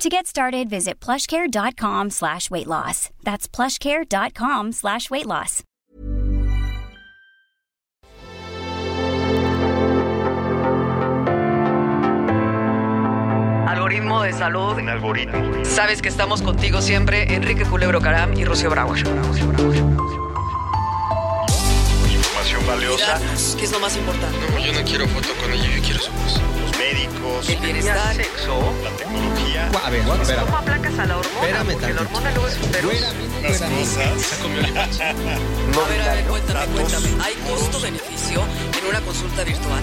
To 0.00 0.08
get 0.08 0.26
started, 0.26 0.70
visit 0.70 0.98
plushcare.com 0.98 2.08
slash 2.08 2.50
weight 2.50 2.66
loss. 2.66 3.10
That's 3.22 3.46
plushcare.com 3.46 4.72
slash 4.72 5.10
weight 5.10 5.26
loss. 5.26 5.62
Algoritmo 13.68 14.22
de 14.22 14.32
salud. 14.32 14.78
Un 14.78 14.88
algoritmo. 14.88 15.64
Sabes 15.66 16.00
que 16.00 16.08
estamos 16.08 16.40
contigo 16.40 16.80
siempre, 16.80 17.34
Enrique 17.34 17.66
Culebro 17.66 18.00
Caram 18.00 18.32
y 18.32 18.46
Rocío 18.46 18.70
Bravo. 18.70 18.96
Información 18.96 19.99
valiosa. 22.70 23.20
Que 23.56 23.64
es 23.64 23.72
lo 23.72 23.80
más 23.80 23.96
importante. 23.96 24.38
No, 24.52 24.58
yo 24.58 24.72
no 24.72 24.84
quiero 24.84 25.06
foto 25.08 25.28
con 25.40 25.52
ella, 25.52 25.68
yo 25.76 25.82
quiero 25.82 26.00
su 26.00 26.12
voz. 26.12 26.40
Los 26.60 26.78
médicos. 26.78 27.48
El 27.48 27.58
bienestar. 27.58 28.14
sexo. 28.14 28.74
La 28.84 28.90
tecnología. 28.90 29.70
A 29.84 29.90
ver, 29.90 30.00
espera. 30.20 30.42
¿Cómo 30.42 30.56
aplacas 30.56 30.98
a 30.98 31.06
la 31.06 31.18
hormona? 31.18 31.40
Espérame 31.46 31.72
Porque 31.72 31.94
la 31.94 32.00
hormona 32.02 32.30
luego 32.32 32.48
es 32.48 32.58
feroz. 32.58 32.94
Las 33.42 33.58
cosas. 33.58 34.40
A 35.80 35.88
ver, 35.88 36.02
a 36.02 36.14
ver, 36.14 36.24
cuéntame, 36.24 36.66
cuéntame. 36.66 37.08
¿Hay 37.22 37.34
costo-beneficio 37.48 38.42
en 38.78 38.86
una 38.88 39.00
consulta 39.00 39.44
virtual? 39.44 39.82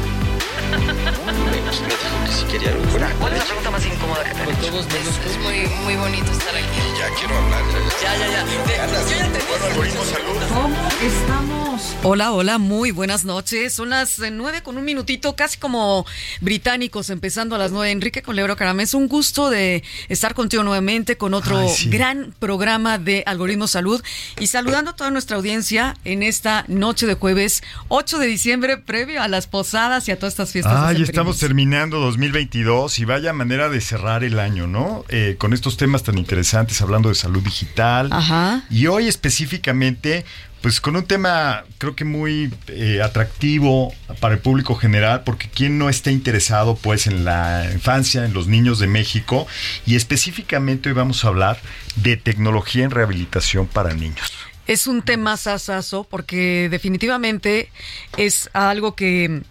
Me 0.71 1.57
dijo 1.57 1.71
que 2.25 2.31
si 2.31 2.45
quería 2.45 2.69
algo 2.71 2.83
fuera. 2.85 3.09
¿Cuál 3.19 3.33
es 3.33 3.39
la 3.39 3.45
pregunta 3.45 3.71
más 3.71 3.85
incómoda 3.85 4.23
que 4.23 4.31
te 4.31 4.39
han 4.39 4.45
Con 4.45 4.55
hecho? 4.55 4.71
todos 4.71 4.85
menos 4.87 5.19
Es 5.25 5.37
muy, 5.39 5.67
muy 5.83 5.95
bonito 5.95 6.31
estar 6.31 6.55
aquí. 6.55 6.81
Ya 6.99 7.09
quiero 7.17 7.37
hablar. 7.37 7.63
ya, 8.01 8.17
ya. 8.17 8.27
Ya, 8.27 8.43
Yo 8.45 9.17
ya 9.17 9.31
te. 9.31 9.39
¿Cómo 10.53 10.75
estamos? 11.01 11.95
Hola, 12.03 12.31
hola, 12.31 12.57
muy 12.57 12.91
buenas 12.91 13.23
noches. 13.23 13.73
Son 13.73 13.89
las 13.89 14.17
eh, 14.19 14.31
nueve 14.31 14.61
con 14.63 14.77
un 14.77 14.83
minutito, 14.83 15.35
casi 15.35 15.57
como 15.57 16.05
británicos, 16.41 17.09
empezando 17.09 17.55
a 17.55 17.59
las 17.59 17.71
nueve. 17.71 17.91
Enrique 17.91 18.21
Colebro 18.21 18.55
Caram, 18.55 18.79
es 18.79 18.93
un 18.93 19.07
gusto 19.07 19.49
de 19.49 19.83
estar 20.09 20.33
contigo 20.33 20.63
nuevamente 20.63 21.17
con 21.17 21.33
otro 21.33 21.59
Ay, 21.59 21.69
sí. 21.69 21.89
gran 21.89 22.33
programa 22.39 22.97
de 22.97 23.23
Algoritmo 23.25 23.67
Salud 23.67 24.01
y 24.39 24.47
saludando 24.47 24.91
a 24.91 24.95
toda 24.95 25.11
nuestra 25.11 25.37
audiencia 25.37 25.95
en 26.03 26.23
esta 26.23 26.65
noche 26.67 27.05
de 27.05 27.13
jueves 27.13 27.61
8 27.89 28.17
de 28.19 28.25
diciembre, 28.27 28.77
previo 28.77 29.21
a 29.21 29.27
las 29.27 29.45
posadas 29.47 30.07
y 30.07 30.11
a 30.11 30.17
todas 30.17 30.33
estas 30.33 30.51
fiestas. 30.51 30.56
Ay, 30.65 30.71
decembrinas. 30.71 31.09
estamos 31.09 31.39
terminando 31.39 31.99
2022 31.99 32.99
y 32.99 33.05
vaya 33.05 33.33
manera 33.33 33.69
de 33.69 33.81
cerrar 33.81 34.23
el 34.23 34.39
año, 34.39 34.67
¿no? 34.67 35.05
Eh, 35.09 35.35
con 35.37 35.53
estos 35.53 35.77
temas 35.77 36.03
tan 36.03 36.17
interesantes, 36.17 36.81
hablando 36.81 37.09
de 37.09 37.15
salud 37.15 37.43
digital. 37.43 38.09
Ajá. 38.11 38.63
Y 38.69 38.87
hoy 38.87 39.07
específicamente, 39.07 40.25
pues 40.61 40.81
con 40.81 40.95
un 40.95 41.05
tema 41.05 41.63
creo 41.77 41.95
que 41.95 42.05
muy 42.05 42.53
eh, 42.67 43.01
atractivo 43.03 43.93
para 44.19 44.35
el 44.35 44.39
público 44.41 44.75
general, 44.75 45.23
porque 45.23 45.49
quien 45.49 45.77
no 45.77 45.89
está 45.89 46.11
interesado 46.11 46.75
pues 46.75 47.07
en 47.07 47.25
la 47.25 47.69
infancia, 47.71 48.25
en 48.25 48.33
los 48.33 48.47
niños 48.47 48.79
de 48.79 48.87
México, 48.87 49.47
y 49.85 49.95
específicamente 49.95 50.89
hoy 50.89 50.95
vamos 50.95 51.23
a 51.23 51.29
hablar 51.29 51.59
de 51.95 52.17
tecnología 52.17 52.83
en 52.83 52.91
rehabilitación 52.91 53.67
para 53.67 53.93
niños. 53.93 54.31
Es 54.67 54.85
un 54.85 55.01
tema 55.01 55.37
sasazo 55.37 56.03
porque 56.03 56.67
definitivamente 56.69 57.69
es 58.17 58.49
algo 58.51 58.95
que 58.95 59.43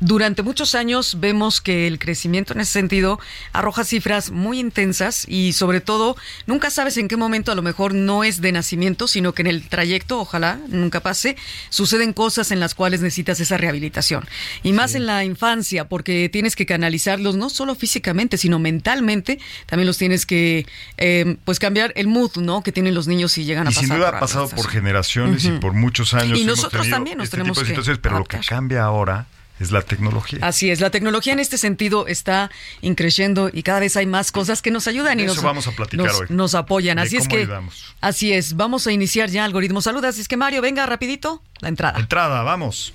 durante 0.00 0.42
muchos 0.42 0.74
años 0.74 1.18
vemos 1.18 1.60
que 1.60 1.86
el 1.86 1.98
crecimiento 1.98 2.52
en 2.52 2.60
ese 2.60 2.72
sentido 2.72 3.18
arroja 3.52 3.84
cifras 3.84 4.30
muy 4.30 4.60
intensas 4.60 5.24
y 5.28 5.52
sobre 5.52 5.80
todo 5.80 6.16
nunca 6.46 6.70
sabes 6.70 6.96
en 6.96 7.08
qué 7.08 7.16
momento 7.16 7.50
a 7.50 7.54
lo 7.54 7.62
mejor 7.62 7.94
no 7.94 8.24
es 8.24 8.40
de 8.40 8.52
nacimiento, 8.52 9.08
sino 9.08 9.32
que 9.32 9.42
en 9.42 9.48
el 9.48 9.68
trayecto, 9.68 10.20
ojalá 10.20 10.60
nunca 10.68 11.00
pase, 11.00 11.36
suceden 11.70 12.12
cosas 12.12 12.50
en 12.50 12.60
las 12.60 12.74
cuales 12.74 13.00
necesitas 13.00 13.40
esa 13.40 13.56
rehabilitación. 13.56 14.26
Y 14.62 14.72
más 14.72 14.94
en 14.94 15.06
la 15.06 15.24
infancia, 15.24 15.88
porque 15.88 16.28
tienes 16.28 16.54
que 16.54 16.66
canalizarlos 16.66 17.36
no 17.36 17.50
solo 17.50 17.74
físicamente, 17.74 18.38
sino 18.38 18.58
mentalmente, 18.58 19.38
también 19.66 19.86
los 19.86 19.98
tienes 19.98 20.26
que 20.26 20.66
eh, 20.96 21.36
pues 21.44 21.58
cambiar 21.58 21.92
el 21.96 22.06
mood, 22.06 22.36
¿no? 22.36 22.62
que 22.62 22.72
tienen 22.72 22.94
los 22.94 23.08
niños 23.08 23.32
si 23.32 23.44
llegan 23.44 23.66
a 23.66 23.70
pasar. 23.70 23.84
sin 23.84 23.94
duda 23.96 24.06
por 24.06 24.16
ha 24.16 24.20
pasado 24.20 24.48
por 24.48 24.68
generaciones 24.68 25.44
y 25.44 25.50
por 25.52 25.72
muchos 25.72 26.14
años. 26.14 26.38
Y 26.38 26.44
nosotros 26.44 26.88
también 26.88 27.18
nos 27.18 27.24
este 27.24 27.38
tenemos 27.38 27.58
que 27.58 27.66
situaciones, 27.66 28.00
pero 28.00 28.18
lo 28.18 28.24
que 28.24 28.38
cambia 28.38 28.84
ahora 28.84 29.26
es 29.60 29.72
la 29.72 29.82
tecnología. 29.82 30.38
Así 30.42 30.70
es, 30.70 30.80
la 30.80 30.90
tecnología 30.90 31.32
en 31.32 31.40
este 31.40 31.58
sentido 31.58 32.06
está 32.06 32.50
increciendo 32.80 33.50
y 33.52 33.62
cada 33.62 33.80
vez 33.80 33.96
hay 33.96 34.06
más 34.06 34.32
cosas 34.32 34.62
que 34.62 34.70
nos 34.70 34.86
ayudan 34.86 35.18
y 35.20 35.24
Eso 35.24 35.34
nos, 35.34 35.44
vamos 35.44 35.66
a 35.66 35.72
platicar 35.72 36.06
nos, 36.06 36.20
hoy. 36.20 36.26
nos 36.30 36.54
apoyan. 36.54 36.98
Así 36.98 37.16
es 37.16 37.28
que 37.28 37.38
ayudamos. 37.38 37.94
así 38.00 38.32
es, 38.32 38.56
vamos 38.56 38.86
a 38.86 38.92
iniciar 38.92 39.30
ya 39.30 39.44
algoritmo 39.44 39.80
salud. 39.80 40.04
Así 40.04 40.20
es 40.20 40.28
que 40.28 40.36
Mario, 40.36 40.62
venga 40.62 40.86
rapidito 40.86 41.42
la 41.60 41.68
entrada. 41.68 41.98
Entrada, 41.98 42.42
vamos. 42.42 42.94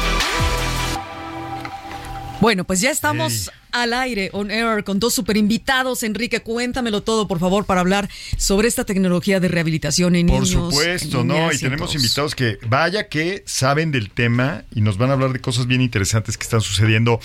Bueno, 2.41 2.63
pues 2.63 2.81
ya 2.81 2.89
estamos 2.89 3.51
al 3.71 3.93
aire, 3.93 4.31
on 4.33 4.49
air, 4.49 4.83
con 4.83 4.99
dos 4.99 5.13
super 5.13 5.37
invitados. 5.37 6.01
Enrique, 6.01 6.41
cuéntamelo 6.41 7.01
todo, 7.03 7.27
por 7.27 7.39
favor, 7.39 7.65
para 7.65 7.81
hablar 7.81 8.09
sobre 8.35 8.67
esta 8.67 8.83
tecnología 8.83 9.39
de 9.39 9.47
rehabilitación 9.47 10.15
en 10.15 10.25
Por 10.25 10.41
niños. 10.41 10.49
supuesto, 10.73 11.21
en 11.21 11.27
¿no? 11.27 11.51
Y 11.51 11.57
tenemos 11.59 11.93
invitados 11.93 12.33
que, 12.33 12.57
vaya 12.67 13.09
que 13.09 13.43
saben 13.45 13.91
del 13.91 14.09
tema 14.09 14.63
y 14.73 14.81
nos 14.81 14.97
van 14.97 15.11
a 15.11 15.13
hablar 15.13 15.33
de 15.33 15.39
cosas 15.39 15.67
bien 15.67 15.81
interesantes 15.81 16.35
que 16.35 16.43
están 16.43 16.61
sucediendo 16.61 17.19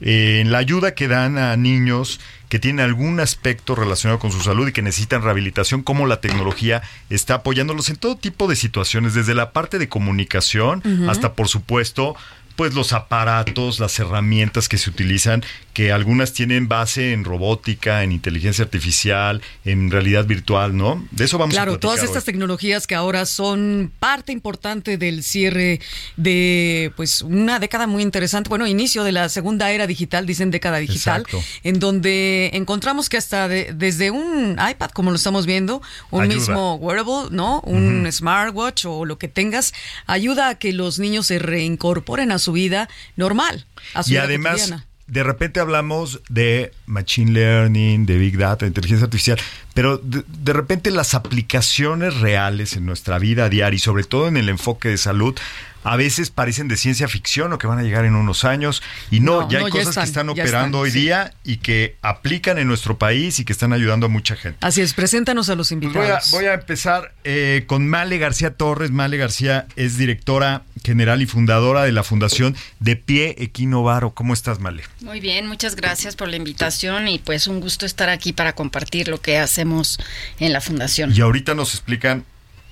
eh, 0.00 0.38
en 0.40 0.52
la 0.52 0.58
ayuda 0.58 0.94
que 0.94 1.08
dan 1.08 1.36
a 1.36 1.56
niños 1.56 2.20
que 2.48 2.58
tienen 2.58 2.84
algún 2.84 3.20
aspecto 3.20 3.74
relacionado 3.76 4.18
con 4.18 4.32
su 4.32 4.40
salud 4.40 4.66
y 4.66 4.72
que 4.72 4.82
necesitan 4.82 5.22
rehabilitación, 5.22 5.82
cómo 5.82 6.06
la 6.06 6.20
tecnología 6.20 6.82
está 7.08 7.34
apoyándolos 7.34 7.90
en 7.90 7.96
todo 7.96 8.16
tipo 8.16 8.48
de 8.48 8.56
situaciones, 8.56 9.14
desde 9.14 9.34
la 9.34 9.52
parte 9.52 9.78
de 9.78 9.88
comunicación 9.88 10.82
hasta, 11.08 11.34
por 11.34 11.46
supuesto, 11.46 12.16
pues 12.60 12.74
los 12.74 12.92
aparatos, 12.92 13.80
las 13.80 13.98
herramientas 14.00 14.68
que 14.68 14.76
se 14.76 14.90
utilizan, 14.90 15.42
que 15.80 15.92
algunas 15.92 16.34
tienen 16.34 16.68
base 16.68 17.14
en 17.14 17.24
robótica, 17.24 18.02
en 18.02 18.12
inteligencia 18.12 18.62
artificial, 18.64 19.40
en 19.64 19.90
realidad 19.90 20.26
virtual, 20.26 20.76
¿no? 20.76 21.06
De 21.10 21.24
eso 21.24 21.38
vamos 21.38 21.54
a 21.54 21.56
Claro, 21.56 21.70
platicar 21.72 21.80
todas 21.80 22.02
estas 22.04 22.22
hoy. 22.24 22.26
tecnologías 22.26 22.86
que 22.86 22.94
ahora 22.94 23.24
son 23.24 23.90
parte 23.98 24.30
importante 24.30 24.98
del 24.98 25.22
cierre 25.22 25.80
de 26.18 26.92
pues 26.96 27.22
una 27.22 27.58
década 27.60 27.86
muy 27.86 28.02
interesante, 28.02 28.50
bueno, 28.50 28.66
inicio 28.66 29.04
de 29.04 29.12
la 29.12 29.30
segunda 29.30 29.70
era 29.72 29.86
digital, 29.86 30.26
dicen 30.26 30.50
década 30.50 30.76
digital, 30.76 31.22
Exacto. 31.22 31.42
en 31.62 31.80
donde 31.80 32.50
encontramos 32.52 33.08
que 33.08 33.16
hasta 33.16 33.48
de- 33.48 33.72
desde 33.74 34.10
un 34.10 34.58
iPad, 34.60 34.90
como 34.90 35.10
lo 35.12 35.16
estamos 35.16 35.46
viendo, 35.46 35.80
un 36.10 36.24
Ayuda. 36.24 36.34
mismo 36.36 36.74
wearable, 36.74 37.28
¿no? 37.30 37.60
Un 37.60 38.06
smartwatch 38.12 38.84
o 38.84 39.06
lo 39.06 39.16
que 39.16 39.28
tengas, 39.28 39.72
ayuda 40.06 40.50
a 40.50 40.54
que 40.56 40.74
los 40.74 40.98
niños 40.98 41.26
se 41.28 41.38
reincorporen 41.38 42.32
a 42.32 42.38
su 42.38 42.52
vida 42.52 42.90
normal, 43.16 43.64
a 43.94 44.02
su 44.02 44.10
Y 44.10 44.12
vida 44.12 44.24
además, 44.24 44.52
cotidiana. 44.60 44.86
De 45.10 45.24
repente 45.24 45.58
hablamos 45.58 46.20
de 46.28 46.72
machine 46.86 47.32
learning, 47.32 48.06
de 48.06 48.16
big 48.16 48.38
data, 48.38 48.64
de 48.64 48.68
inteligencia 48.68 49.04
artificial, 49.04 49.38
pero 49.74 49.98
de, 49.98 50.22
de 50.26 50.52
repente 50.52 50.90
las 50.90 51.14
aplicaciones 51.14 52.20
reales 52.20 52.76
en 52.76 52.86
nuestra 52.86 53.18
vida 53.18 53.48
diaria 53.48 53.76
y 53.76 53.80
sobre 53.80 54.04
todo 54.04 54.28
en 54.28 54.36
el 54.36 54.48
enfoque 54.48 54.88
de 54.88 54.98
salud, 54.98 55.36
a 55.84 55.96
veces 55.96 56.30
parecen 56.30 56.68
de 56.68 56.76
ciencia 56.76 57.08
ficción 57.08 57.52
o 57.52 57.58
que 57.58 57.66
van 57.66 57.78
a 57.78 57.82
llegar 57.82 58.04
en 58.04 58.14
unos 58.14 58.44
años 58.44 58.82
y 59.10 59.20
no, 59.20 59.42
No, 59.42 59.50
ya 59.50 59.58
hay 59.58 59.64
no, 59.64 59.68
ya 59.68 59.72
cosas 59.72 59.88
están, 59.88 60.02
que 60.04 60.08
están 60.08 60.28
operando 60.28 60.78
están, 60.78 60.80
hoy 60.82 60.90
sí. 60.90 61.00
día 61.00 61.34
y 61.44 61.56
que 61.58 61.96
aplican 62.02 62.58
en 62.58 62.66
nuestro 62.68 62.98
país 62.98 63.38
y 63.38 63.44
que 63.44 63.52
están 63.52 63.72
ayudando 63.72 64.06
a 64.06 64.08
mucha 64.08 64.36
gente. 64.36 64.58
Así 64.60 64.80
es, 64.80 64.94
preséntanos 64.94 65.48
a 65.48 65.54
los 65.54 65.68
Pues 65.68 65.72
invitados. 65.72 66.30
voy, 66.30 66.40
a, 66.40 66.40
voy 66.42 66.44
a 66.50 66.54
empezar 66.54 67.14
eh, 67.24 67.64
con 67.66 67.88
Male 67.88 68.18
García 68.18 68.54
Torres. 68.54 68.90
Male 68.90 69.16
García 69.16 69.66
es 69.76 69.96
directora 69.96 70.62
general 70.84 71.22
y 71.22 71.26
fundadora 71.26 71.82
de 71.82 71.92
la 71.92 72.02
Fundación 72.02 72.56
De 72.78 72.96
Pie 72.96 73.36
Equinovaro. 73.38 74.10
¿Cómo 74.14 74.32
estás, 74.34 74.60
Male? 74.60 74.82
Muy 75.00 75.20
bien, 75.20 75.46
muchas 75.46 75.76
gracias 75.76 76.16
por 76.16 76.28
la 76.28 76.36
invitación 76.36 77.08
y 77.08 77.18
pues 77.18 77.46
un 77.46 77.60
gusto 77.60 77.86
estar 77.86 78.08
aquí 78.08 78.32
para 78.32 78.54
compartir 78.54 79.08
lo 79.08 79.20
que 79.20 79.38
hacemos 79.38 79.98
en 80.38 80.52
la 80.52 80.60
fundación. 80.60 81.12
Y 81.14 81.20
ahorita 81.20 81.54
nos 81.54 81.74
explican 81.74 82.24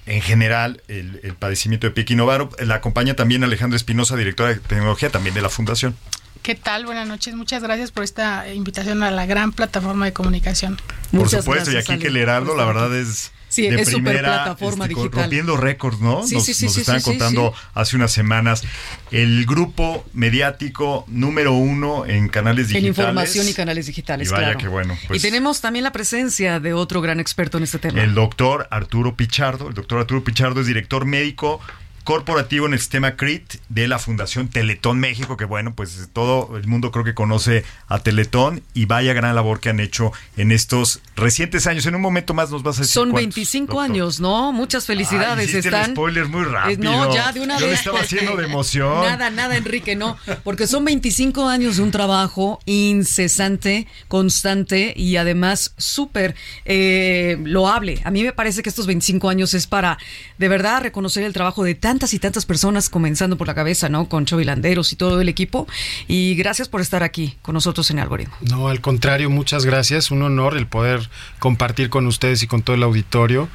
en 0.09 0.23
general 0.23 0.83
el, 0.89 1.21
el 1.23 1.35
padecimiento 1.35 1.87
de 1.87 1.93
pie 1.93 2.03
equinovaro. 2.03 2.51
La 2.59 2.77
acompaña 2.77 3.15
también 3.15 3.45
Alejandra 3.45 3.77
Espinosa, 3.77 4.17
directora 4.17 4.51
de 4.51 4.57
tecnología 4.57 5.11
también 5.11 5.35
de 5.35 5.43
la 5.43 5.51
Fundación. 5.51 5.97
¿Qué 6.43 6.55
tal? 6.55 6.87
Buenas 6.87 7.07
noches. 7.07 7.35
Muchas 7.35 7.63
gracias 7.63 7.91
por 7.91 8.05
esta 8.05 8.53
invitación 8.53 9.03
a 9.03 9.11
la 9.11 9.27
gran 9.27 9.53
plataforma 9.53 10.07
de 10.07 10.13
comunicación. 10.13 10.77
Por 11.11 11.21
Muchas 11.21 11.45
supuesto, 11.45 11.71
gracias, 11.71 11.89
y 11.89 11.93
aquí 11.93 12.03
que 12.03 12.09
el 12.09 12.15
Ale, 12.15 12.23
Heraldo, 12.23 12.57
la 12.57 12.65
verdad 12.65 12.97
es 12.97 13.33
Sí, 13.49 13.63
de 13.63 13.81
es 13.81 13.89
primera, 13.89 14.19
superplataforma 14.21 14.85
este, 14.85 14.95
digital. 14.95 15.21
rompiendo 15.23 15.57
récords, 15.57 16.01
¿no? 16.01 16.27
Sí, 16.27 16.35
nos 16.35 16.45
sí, 16.45 16.55
sí, 16.55 16.67
nos 16.67 16.77
estaban 16.77 17.01
contando 17.03 17.55
hace 17.75 17.97
unas 17.97 18.13
semanas 18.13 18.63
el 19.11 19.47
grupo 19.47 20.05
mediático 20.13 21.05
número 21.09 21.53
uno 21.55 22.05
en 22.07 22.29
canales 22.29 22.67
En 22.67 22.69
digitales. 22.75 22.89
información 22.99 23.49
y 23.49 23.55
canales 23.55 23.87
digitales, 23.87 24.29
Y 24.29 24.31
vaya 24.33 24.45
claro. 24.45 24.59
que 24.59 24.69
bueno, 24.69 24.99
pues- 25.09 25.19
y 25.19 25.27
tenemos 25.27 25.61
también 25.61 25.83
la 25.85 25.93
presencia 25.93 26.61
de 26.61 26.73
otro 26.75 27.01
gran 27.01 27.21
experto 27.21 27.57
en 27.59 27.65
este 27.65 27.79
tema. 27.79 28.03
El 28.03 28.15
doctor 28.15 28.69
Arturo 28.71 29.17
Pichardo. 29.17 29.69
El 29.69 29.75
doctor 29.75 29.99
Arturo 30.01 30.23
Pichardo 30.23 30.61
es 30.61 30.67
director 30.67 31.05
médico 31.07 31.61
corporativo 32.09 32.65
en 32.65 32.73
el 32.73 32.79
sistema 32.79 33.17
CRIT 33.17 33.57
de 33.69 33.87
la 33.87 33.99
Fundación 33.99 34.49
Teletón 34.49 34.99
México, 34.99 35.37
que 35.37 35.45
bueno, 35.45 35.75
pues 35.75 36.09
todo 36.15 36.57
el 36.57 36.67
mundo 36.67 36.91
creo 36.91 37.05
que 37.05 37.13
conoce 37.13 37.67
a 37.87 37.99
Teletón 37.99 38.63
y 38.73 38.87
vaya 38.87 39.13
gran 39.13 39.35
labor 39.35 39.61
que 39.61 39.69
han 39.69 39.79
hecho 39.79 40.13
en 40.39 40.51
estos 40.51 41.03
recientes 41.17 41.67
años. 41.67 41.85
En 41.85 41.95
un 41.95 42.01
momento 42.01 42.33
más 42.33 42.51
nos 42.51 42.63
vas 42.63 42.79
a 42.79 42.81
decir 42.81 42.95
Son 42.95 43.11
cuántos, 43.11 43.35
25 43.35 43.67
doctor. 43.75 43.85
años, 43.85 44.21
¿no? 44.21 44.53
Muchas 44.55 44.87
felicidades. 44.87 45.53
Están. 45.53 45.91
spoiler 45.91 46.27
muy 46.29 46.45
rápido. 46.45 46.83
No, 46.83 47.15
ya 47.15 47.31
de 47.31 47.41
una 47.41 47.59
Yo 47.59 47.67
vez. 47.67 47.81
estaba 47.81 48.01
haciendo 48.01 48.37
de 48.37 48.47
emoción. 48.47 49.03
Nada, 49.03 49.29
nada, 49.29 49.59
Enrique, 49.59 49.95
no. 49.95 50.17
Porque 50.45 50.67
son 50.67 50.87
25 50.87 51.47
años 51.47 51.77
de 51.77 51.83
un 51.83 51.91
trabajo 51.91 52.59
incesante, 52.65 53.87
constante 54.09 54.95
y 54.97 55.17
además 55.17 55.75
súper 55.77 56.35
eh, 56.65 57.37
loable. 57.45 58.01
A 58.05 58.11
mí 58.11 58.23
me 58.23 58.33
parece 58.33 58.63
que 58.63 58.71
estos 58.71 58.87
25 58.87 59.29
años 59.29 59.53
es 59.53 59.67
para 59.67 59.99
de 60.39 60.49
verdad 60.49 60.81
reconocer 60.81 61.25
el 61.25 61.35
trabajo 61.35 61.65
de 61.65 61.75
tantas 61.99 62.15
y 62.15 62.21
tantas 62.21 62.47
personas, 62.47 62.91
comenzando 62.91 63.37
por 63.37 63.49
la 63.49 63.57
cabeza, 63.57 63.89
¿no? 63.89 64.09
Con 64.09 64.25
Chovy 64.25 64.45
Landeros 64.45 64.93
y 64.93 64.97
todo 64.97 65.21
el 65.21 65.29
equipo. 65.29 65.67
Y 66.07 66.37
gracias 66.37 66.69
por 66.69 66.81
estar 66.81 67.03
aquí 67.03 67.37
con 67.43 67.55
nosotros 67.55 67.91
en 67.91 67.99
algoritmo. 67.99 68.37
No, 68.41 68.69
al 68.69 68.81
contrario, 68.81 69.31
muchas 69.31 69.67
gracias. 69.67 70.13
Un 70.13 70.23
honor 70.23 70.57
el 70.57 70.69
poder 70.69 71.11
compartir 71.41 71.91
con 71.91 72.07
ustedes 72.07 72.45
y 72.45 72.47
con 72.47 72.63
todo 72.63 72.77
el 72.77 72.85
auditorio 72.85 73.49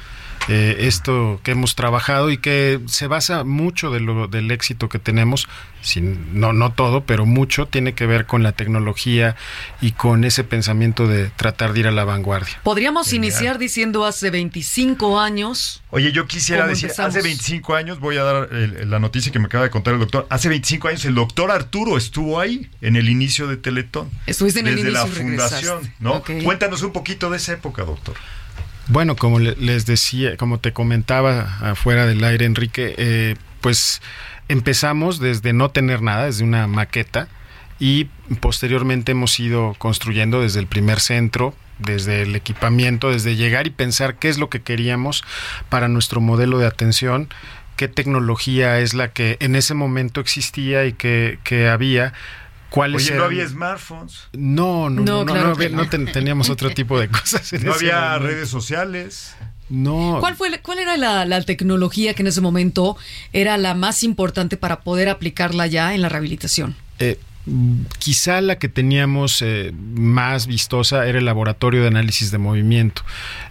eh, 0.48 0.76
esto 0.80 1.40
que 1.42 1.52
hemos 1.52 1.74
trabajado 1.74 2.30
y 2.30 2.38
que 2.38 2.80
se 2.86 3.06
basa 3.06 3.44
mucho 3.44 3.90
de 3.90 4.00
lo, 4.00 4.28
del 4.28 4.50
éxito 4.50 4.88
que 4.88 4.98
tenemos, 4.98 5.48
sin, 5.80 6.38
no, 6.38 6.52
no 6.52 6.72
todo, 6.72 7.04
pero 7.04 7.24
mucho 7.26 7.66
tiene 7.66 7.94
que 7.94 8.06
ver 8.06 8.26
con 8.26 8.42
la 8.42 8.52
tecnología 8.52 9.36
y 9.80 9.92
con 9.92 10.24
ese 10.24 10.44
pensamiento 10.44 11.06
de 11.06 11.28
tratar 11.30 11.72
de 11.72 11.80
ir 11.80 11.86
a 11.86 11.90
la 11.92 12.04
vanguardia. 12.04 12.58
Podríamos 12.62 13.08
Genial. 13.08 13.24
iniciar 13.32 13.58
diciendo 13.58 14.04
hace 14.04 14.30
25 14.30 15.20
años. 15.20 15.82
Oye, 15.90 16.12
yo 16.12 16.26
quisiera 16.26 16.62
¿Cómo 16.62 16.70
decir, 16.70 16.86
empezamos? 16.86 17.10
hace 17.16 17.22
25 17.22 17.74
años, 17.74 18.00
voy 18.00 18.16
a 18.18 18.22
dar 18.24 18.48
el- 18.52 18.90
la 18.90 18.98
noticia 18.98 19.30
que 19.32 19.38
me 19.38 19.46
acaba 19.46 19.64
de 19.64 19.70
contar 19.70 19.94
el 19.94 20.00
doctor, 20.00 20.26
hace 20.30 20.48
25 20.48 20.88
años 20.88 21.04
el 21.04 21.14
doctor 21.14 21.50
Arturo 21.50 21.96
estuvo 21.96 22.40
ahí 22.40 22.68
en 22.80 22.96
el 22.96 23.08
inicio 23.08 23.46
de 23.46 23.56
Teletón. 23.56 24.10
Estuviste 24.26 24.60
en 24.60 24.66
el 24.68 24.76
Desde 24.76 24.90
la 24.90 25.02
inicio 25.02 25.22
y 25.22 25.24
regresaste. 25.26 25.66
fundación, 25.66 25.92
¿no? 26.00 26.22
Cuéntanos 26.44 26.82
un 26.82 26.92
poquito 26.92 27.30
de 27.30 27.36
esa 27.38 27.52
época, 27.52 27.84
doctor. 27.84 28.14
Bueno, 28.88 29.16
como 29.16 29.38
le- 29.38 29.56
les 29.56 29.86
decía, 29.86 30.36
como 30.36 30.58
te 30.58 30.72
comentaba 30.72 31.58
afuera 31.60 32.06
del 32.06 32.22
aire, 32.22 32.44
Enrique, 32.44 32.94
eh, 32.98 33.34
pues 33.60 34.02
empezamos 34.48 35.20
desde 35.20 35.52
no 35.54 35.70
tener 35.70 36.02
nada, 36.02 36.26
desde 36.26 36.44
una 36.44 36.66
maqueta, 36.66 37.28
y 37.80 38.04
posteriormente 38.40 39.12
hemos 39.12 39.38
ido 39.40 39.74
construyendo 39.78 40.42
desde 40.42 40.60
el 40.60 40.66
primer 40.66 41.00
centro, 41.00 41.54
desde 41.78 42.22
el 42.22 42.36
equipamiento, 42.36 43.10
desde 43.10 43.36
llegar 43.36 43.66
y 43.66 43.70
pensar 43.70 44.16
qué 44.16 44.28
es 44.28 44.38
lo 44.38 44.48
que 44.48 44.60
queríamos 44.62 45.24
para 45.70 45.88
nuestro 45.88 46.20
modelo 46.20 46.58
de 46.58 46.66
atención, 46.66 47.28
qué 47.76 47.88
tecnología 47.88 48.78
es 48.78 48.94
la 48.94 49.08
que 49.12 49.38
en 49.40 49.56
ese 49.56 49.74
momento 49.74 50.20
existía 50.20 50.84
y 50.84 50.92
que, 50.92 51.38
que 51.42 51.68
había. 51.68 52.12
¿Cuáles 52.74 53.06
Oye, 53.06 53.14
no 53.16 53.22
había 53.24 53.46
smartphones, 53.48 54.18
No, 54.32 54.90
no, 54.90 55.02
No, 55.02 55.02
no, 55.04 55.24
no, 55.26 55.32
claro 55.32 55.48
no, 55.50 55.56
que 55.56 55.70
no 55.70 55.84
no. 55.84 55.88
ten- 55.88 56.10
teníamos 56.10 56.50
otro 56.50 56.70
tipo 56.70 56.98
de 56.98 57.08
cosas. 57.18 57.52
en 57.52 57.62
no 57.64 57.72
ese 57.72 57.86
había 57.86 58.00
momento. 58.04 58.26
redes 58.26 58.48
sociales. 58.48 59.36
No. 59.68 60.16
¿Cuál, 60.18 60.34
fue, 60.34 60.60
¿Cuál 60.60 60.80
era 60.80 60.96
la, 60.96 61.24
la 61.24 61.40
tecnología 61.42 62.14
que 62.14 62.22
en 62.22 62.26
ese 62.26 62.40
momento 62.40 62.96
era 63.32 63.56
la 63.58 63.74
más 63.74 64.02
importante 64.02 64.56
para 64.56 64.80
poder 64.80 65.08
aplicarla 65.08 65.68
ya 65.68 65.94
en 65.94 66.02
la 66.02 66.08
rehabilitación? 66.08 66.74
Eh, 66.98 67.20
quizá 67.98 68.40
la 68.40 68.58
que 68.58 68.68
teníamos 68.68 69.42
eh, 69.42 69.72
más 69.94 70.46
vistosa 70.46 71.06
era 71.06 71.18
el 71.18 71.26
laboratorio 71.26 71.82
de 71.82 71.88
análisis 71.88 72.30
de 72.30 72.38
movimiento. 72.38 73.02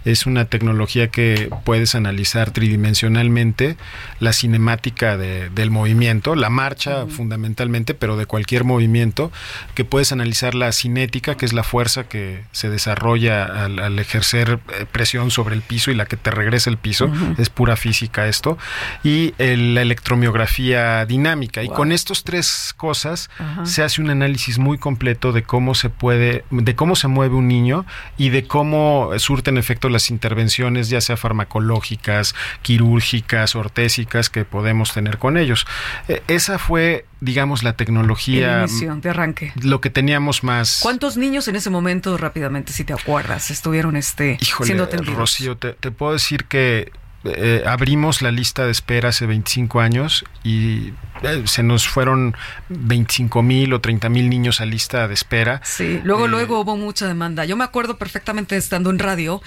Es 0.04 0.26
una 0.26 0.46
tecnología 0.46 1.08
que 1.08 1.48
puedes 1.64 1.94
analizar 1.94 2.50
tridimensionalmente 2.50 3.76
la 4.20 4.32
cinemática 4.32 5.16
de- 5.16 5.48
del 5.50 5.70
movimiento, 5.70 6.34
la 6.34 6.50
marcha 6.50 7.06
fundamentalmente, 7.06 7.94
pero 7.94 8.16
de 8.16 8.26
cualquier 8.26 8.64
movimiento, 8.64 9.30
que 9.74 9.84
puedes 9.84 10.10
analizar 10.12 10.54
la 10.54 10.72
cinética, 10.72 11.36
que 11.36 11.46
es 11.46 11.52
la 11.52 11.62
fuerza 11.62 12.04
que 12.04 12.42
se 12.52 12.68
desarrolla 12.70 13.44
al, 13.44 13.78
al 13.78 13.98
ejercer 13.98 14.58
eh, 14.78 14.86
presión 14.90 15.30
sobre 15.30 15.54
el 15.54 15.62
piso 15.62 15.90
y 15.90 15.94
la 15.94 16.06
que 16.06 16.16
te 16.16 16.30
regresa 16.30 16.68
el 16.68 16.78
piso, 16.78 17.10
es 17.38 17.48
pura 17.48 17.76
física 17.76 18.26
esto, 18.26 18.58
y 19.04 19.34
el- 19.38 19.74
la 19.74 19.82
electromiografía 19.82 21.06
dinámica. 21.06 21.62
Y 21.62 21.68
con 21.68 21.92
estos 21.92 22.24
tres 22.24 22.74
cosas 22.76 23.30
Ajá. 23.38 23.64
se 23.66 23.82
hace 23.84 24.00
un 24.00 24.10
análisis 24.10 24.58
muy 24.58 24.78
completo 24.78 25.32
de 25.32 25.42
cómo 25.42 25.74
se 25.74 25.90
puede, 25.90 26.44
de 26.50 26.74
cómo 26.74 26.96
se 26.96 27.08
mueve 27.08 27.34
un 27.34 27.48
niño 27.48 27.86
y 28.16 28.30
de 28.30 28.46
cómo 28.46 29.10
surten 29.18 29.58
efecto 29.58 29.88
las 29.88 30.10
intervenciones, 30.10 30.88
ya 30.88 31.00
sea 31.00 31.16
farmacológicas, 31.16 32.34
quirúrgicas, 32.62 33.54
ortésicas 33.54 34.30
que 34.30 34.44
podemos 34.44 34.92
tener 34.92 35.18
con 35.18 35.36
ellos. 35.36 35.66
Eh, 36.08 36.22
esa 36.28 36.58
fue, 36.58 37.06
digamos, 37.20 37.62
la 37.62 37.74
tecnología, 37.74 38.60
inicio 38.60 38.94
de 38.96 39.10
arranque. 39.10 39.52
lo 39.62 39.80
que 39.80 39.90
teníamos 39.90 40.44
más. 40.44 40.80
¿Cuántos 40.82 41.16
niños 41.16 41.48
en 41.48 41.56
ese 41.56 41.70
momento, 41.70 42.16
rápidamente, 42.16 42.72
si 42.72 42.84
te 42.84 42.92
acuerdas, 42.92 43.50
estuvieron 43.50 43.96
este, 43.96 44.38
Híjole, 44.40 44.66
siendo 44.66 44.84
atendidos? 44.84 45.16
Rocío, 45.16 45.56
te, 45.56 45.72
te 45.72 45.90
puedo 45.90 46.12
decir 46.12 46.44
que 46.44 46.92
eh, 47.24 47.62
abrimos 47.66 48.22
la 48.22 48.30
lista 48.30 48.64
de 48.64 48.70
espera 48.72 49.08
hace 49.10 49.26
25 49.26 49.80
años 49.80 50.24
y 50.42 50.92
eh, 51.22 51.42
se 51.46 51.62
nos 51.62 51.88
fueron 51.88 52.36
25 52.68 53.42
mil 53.42 53.72
o 53.72 53.80
30 53.80 54.08
mil 54.08 54.28
niños 54.28 54.60
a 54.60 54.66
lista 54.66 55.08
de 55.08 55.14
espera. 55.14 55.60
Sí, 55.64 56.00
luego, 56.04 56.26
Eh, 56.26 56.28
luego 56.28 56.60
hubo 56.60 56.76
mucha 56.76 57.06
demanda. 57.08 57.44
Yo 57.44 57.56
me 57.56 57.64
acuerdo 57.64 57.96
perfectamente 57.98 58.56
estando 58.56 58.90
en 58.90 58.98
radio 58.98 59.40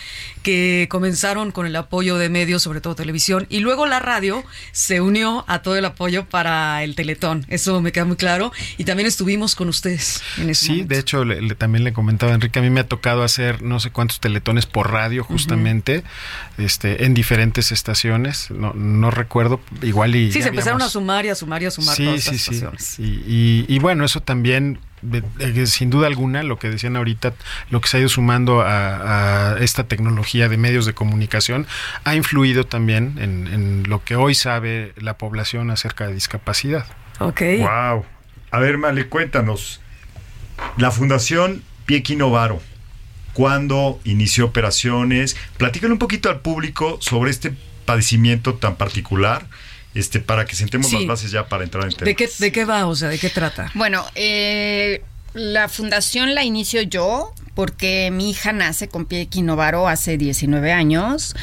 que 0.44 0.88
comenzaron 0.90 1.52
con 1.52 1.66
el 1.66 1.76
apoyo 1.76 2.18
de 2.18 2.30
medios, 2.30 2.64
sobre 2.64 2.82
todo 2.82 2.96
televisión, 2.96 3.46
y 3.50 3.60
luego 3.60 3.86
la 3.86 4.00
radio 4.00 4.44
se 4.72 5.02
unió 5.02 5.46
a 5.48 5.62
todo 5.62 5.76
el 5.78 5.86
apoyo 5.86 6.26
para 6.26 6.84
el 6.84 6.96
Teletón. 6.96 7.46
Eso 7.48 7.80
me 7.82 7.92
queda 7.92 8.06
muy 8.06 8.16
claro. 8.18 8.52
Y 8.78 8.86
también 8.86 9.08
estuvimos 9.08 9.56
con 9.56 9.70
ustedes 9.70 10.22
en 10.38 10.50
ese 10.50 10.66
Sí, 10.66 10.72
momento. 10.72 10.94
de 10.94 11.00
hecho, 11.00 11.26
le- 11.26 11.42
le- 11.42 11.56
también 11.56 11.84
le 11.84 11.94
comentaba 11.94 12.32
a 12.32 12.36
Enrique, 12.36 12.60
a 12.60 12.62
mí 12.62 12.70
me 12.70 12.80
ha 12.80 12.88
tocado 12.88 13.24
hacer 13.24 13.62
no 13.62 13.80
sé 13.80 13.92
cuántos 13.92 14.20
teletones 14.20 14.66
por 14.66 14.92
radio, 14.92 15.24
justamente, 15.24 16.04
este, 16.58 17.06
en 17.06 17.14
diferentes 17.14 17.67
estaciones. 17.72 18.50
No, 18.52 18.74
no 18.74 19.12
recuerdo, 19.12 19.60
igual 19.82 20.16
y. 20.16 20.32
Sí, 20.32 20.42
se 20.42 20.50
empezaron 20.50 20.82
a 20.82 20.90
sumar 20.90 21.26
y 21.26 21.30
a 21.30 21.36
sumar 21.36 21.62
y 21.64 21.66
a 21.68 21.72
sumar 21.72 21.96
Sí, 21.96 22.06
todas 22.06 22.24
sí, 22.24 22.36
estas 22.36 22.54
estaciones. 22.54 23.00
Y, 23.00 23.04
y- 23.28 23.66
y 23.68 23.80
bueno, 23.80 24.04
eso 24.06 24.22
también, 24.22 24.80
sin 25.66 25.90
duda 25.90 26.08
alguna, 26.08 26.44
lo 26.44 26.58
que 26.60 26.70
decían 26.70 26.96
ahorita, 26.96 27.34
lo 27.70 27.82
que 27.82 27.88
se 27.88 27.98
ha 27.98 28.00
ido 28.00 28.10
sumando 28.10 28.62
a, 28.62 29.54
a 29.54 29.60
esta 29.60 29.84
tecnología 29.86 30.50
de 30.50 30.58
medios 30.58 30.86
de 30.86 30.94
comunicación, 30.94 31.68
ha 32.04 32.16
influido 32.16 32.66
también 32.66 33.16
en, 33.20 33.48
en 33.48 33.84
lo 33.88 34.04
que 34.04 34.16
hoy 34.16 34.34
sabe 34.36 34.94
la 34.98 35.18
población 35.18 35.72
acerca 35.72 36.08
de 36.08 36.14
discapacidad. 36.14 36.86
Ok. 37.20 37.42
Wow. 37.60 38.06
A 38.52 38.60
ver, 38.60 38.78
Male, 38.78 39.08
cuéntanos. 39.08 39.82
La 40.78 40.90
Fundación 40.92 41.62
Piequi 41.86 42.16
Novaro, 42.16 42.62
¿cuándo 43.38 44.00
inició 44.04 44.46
operaciones? 44.46 45.36
Platícale 45.58 45.94
un 45.94 46.00
poquito 46.00 46.28
al 46.28 46.40
público 46.40 46.98
sobre 47.02 47.30
este 47.30 47.54
padecimiento 47.86 48.56
tan 48.56 48.78
particular, 48.78 49.46
este, 49.94 50.20
para 50.20 50.46
que 50.46 50.56
sentemos 50.56 50.88
Sí. 50.90 50.96
las 50.98 51.06
bases 51.06 51.30
ya 51.30 51.48
para 51.48 51.64
entrar 51.64 51.84
en 51.86 51.92
tema. 51.94 52.06
¿De 52.06 52.16
qué, 52.16 52.28
¿De 52.40 52.52
qué 52.52 52.66
va? 52.66 52.88
O 52.88 52.96
sea, 52.96 53.10
¿de 53.10 53.20
qué 53.20 53.30
trata? 53.30 53.72
Bueno, 53.76 54.04
eh, 54.16 55.04
la 55.36 55.70
fundación 55.70 56.34
la 56.34 56.44
inicio 56.44 56.82
yo 56.82 57.32
porque 57.54 58.10
mi 58.12 58.32
hija 58.32 58.54
nace 58.54 58.88
con 58.88 59.06
pie 59.06 59.22
equinovaro 59.22 59.88
hace 59.88 60.18
19 60.18 60.72
años 60.72 61.36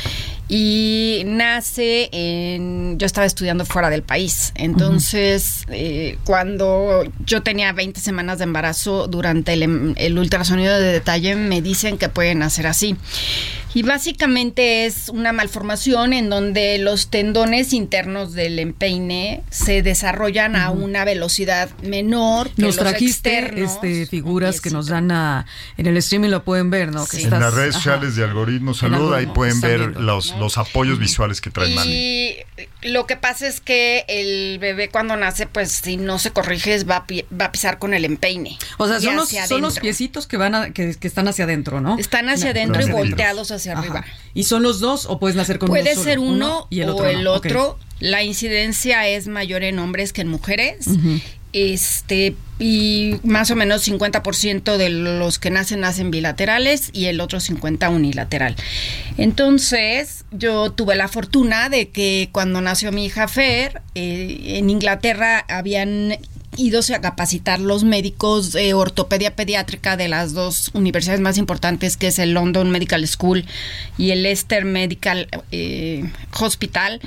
y 0.49 1.23
nace 1.27 2.09
en... 2.13 2.99
Yo 2.99 3.07
estaba 3.07 3.27
estudiando 3.27 3.65
fuera 3.65 3.91
del 3.91 4.03
país, 4.03 4.53
entonces 4.57 5.65
eh, 5.69 6.19
cuando 6.25 7.03
yo 7.25 7.43
tenía 7.43 7.73
20 7.73 8.01
semanas 8.01 8.39
de 8.39 8.45
embarazo 8.45 9.09
durante 9.09 9.53
el, 9.55 9.63
em- 9.63 9.95
el 9.97 10.19
ultrasonido 10.19 10.79
de 10.79 10.93
detalle 10.93 11.35
me 11.37 11.63
dicen 11.63 11.99
que 11.99 12.09
pueden 12.09 12.43
hacer 12.43 12.67
así. 12.67 12.97
Y 13.77 13.83
básicamente 13.83 14.87
es 14.87 15.09
una 15.09 15.33
malformación 15.33 16.13
en 16.13 16.31
donde 16.31 16.79
los 16.79 17.09
tendones 17.09 17.73
internos 17.73 18.33
del 18.33 18.61
empeine 18.61 19.43
se 19.51 19.83
desarrollan 19.83 20.55
a 20.55 20.71
una 20.71 21.05
velocidad 21.05 21.69
menor 21.83 22.51
que 22.51 22.63
Nos 22.63 22.77
los 22.77 22.87
trajiste 22.87 23.37
externos. 23.41 23.73
este, 23.73 24.07
figuras 24.07 24.61
que 24.61 24.71
nos 24.71 24.87
dan 24.87 25.11
a, 25.11 25.47
en 25.77 25.87
el 25.87 25.97
streaming, 25.97 26.29
lo 26.29 26.45
pueden 26.45 26.71
ver, 26.71 26.93
¿no? 26.93 27.05
Que 27.05 27.17
En 27.17 27.25
estás- 27.25 27.41
las 27.41 27.53
redes 27.55 27.75
sociales 27.75 28.15
de 28.15 28.23
Algoritmo 28.23 28.75
Salud, 28.75 29.13
ahí 29.13 29.27
pueden 29.27 29.61
ver 29.61 29.79
viendo, 29.81 30.01
los, 30.03 30.33
los 30.45 30.59
apoyos 30.59 30.99
visuales 30.99 31.41
que 31.41 31.51
trae. 31.51 31.71
Y 31.87 32.37
lo 32.83 33.07
que 33.07 33.17
pasa 33.17 33.47
es 33.49 33.61
que 33.61 34.05
el 34.09 34.59
bebé 34.59 34.89
cuando 34.89 35.17
nace, 35.17 35.47
pues 35.47 35.73
si 35.73 35.97
no 35.97 36.19
se 36.19 36.31
corrige, 36.31 36.83
va 36.85 36.97
a, 36.97 37.07
pi- 37.07 37.25
va 37.39 37.47
a 37.47 37.53
pisar 37.53 37.79
con 37.79 37.95
el 37.95 38.05
empeine. 38.05 38.57
O 38.79 38.87
sea, 38.87 39.01
son 39.01 39.17
los, 39.17 39.29
son 39.31 39.61
los 39.61 39.79
piecitos 39.81 40.27
que 40.27 40.37
van 40.37 40.55
a, 40.55 40.71
que, 40.73 40.95
que 40.95 41.09
están 41.09 41.27
hacia 41.29 41.45
adentro, 41.45 41.81
¿no? 41.81 41.99
Están 41.99 42.29
hacia 42.29 42.47
No, 42.47 42.51
adentro 42.53 42.83
y 42.87 42.91
volteados 42.91 43.51
hacia 43.51 43.73
Ajá. 43.73 43.81
arriba. 43.81 44.05
¿Y 44.35 44.45
son 44.45 44.63
los 44.63 44.81
dos 44.81 45.07
o 45.07 45.19
puedes 45.19 45.37
nacer 45.37 45.59
con 45.59 45.71
uno 45.71 45.81
Puede 45.81 45.95
solo? 45.95 46.05
ser 46.05 46.19
uno, 46.19 46.67
y 46.71 46.81
el 46.81 46.89
otro 46.91 47.07
o 47.07 47.09
el 47.09 47.25
no. 47.25 47.33
Otro. 47.33 47.79
La 48.01 48.23
incidencia 48.23 49.09
es 49.09 49.29
mayor 49.29 49.63
en 49.65 49.79
hombres 49.79 50.13
que 50.13 50.21
en 50.21 50.29
mujeres. 50.29 50.87
Este, 51.53 52.35
y 52.59 53.17
más 53.25 53.51
o 53.51 53.57
menos 53.57 53.87
50% 53.87 54.77
de 54.77 54.89
los 54.89 55.39
que 55.39 55.51
nacen 55.51 55.81
nacen 55.81 56.11
bilaterales 56.11 56.91
y 56.93 57.07
el 57.07 57.21
otro 57.21 57.41
50 57.41 57.89
unilateral. 57.89 58.57
Entonces, 59.19 60.25
yo 60.31 60.71
tuve 60.71 60.95
la 60.95 61.09
fortuna 61.09 61.69
de 61.69 61.89
que 61.89 62.29
cuando 62.33 62.61
nació 62.61 62.93
mi 62.93 63.07
hija 63.07 63.29
Fer, 63.29 63.83
eh, 63.95 64.59
en 64.59 64.71
Inglaterra 64.71 65.45
habían 65.49 66.17
ido 66.57 66.81
a 66.95 67.01
capacitar 67.01 67.61
los 67.61 67.83
médicos 67.83 68.53
de 68.53 68.75
ortopedia 68.75 69.35
pediátrica 69.35 69.97
de 69.97 70.09
las 70.09 70.35
dos 70.35 70.71
universidades 70.75 71.21
más 71.21 71.39
importantes, 71.39 71.97
que 71.97 72.09
es 72.09 72.19
el 72.19 72.33
London 72.33 72.71
Medical 72.71 73.07
School 73.09 73.45
y 73.99 74.11
el 74.11 74.23
Leicester 74.23 74.65
Medical 74.65 75.29
eh, 75.51 76.05
Hospital, 76.39 77.01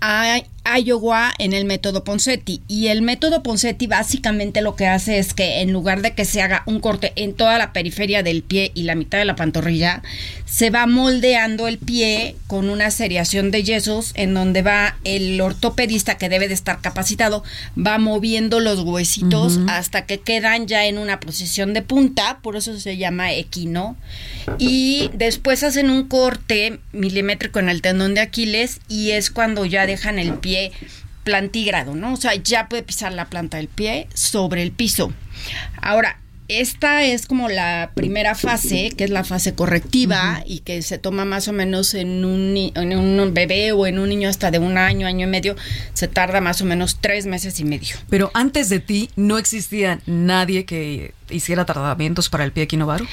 a 0.00 0.40
Iowa 0.64 1.32
en 1.38 1.52
el 1.52 1.64
método 1.64 2.04
Ponseti. 2.04 2.62
Y 2.68 2.88
el 2.88 3.02
método 3.02 3.42
Ponseti 3.42 3.86
básicamente 3.86 4.62
lo 4.62 4.76
que 4.76 4.86
hace 4.86 5.18
es 5.18 5.34
que 5.34 5.60
en 5.60 5.72
lugar 5.72 6.02
de 6.02 6.14
que 6.14 6.24
se 6.24 6.42
haga 6.42 6.62
un 6.66 6.80
corte 6.80 7.12
en 7.16 7.34
toda 7.34 7.58
la 7.58 7.72
periferia 7.72 8.22
del 8.22 8.42
pie 8.42 8.70
y 8.74 8.84
la 8.84 8.94
mitad 8.94 9.18
de 9.18 9.24
la 9.24 9.36
pantorrilla, 9.36 10.02
se 10.46 10.70
va 10.70 10.86
moldeando 10.86 11.66
el 11.66 11.78
pie 11.78 12.36
con 12.46 12.68
una 12.68 12.90
seriación 12.90 13.50
de 13.50 13.62
yesos 13.62 14.12
en 14.14 14.34
donde 14.34 14.62
va 14.62 14.96
el 15.04 15.40
ortopedista 15.40 16.18
que 16.18 16.28
debe 16.28 16.48
de 16.48 16.54
estar 16.54 16.80
capacitado, 16.80 17.42
va 17.74 17.98
moviendo 17.98 18.60
los 18.60 18.80
huesitos 18.80 19.58
hasta 19.68 20.06
que 20.06 20.20
quedan 20.20 20.66
ya 20.66 20.86
en 20.86 20.98
una 20.98 21.20
posición 21.20 21.72
de 21.72 21.82
punta, 21.82 22.38
por 22.42 22.56
eso 22.56 22.78
se 22.78 22.96
llama 22.96 23.32
equino. 23.32 23.96
Y 24.58 25.10
después 25.14 25.62
hacen 25.62 25.90
un 25.90 26.08
corte 26.08 26.80
milimétrico 26.92 27.58
en 27.58 27.68
el 27.68 27.80
tendón 27.80 28.14
de 28.14 28.20
Aquiles 28.20 28.80
y 28.88 29.12
es 29.12 29.30
cuando 29.30 29.64
ya 29.64 29.86
dejan 29.86 30.18
el 30.18 30.34
pie 30.34 30.51
plantígrado, 31.24 31.94
¿no? 31.94 32.12
O 32.14 32.16
sea, 32.16 32.34
ya 32.34 32.68
puede 32.68 32.82
pisar 32.82 33.12
la 33.12 33.26
planta 33.26 33.56
del 33.58 33.68
pie 33.68 34.08
sobre 34.14 34.62
el 34.62 34.72
piso. 34.72 35.12
Ahora, 35.80 36.18
esta 36.48 37.04
es 37.04 37.26
como 37.26 37.48
la 37.48 37.92
primera 37.94 38.34
fase, 38.34 38.90
que 38.96 39.04
es 39.04 39.10
la 39.10 39.24
fase 39.24 39.54
correctiva 39.54 40.42
y 40.44 40.58
que 40.58 40.82
se 40.82 40.98
toma 40.98 41.24
más 41.24 41.46
o 41.48 41.52
menos 41.52 41.94
en 41.94 42.24
un, 42.24 42.52
ni- 42.52 42.72
en 42.74 42.98
un 42.98 43.32
bebé 43.32 43.72
o 43.72 43.86
en 43.86 43.98
un 43.98 44.08
niño 44.08 44.28
hasta 44.28 44.50
de 44.50 44.58
un 44.58 44.76
año, 44.76 45.06
año 45.06 45.26
y 45.26 45.30
medio, 45.30 45.56
se 45.94 46.08
tarda 46.08 46.40
más 46.40 46.60
o 46.60 46.64
menos 46.66 46.98
tres 47.00 47.24
meses 47.26 47.58
y 47.60 47.64
medio. 47.64 47.96
Pero 48.10 48.30
antes 48.34 48.68
de 48.68 48.80
ti 48.80 49.08
no 49.16 49.38
existía 49.38 50.00
nadie 50.06 50.64
que 50.66 51.14
hiciera 51.32 51.64
tratamientos 51.64 52.28
para 52.28 52.44
el 52.44 52.52
pie 52.52 52.64
equinovaro. 52.64 53.06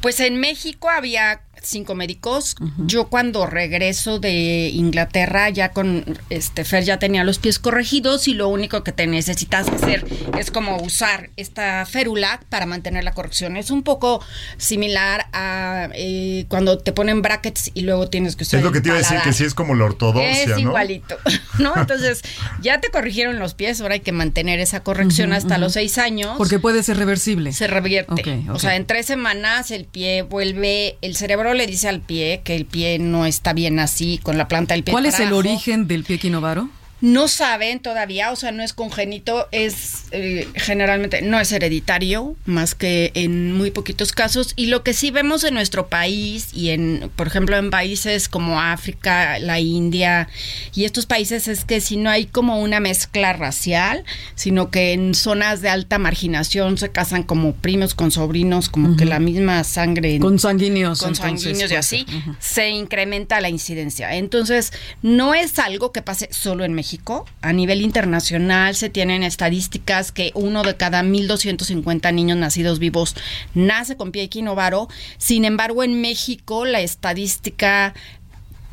Pues 0.00 0.20
en 0.20 0.38
México 0.38 0.90
había 0.90 1.40
cinco 1.62 1.94
médicos. 1.94 2.56
Yo 2.76 3.06
cuando 3.08 3.46
regreso 3.46 4.18
de 4.18 4.70
Inglaterra 4.72 5.48
ya 5.50 5.70
con 5.70 6.18
este 6.28 6.64
Fer 6.64 6.84
ya 6.84 6.98
tenía 6.98 7.24
los 7.24 7.38
pies 7.38 7.58
corregidos 7.58 8.26
y 8.28 8.34
lo 8.34 8.48
único 8.48 8.82
que 8.82 8.92
te 8.92 9.06
necesitas 9.06 9.68
hacer 9.68 10.04
es 10.38 10.50
como 10.50 10.78
usar 10.78 11.30
esta 11.36 11.86
férula 11.86 12.40
para 12.48 12.66
mantener 12.66 13.04
la 13.04 13.12
corrección. 13.12 13.56
Es 13.56 13.70
un 13.70 13.82
poco 13.82 14.24
similar 14.56 15.26
a 15.32 15.88
eh, 15.94 16.46
cuando 16.48 16.78
te 16.78 16.92
ponen 16.92 17.22
brackets 17.22 17.70
y 17.74 17.82
luego 17.82 18.08
tienes 18.08 18.36
que 18.36 18.44
usar 18.44 18.58
Es 18.58 18.64
lo 18.64 18.72
que 18.72 18.80
te 18.80 18.88
iba 18.88 18.96
a 18.96 18.98
decir, 18.98 19.18
que 19.22 19.32
sí 19.32 19.44
es 19.44 19.54
como 19.54 19.74
la 19.74 19.84
ortodoxia, 19.84 20.42
Es 20.42 20.48
¿no? 20.48 20.58
igualito, 20.58 21.16
¿no? 21.58 21.74
Entonces, 21.76 22.22
ya 22.60 22.80
te 22.80 22.90
corrigieron 22.90 23.38
los 23.38 23.54
pies, 23.54 23.80
ahora 23.80 23.94
hay 23.94 24.00
que 24.00 24.12
mantener 24.12 24.60
esa 24.60 24.82
corrección 24.82 25.32
hasta 25.32 25.58
los 25.58 25.74
seis 25.74 25.98
años. 25.98 26.34
Porque 26.38 26.58
puede 26.58 26.82
ser 26.82 26.96
reversible. 26.96 27.52
Se 27.62 27.68
revierte. 27.68 28.44
O 28.50 28.58
sea, 28.58 28.74
en 28.74 28.86
tres 28.86 29.06
semanas 29.06 29.70
el 29.70 29.84
pie 29.84 30.22
vuelve, 30.22 30.96
el 31.00 31.14
cerebro 31.14 31.54
le 31.54 31.68
dice 31.68 31.88
al 31.88 32.00
pie 32.00 32.40
que 32.42 32.56
el 32.56 32.64
pie 32.64 32.98
no 32.98 33.24
está 33.24 33.52
bien 33.52 33.78
así, 33.78 34.18
con 34.20 34.36
la 34.36 34.48
planta 34.48 34.74
del 34.74 34.82
pie. 34.82 34.90
¿Cuál 34.90 35.06
es 35.06 35.20
el 35.20 35.32
origen 35.32 35.86
del 35.86 36.02
pie 36.02 36.16
equinovaro? 36.16 36.68
No 37.02 37.26
saben 37.26 37.80
todavía, 37.80 38.30
o 38.30 38.36
sea, 38.36 38.52
no 38.52 38.62
es 38.62 38.72
congénito, 38.72 39.48
es 39.50 40.04
eh, 40.12 40.46
generalmente 40.54 41.20
no 41.20 41.40
es 41.40 41.50
hereditario, 41.50 42.36
más 42.46 42.76
que 42.76 43.10
en 43.14 43.52
muy 43.52 43.72
poquitos 43.72 44.12
casos. 44.12 44.52
Y 44.54 44.66
lo 44.66 44.84
que 44.84 44.94
sí 44.94 45.10
vemos 45.10 45.42
en 45.42 45.54
nuestro 45.54 45.88
país 45.88 46.50
y 46.54 46.70
en, 46.70 47.10
por 47.16 47.26
ejemplo, 47.26 47.56
en 47.56 47.70
países 47.70 48.28
como 48.28 48.60
África, 48.60 49.40
la 49.40 49.58
India 49.58 50.28
y 50.74 50.84
estos 50.84 51.06
países 51.06 51.48
es 51.48 51.64
que 51.64 51.80
si 51.80 51.96
no 51.96 52.08
hay 52.08 52.26
como 52.26 52.60
una 52.60 52.78
mezcla 52.78 53.32
racial, 53.32 54.04
sino 54.36 54.70
que 54.70 54.92
en 54.92 55.14
zonas 55.14 55.60
de 55.60 55.70
alta 55.70 55.98
marginación 55.98 56.78
se 56.78 56.92
casan 56.92 57.24
como 57.24 57.54
primos 57.54 57.94
con 57.94 58.12
sobrinos, 58.12 58.68
como 58.68 58.96
que 58.96 59.06
la 59.06 59.18
misma 59.18 59.64
sangre. 59.64 60.20
Con 60.20 60.38
sanguíneos. 60.38 61.00
con 61.00 61.08
entonces, 61.08 61.42
sanguíneos 61.42 61.70
y 61.72 61.74
así, 61.74 62.06
se 62.38 62.68
incrementa 62.68 63.40
la 63.40 63.48
incidencia. 63.48 64.14
Entonces, 64.14 64.72
no 65.02 65.34
es 65.34 65.58
algo 65.58 65.90
que 65.90 66.00
pase 66.02 66.28
solo 66.30 66.64
en 66.64 66.74
México. 66.74 66.91
A 67.40 67.52
nivel 67.52 67.80
internacional 67.80 68.74
se 68.74 68.90
tienen 68.90 69.22
estadísticas 69.22 70.12
que 70.12 70.30
uno 70.34 70.62
de 70.62 70.76
cada 70.76 71.02
1.250 71.02 72.12
niños 72.12 72.36
nacidos 72.36 72.78
vivos 72.78 73.14
nace 73.54 73.96
con 73.96 74.12
pie 74.12 74.24
equinovaro. 74.24 74.88
Sin 75.18 75.44
embargo, 75.44 75.84
en 75.84 76.00
México 76.00 76.64
la 76.64 76.80
estadística 76.80 77.94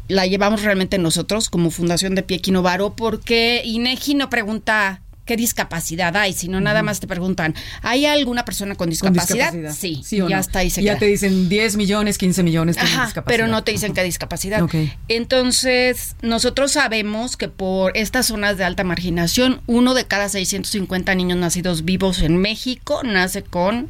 la 0.09 0.25
llevamos 0.25 0.63
realmente 0.63 0.97
nosotros 0.97 1.49
como 1.49 1.69
Fundación 1.69 2.15
de 2.15 2.23
Pie 2.23 2.37
Equinovaro 2.37 2.95
porque 2.95 3.61
INEGI 3.63 4.15
no 4.15 4.29
pregunta 4.29 5.01
qué 5.29 5.37
discapacidad 5.37 6.17
hay, 6.17 6.33
sino 6.33 6.59
nada 6.59 6.81
más 6.81 6.99
te 6.99 7.05
preguntan, 7.05 7.53
¿hay 7.83 8.07
alguna 8.07 8.45
persona 8.45 8.73
con 8.73 8.85
Con 8.85 8.89
discapacidad? 8.89 9.53
Sí, 9.71 10.01
o 10.21 10.27
ya 10.27 10.37
no? 10.37 10.41
está 10.41 10.59
ahí 10.59 10.71
se 10.71 10.81
Ya 10.81 10.93
queda. 10.93 10.99
te 11.01 11.05
dicen 11.05 11.49
10 11.49 11.77
millones, 11.77 12.17
15 12.17 12.41
millones 12.41 12.77
Ajá, 12.79 13.05
discapacidad. 13.05 13.23
pero 13.25 13.47
no 13.47 13.63
te 13.63 13.71
dicen 13.71 13.93
qué 13.93 14.01
discapacidad. 14.03 14.59
Entonces, 15.07 16.15
nosotros 16.23 16.71
sabemos 16.71 17.37
que 17.37 17.47
por 17.47 17.95
estas 17.95 18.25
zonas 18.25 18.57
de 18.57 18.63
alta 18.63 18.83
marginación, 18.83 19.61
uno 19.67 19.93
de 19.93 20.05
cada 20.05 20.29
650 20.29 21.13
niños 21.13 21.37
nacidos 21.37 21.85
vivos 21.85 22.23
en 22.23 22.37
México 22.37 23.01
nace 23.03 23.43
con 23.43 23.87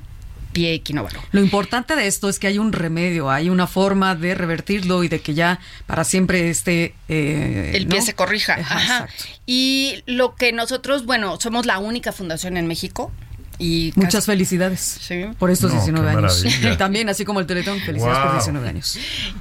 pie 0.52 0.74
equinovaro. 0.74 1.22
Lo 1.32 1.42
importante 1.42 1.96
de 1.96 2.08
esto 2.08 2.30
es 2.30 2.40
que 2.40 2.48
hay 2.48 2.58
un 2.58 2.74
remedio, 2.74 3.30
hay 3.30 3.50
una 3.50 3.68
forma 3.68 4.16
de 4.16 4.36
revertirlo 4.36 5.04
y 5.04 5.08
de 5.08 5.22
que 5.22 5.34
ya 5.34 5.60
para 5.86 6.04
siempre 6.04 6.50
esté... 6.50 6.96
eh, 7.08 7.72
el 7.74 7.88
pie 7.88 8.00
¿no? 8.00 8.06
se 8.06 8.14
corrija. 8.16 8.54
Ajá, 8.56 8.76
Ajá. 8.76 9.10
Y 9.46 10.04
lo 10.06 10.36
que 10.36 10.52
nosotros, 10.52 11.06
bueno, 11.06 11.40
somos 11.40 11.66
la 11.66 11.80
única 11.80 12.12
fundación 12.12 12.58
en 12.58 12.68
México 12.68 13.12
y 13.60 13.92
Muchas 13.96 14.14
casi- 14.16 14.26
felicidades 14.28 14.80
Sí. 15.02 15.26
por 15.38 15.52
estos 15.52 15.72
No, 15.74 15.78
19 15.80 16.10
qué 16.12 16.18
años. 16.18 16.44
maravilla. 16.44 16.74
Y 16.74 16.78
también, 16.78 17.10
así 17.10 17.26
como 17.26 17.40
el 17.42 17.46
Teletón, 17.46 17.80
felicidades 17.82 18.18
por 18.18 18.28
Wow. 18.28 18.34
19 18.38 18.70
años. 18.70 18.98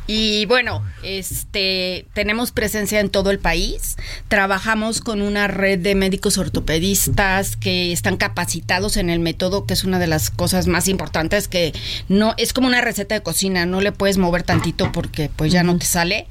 Y 0.07 0.45
bueno, 0.47 0.83
este 1.03 2.07
tenemos 2.15 2.51
presencia 2.53 3.01
en 3.01 3.11
todo 3.11 3.31
el 3.31 3.39
país. 3.39 3.97
Trabajamos 4.29 5.01
con 5.01 5.23
una 5.23 5.47
red 5.47 5.79
de 5.79 5.95
médicos 5.95 6.37
ortopedistas 6.37 7.57
que 7.57 7.93
están 7.93 8.17
capacitados 8.17 8.97
en 8.97 9.09
el 9.11 9.21
método, 9.21 9.67
que 9.67 9.75
es 9.75 9.85
una 9.85 9.99
de 9.99 10.07
las 10.07 10.31
cosas 10.31 10.67
más 10.67 10.89
importantes 10.89 11.49
que 11.49 11.73
no 12.09 12.35
es 12.39 12.53
como 12.53 12.67
una 12.67 12.81
receta 12.81 13.15
de 13.15 13.23
cocina, 13.23 13.67
no 13.67 13.81
le 13.81 13.93
puedes 13.93 14.19
mover 14.19 14.43
tantito 14.43 14.91
porque 14.93 15.31
pues 15.35 15.53
ya 15.53 15.63
no 15.63 15.77
te 15.79 15.87
sale. 15.87 16.27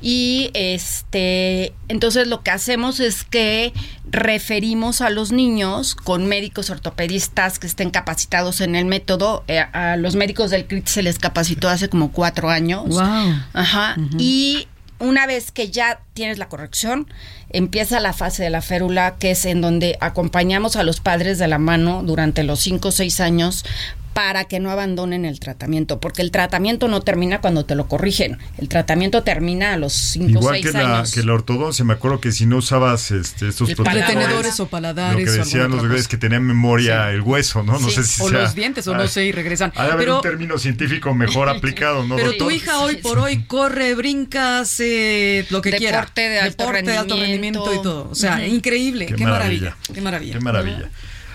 Y 0.00 0.50
este, 0.54 1.74
entonces 1.88 2.26
lo 2.26 2.42
que 2.42 2.50
hacemos 2.50 3.00
es 3.00 3.24
que 3.24 3.72
referimos 4.10 5.00
a 5.00 5.10
los 5.10 5.30
niños 5.30 5.94
con 5.94 6.26
médicos 6.26 6.70
ortopedistas 6.70 7.58
que 7.58 7.66
estén 7.66 7.90
capacitados 7.90 8.60
en 8.60 8.76
el 8.76 8.86
método. 8.86 9.44
Eh, 9.48 9.60
a 9.60 9.96
los 9.96 10.16
médicos 10.16 10.50
del 10.50 10.66
CRIT 10.66 10.86
se 10.86 11.02
les 11.02 11.18
capacitó 11.18 11.68
hace 11.68 11.88
como 11.88 12.12
cuatro 12.12 12.48
años. 12.48 12.88
Wow. 12.88 13.34
Ajá. 13.52 13.96
Y 14.18 14.68
una 15.00 15.26
vez 15.26 15.50
que 15.50 15.70
ya 15.70 16.00
tienes 16.12 16.38
la 16.38 16.48
corrección, 16.48 17.06
empieza 17.48 18.00
la 18.00 18.12
fase 18.12 18.42
de 18.42 18.50
la 18.50 18.62
férula, 18.62 19.16
que 19.18 19.32
es 19.32 19.44
en 19.46 19.60
donde 19.60 19.96
acompañamos 20.00 20.76
a 20.76 20.82
los 20.82 21.00
padres 21.00 21.38
de 21.38 21.48
la 21.48 21.58
mano 21.58 22.02
durante 22.02 22.44
los 22.44 22.60
cinco 22.60 22.88
o 22.88 22.92
seis 22.92 23.20
años 23.20 23.64
para 24.12 24.44
que 24.46 24.58
no 24.58 24.70
abandonen 24.70 25.24
el 25.24 25.38
tratamiento, 25.38 26.00
porque 26.00 26.20
el 26.20 26.30
tratamiento 26.32 26.88
no 26.88 27.00
termina 27.00 27.40
cuando 27.40 27.64
te 27.64 27.74
lo 27.76 27.86
corrigen, 27.86 28.38
el 28.58 28.68
tratamiento 28.68 29.22
termina 29.22 29.72
a 29.72 29.76
los 29.76 29.92
5 29.92 30.26
o 30.26 30.28
Igual 30.42 30.54
6 30.56 30.66
que 30.66 30.72
la, 30.72 30.96
años. 30.98 31.12
que 31.12 31.22
la 31.22 31.32
ortodoncia, 31.34 31.84
me 31.84 31.92
acuerdo 31.94 32.20
que 32.20 32.32
si 32.32 32.44
no 32.44 32.56
usabas 32.56 33.12
este, 33.12 33.48
estos 33.48 33.68
Retenedores 33.76 34.58
o 34.58 34.64
lo 34.64 34.68
paladares. 34.68 35.16
que 35.24 35.30
o 35.30 35.32
alguna 35.32 35.44
decían 35.44 35.70
los 35.70 35.82
bebés 35.82 36.08
que 36.08 36.16
tenían 36.16 36.42
memoria 36.44 37.10
el 37.12 37.20
hueso, 37.20 37.62
¿no? 37.62 37.78
No 37.78 37.88
Sí. 37.88 37.94
sé 37.96 38.04
si 38.04 38.22
O 38.22 38.28
sea- 38.28 38.40
los 38.42 38.54
dientes, 38.54 38.86
o 38.88 38.94
no 38.96 39.06
sé, 39.06 39.26
y 39.26 39.32
regresan. 39.32 39.72
ha 39.76 39.84
de 39.86 39.92
haber 39.92 40.06
Pero- 40.06 40.16
un 40.16 40.22
término 40.22 40.58
científico 40.58 41.14
mejor 41.14 41.48
aplicado, 41.48 42.04
¿no? 42.04 42.16
Pero 42.16 42.28
doctor? 42.30 42.48
tu 42.48 42.50
hija 42.52 42.80
hoy 42.80 42.96
por 42.96 43.18
hoy 43.20 43.44
corre, 43.44 43.94
brinca, 43.94 44.58
hace 44.60 45.46
lo 45.50 45.62
que 45.62 45.70
quiera. 45.72 45.98
Deporte 46.00 46.28
de 46.28 46.40
alto 46.40 46.64
Deporte 46.64 46.82
de 46.90 46.96
alto 46.96 47.16
rendimiento 47.16 47.72
y 47.74 47.82
todo. 47.82 48.08
O 48.10 48.14
sea, 48.14 48.44
increíble. 48.46 49.06
Qué, 49.06 49.24
maravilla. 49.24 49.76
Qué 49.94 50.00
maravilla. 50.00 50.32
Qué 50.34 50.40
maravilla. 50.40 50.90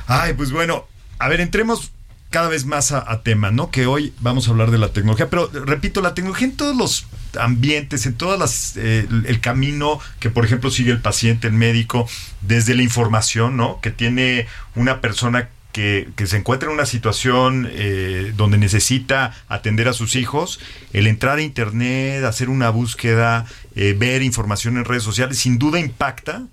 Ay, 0.08 0.34
pues 0.34 0.51
bueno, 0.51 0.86
a 1.20 1.29
ver, 1.29 1.39
entremos 1.41 1.91
cada 2.29 2.50
vez 2.50 2.65
más 2.65 2.91
a, 2.91 3.22
tema, 3.24 3.51
¿no? 3.51 3.72
Que 3.72 3.86
hoy 3.86 4.13
vamos 4.20 4.48
a 4.48 4.51
hablar 4.51 4.72
de 4.72 4.77
la 4.77 4.89
tecnología, 4.89 5.29
pero 5.29 5.50
repito, 5.53 6.01
la 6.01 6.13
tecnología 6.13 6.48
en 6.48 6.58
todos 6.58 6.75
los 6.75 7.08
ambientes, 7.39 8.05
en 8.05 8.15
todas 8.15 8.38
las 8.38 8.77
eh, 8.77 9.08
el 9.25 9.39
camino 9.39 10.00
que 10.20 10.29
por 10.29 10.46
ejemplo 10.46 10.70
sigue 10.70 10.91
el 10.91 11.01
paciente, 11.01 11.48
el 11.48 11.53
médico, 11.53 12.08
desde 12.41 12.75
la 12.75 12.84
información, 12.84 13.55
¿no? 13.55 13.79
Que 13.82 13.91
tiene 13.91 14.48
una 14.75 15.00
persona 15.01 15.50
que, 15.72 16.08
que 16.15 16.25
se 16.25 16.38
encuentra 16.38 16.70
en 16.70 16.75
una 16.75 16.86
situación 16.86 17.70
eh, 17.72 18.34
donde 18.38 18.58
necesita 18.58 19.36
atender 19.50 19.89
a 19.89 19.94
sus 19.94 20.15
hijos, 20.15 20.60
el 20.94 21.08
entrar 21.08 21.38
a 21.38 21.41
internet, 21.41 22.24
hacer 22.24 22.50
una 22.50 22.70
búsqueda, 22.70 23.46
eh, 23.75 23.94
ver 23.98 24.24
información 24.24 24.77
en 24.77 24.86
redes 24.86 25.03
sociales, 25.03 25.38
sin 25.38 25.58
duda 25.58 25.79
impacta 25.79 26.44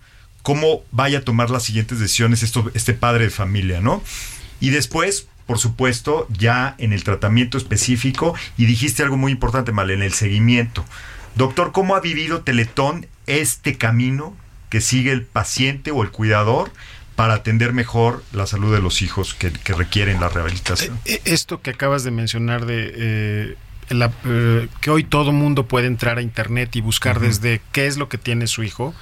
cómo 0.43 0.83
vaya 0.91 1.19
a 1.19 1.23
tomar 1.23 1.51
las 1.51 1.63
siguientes 1.63 2.01
decisiones 2.01 2.43
esto, 2.43 2.71
este 2.75 2.95
padre 2.95 3.25
de 3.25 3.31
familia, 3.31 3.81
¿no? 3.81 4.03
Y 4.61 4.71
después, 4.71 5.29
por 5.47 5.59
supuesto, 5.59 6.27
ya 6.31 6.75
en 6.79 6.93
el 6.93 7.05
tratamiento 7.05 7.59
específico, 7.59 8.35
y 8.57 8.67
dijiste 8.67 9.03
algo 9.03 9.17
muy 9.17 9.33
importante, 9.33 9.73
Mal, 9.73 9.91
en 9.91 10.03
el 10.03 10.13
seguimiento. 10.13 10.85
Doctor, 11.35 11.73
¿cómo 11.73 11.97
ha 11.97 12.01
vivido 12.01 12.43
Teletón 12.43 13.07
este 13.27 13.77
camino 13.79 14.37
que 14.71 14.81
sigue 14.81 15.13
el 15.13 15.23
paciente 15.23 15.91
o 15.91 16.03
el 16.03 16.11
cuidador 16.11 16.71
para 17.17 17.35
atender 17.35 17.73
mejor 17.73 18.23
la 18.33 18.47
salud 18.47 18.73
de 18.75 18.81
los 18.81 19.03
hijos 19.03 19.35
que, 19.35 19.51
que 19.53 19.73
requieren 19.75 20.21
la 20.21 20.29
rehabilitación? 20.29 20.99
Eh, 21.05 21.21
Esto 21.25 21.61
que 21.61 21.71
acabas 21.71 22.05
de 22.05 22.11
mencionar 22.11 22.65
de 22.67 22.93
eh, 22.95 23.57
la- 23.91 24.13
eh, 24.25 24.69
que 24.81 24.91
hoy 24.91 25.05
todo 25.05 25.33
mundo 25.33 25.67
puede 25.67 25.89
entrar 25.89 26.19
a 26.19 26.23
internet 26.23 26.75
y 26.77 26.81
buscar 26.81 27.19
desde 27.21 27.61
qué 27.73 27.87
es 27.87 27.97
lo 27.99 28.09
que 28.09 28.17
tiene 28.19 28.47
su 28.47 28.63
hijo, 28.63 28.95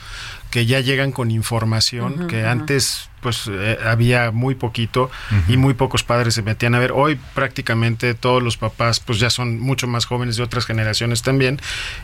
que 0.51 0.67
ya 0.67 0.81
llegan 0.81 1.13
con 1.13 1.31
información 1.31 2.27
que 2.27 2.47
antes 2.47 3.10
pues 3.21 3.49
eh, 3.51 3.79
había 3.85 4.31
muy 4.31 4.55
poquito 4.55 5.11
y 5.49 5.57
muy 5.57 5.75
pocos 5.75 6.03
padres 6.03 6.35
se 6.35 6.43
metían 6.43 6.75
a 6.75 6.79
ver. 6.79 6.93
Hoy 6.93 7.19
prácticamente 7.35 8.15
todos 8.15 8.43
los 8.43 8.57
papás 8.57 9.01
pues 9.01 9.19
ya 9.19 9.31
son 9.31 9.59
mucho 9.59 9.87
más 9.87 10.05
jóvenes 10.05 10.37
de 10.37 10.43
otras 10.43 10.67
generaciones 10.67 11.23
también 11.23 11.61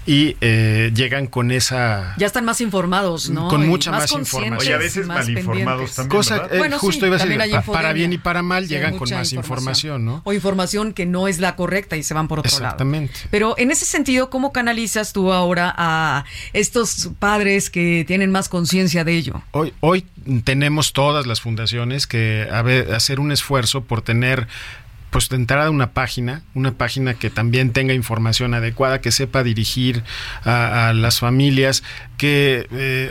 y 0.06 0.36
eh, 0.40 0.90
llegan 0.94 1.26
con 1.26 1.50
esa 1.50 2.14
Ya 2.18 2.26
están 2.26 2.44
más 2.44 2.60
informados, 2.60 3.30
¿no? 3.30 3.48
Con 3.48 3.64
Y 3.64 3.66
mucha 3.66 3.90
más 3.90 4.10
información. 4.12 4.58
Oye, 4.58 4.74
a 4.74 4.78
veces 4.78 5.06
más 5.06 5.18
mal 5.18 5.30
informados 5.30 5.90
pendientes. 5.92 5.94
también. 5.96 6.10
eh, 6.52 6.58
Bueno, 6.58 6.78
justo 6.78 7.00
sí, 7.00 7.06
iba 7.06 7.16
a 7.16 7.18
decir, 7.18 7.60
para 7.72 7.92
bien 7.92 8.12
y 8.12 8.18
para 8.18 8.42
mal 8.42 8.64
Sí, 8.64 8.74
llegan 8.74 8.96
con 8.98 9.08
más 9.10 9.32
información, 9.32 10.04
¿no? 10.04 10.22
O 10.24 10.32
información 10.32 10.92
que 10.92 11.06
no 11.06 11.28
es 11.28 11.38
la 11.38 11.56
correcta 11.56 11.96
y 11.96 12.02
se 12.02 12.14
van 12.14 12.28
por 12.28 12.40
otro 12.40 12.48
Exactamente. 12.50 13.12
lado. 13.14 13.28
Pero 13.30 13.54
en 13.58 13.70
ese 13.70 13.84
sentido, 13.84 14.30
¿cómo 14.30 14.52
canalizas 14.52 15.12
tú 15.12 15.32
ahora 15.32 15.74
a 15.76 16.24
estos 16.52 17.10
padres 17.18 17.70
que 17.70 18.04
tienen 18.06 18.30
más 18.30 18.48
conciencia 18.48 19.04
de 19.04 19.16
ello? 19.16 19.42
Hoy, 19.52 19.72
hoy 19.80 20.06
tenemos 20.44 20.92
todas 21.06 21.26
las 21.26 21.40
fundaciones 21.40 22.06
que 22.06 22.48
a 22.50 22.62
ver, 22.62 22.92
hacer 22.94 23.20
un 23.20 23.30
esfuerzo 23.32 23.84
por 23.84 24.02
tener 24.02 24.48
pues 25.10 25.28
de 25.28 25.36
entrada 25.36 25.70
una 25.70 25.92
página, 25.92 26.42
una 26.54 26.72
página 26.72 27.14
que 27.14 27.30
también 27.30 27.70
tenga 27.72 27.94
información 27.94 28.54
adecuada, 28.54 29.00
que 29.00 29.12
sepa 29.12 29.42
dirigir 29.44 30.02
a, 30.44 30.88
a 30.88 30.92
las 30.94 31.20
familias, 31.20 31.82
que 32.18 32.66
eh, 32.72 33.10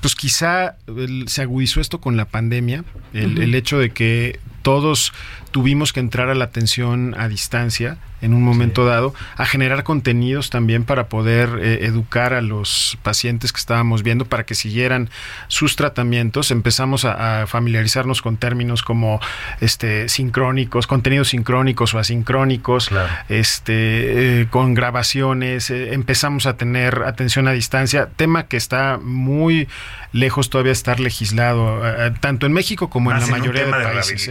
pues 0.00 0.14
quizá 0.16 0.76
el- 0.88 1.28
se 1.28 1.42
agudizó 1.42 1.80
esto 1.80 2.00
con 2.00 2.16
la 2.16 2.24
pandemia, 2.26 2.84
el, 3.14 3.40
el 3.40 3.54
hecho 3.54 3.78
de 3.78 3.90
que 3.90 4.38
todos 4.66 5.12
tuvimos 5.52 5.92
que 5.92 6.00
entrar 6.00 6.28
a 6.28 6.34
la 6.34 6.46
atención 6.46 7.14
a 7.16 7.28
distancia 7.28 7.98
en 8.22 8.32
un 8.34 8.42
momento 8.42 8.84
dado, 8.86 9.14
a 9.36 9.44
generar 9.44 9.84
contenidos 9.84 10.48
también 10.50 10.84
para 10.84 11.06
poder 11.08 11.60
eh, 11.62 11.84
educar 11.86 12.32
a 12.32 12.40
los 12.40 12.98
pacientes 13.02 13.52
que 13.52 13.58
estábamos 13.58 14.02
viendo 14.02 14.24
para 14.24 14.44
que 14.44 14.54
siguieran 14.54 15.10
sus 15.48 15.76
tratamientos. 15.76 16.50
Empezamos 16.50 17.04
a, 17.04 17.42
a 17.42 17.46
familiarizarnos 17.46 18.22
con 18.22 18.38
términos 18.38 18.82
como 18.82 19.20
este 19.60 20.08
sincrónicos, 20.08 20.86
contenidos 20.86 21.28
sincrónicos 21.28 21.94
o 21.94 21.98
asincrónicos, 21.98 22.88
Claro. 22.88 23.12
este 23.28 24.40
eh, 24.40 24.46
con 24.50 24.74
grabaciones, 24.74 25.70
eh, 25.70 25.92
empezamos 25.94 26.46
a 26.46 26.56
tener 26.56 27.02
atención 27.06 27.46
a 27.48 27.52
distancia, 27.52 28.08
tema 28.16 28.46
que 28.46 28.56
está 28.56 28.98
muy 29.00 29.68
lejos 30.12 30.48
todavía 30.48 30.70
de 30.70 30.72
estar 30.72 30.98
legislado, 30.98 31.82
tanto 32.20 32.46
en 32.46 32.52
México 32.52 32.88
como 32.88 33.10
en 33.10 33.18
Más 33.18 33.28
la 33.28 33.36
mayoría 33.36 33.66
de 33.66 33.70
países. 33.70 34.30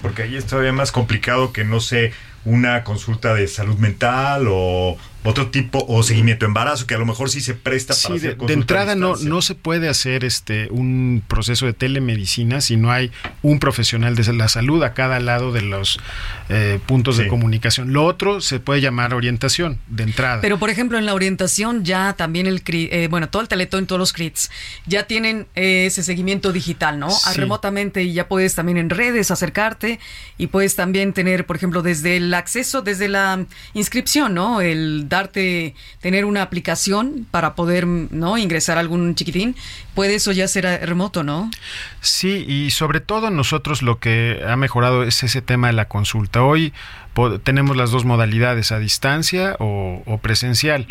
Porque 0.00 0.22
ahí 0.22 0.36
es 0.36 0.46
todavía 0.46 0.72
más 0.72 0.92
complicado 0.92 1.52
que 1.52 1.64
no 1.64 1.80
sé 1.80 2.12
una 2.44 2.84
consulta 2.84 3.34
de 3.34 3.46
salud 3.46 3.78
mental 3.78 4.46
o 4.48 4.96
otro 5.24 5.50
tipo 5.50 5.84
o 5.88 6.02
seguimiento 6.02 6.44
de 6.44 6.48
embarazo 6.48 6.86
que 6.86 6.94
a 6.94 6.98
lo 6.98 7.06
mejor 7.06 7.30
sí 7.30 7.40
se 7.40 7.54
presta 7.54 7.94
para 7.94 8.18
Sí, 8.18 8.26
hacer 8.26 8.36
de, 8.38 8.46
de 8.46 8.52
entrada 8.54 8.94
no, 8.94 9.16
no 9.16 9.40
se 9.42 9.54
puede 9.54 9.88
hacer 9.88 10.24
este 10.24 10.68
un 10.70 11.22
proceso 11.28 11.66
de 11.66 11.72
telemedicina 11.72 12.60
si 12.60 12.76
no 12.76 12.90
hay 12.90 13.10
un 13.42 13.58
profesional 13.58 14.14
de 14.16 14.32
la 14.32 14.48
salud 14.48 14.82
a 14.82 14.94
cada 14.94 15.20
lado 15.20 15.52
de 15.52 15.62
los 15.62 15.98
eh, 16.48 16.78
puntos 16.86 17.16
Sí. 17.16 17.22
de 17.24 17.28
comunicación. 17.28 17.92
Lo 17.92 18.04
otro 18.04 18.40
se 18.40 18.58
puede 18.60 18.80
llamar 18.80 19.12
orientación 19.14 19.78
de 19.88 20.04
entrada. 20.04 20.40
Pero, 20.40 20.58
por 20.58 20.70
ejemplo, 20.70 20.96
en 20.98 21.04
la 21.06 21.14
orientación 21.14 21.84
ya 21.84 22.14
también 22.14 22.46
el 22.46 22.62
CRI, 22.62 22.88
eh, 22.90 23.08
bueno, 23.10 23.28
todo 23.28 23.42
el 23.42 23.48
Teletón, 23.48 23.86
todos 23.86 23.98
los 23.98 24.12
CRITs, 24.12 24.50
ya 24.86 25.06
tienen 25.06 25.46
eh, 25.54 25.86
ese 25.86 26.02
seguimiento 26.02 26.52
digital, 26.52 26.98
¿no? 26.98 27.10
Sí. 27.10 27.16
Ah, 27.26 27.32
Remotamente 27.34 28.02
y 28.02 28.12
ya 28.12 28.28
puedes 28.28 28.54
también 28.54 28.78
en 28.78 28.88
redes 28.90 29.30
acercarte 29.30 29.98
y 30.38 30.46
puedes 30.48 30.74
también 30.76 31.12
tener, 31.12 31.44
por 31.46 31.56
ejemplo, 31.56 31.82
desde 31.82 32.16
el 32.16 32.32
acceso, 32.34 32.82
desde 32.82 33.08
la 33.08 33.44
inscripción, 33.74 34.34
¿no? 34.34 34.60
El 34.60 35.06
tener 36.00 36.24
una 36.24 36.42
aplicación 36.42 37.26
para 37.30 37.54
poder, 37.54 37.86
¿no? 37.86 38.38
Ingresar 38.38 38.78
algún 38.78 39.14
chiquitín, 39.14 39.56
puede 39.94 40.14
eso 40.14 40.32
ya 40.32 40.48
ser 40.48 40.64
remoto, 40.86 41.22
¿no? 41.22 41.50
Sí, 42.00 42.44
y 42.48 42.70
sobre 42.70 43.00
todo 43.00 43.30
nosotros 43.30 43.82
lo 43.82 43.98
que 43.98 44.42
ha 44.46 44.56
mejorado 44.56 45.02
es 45.02 45.22
ese 45.22 45.42
tema 45.42 45.66
de 45.68 45.74
la 45.74 45.88
consulta. 45.88 46.42
Hoy 46.42 46.72
tenemos 47.44 47.76
las 47.76 47.90
dos 47.90 48.04
modalidades, 48.04 48.72
a 48.72 48.78
distancia 48.78 49.56
o, 49.58 50.18
presencial. 50.22 50.86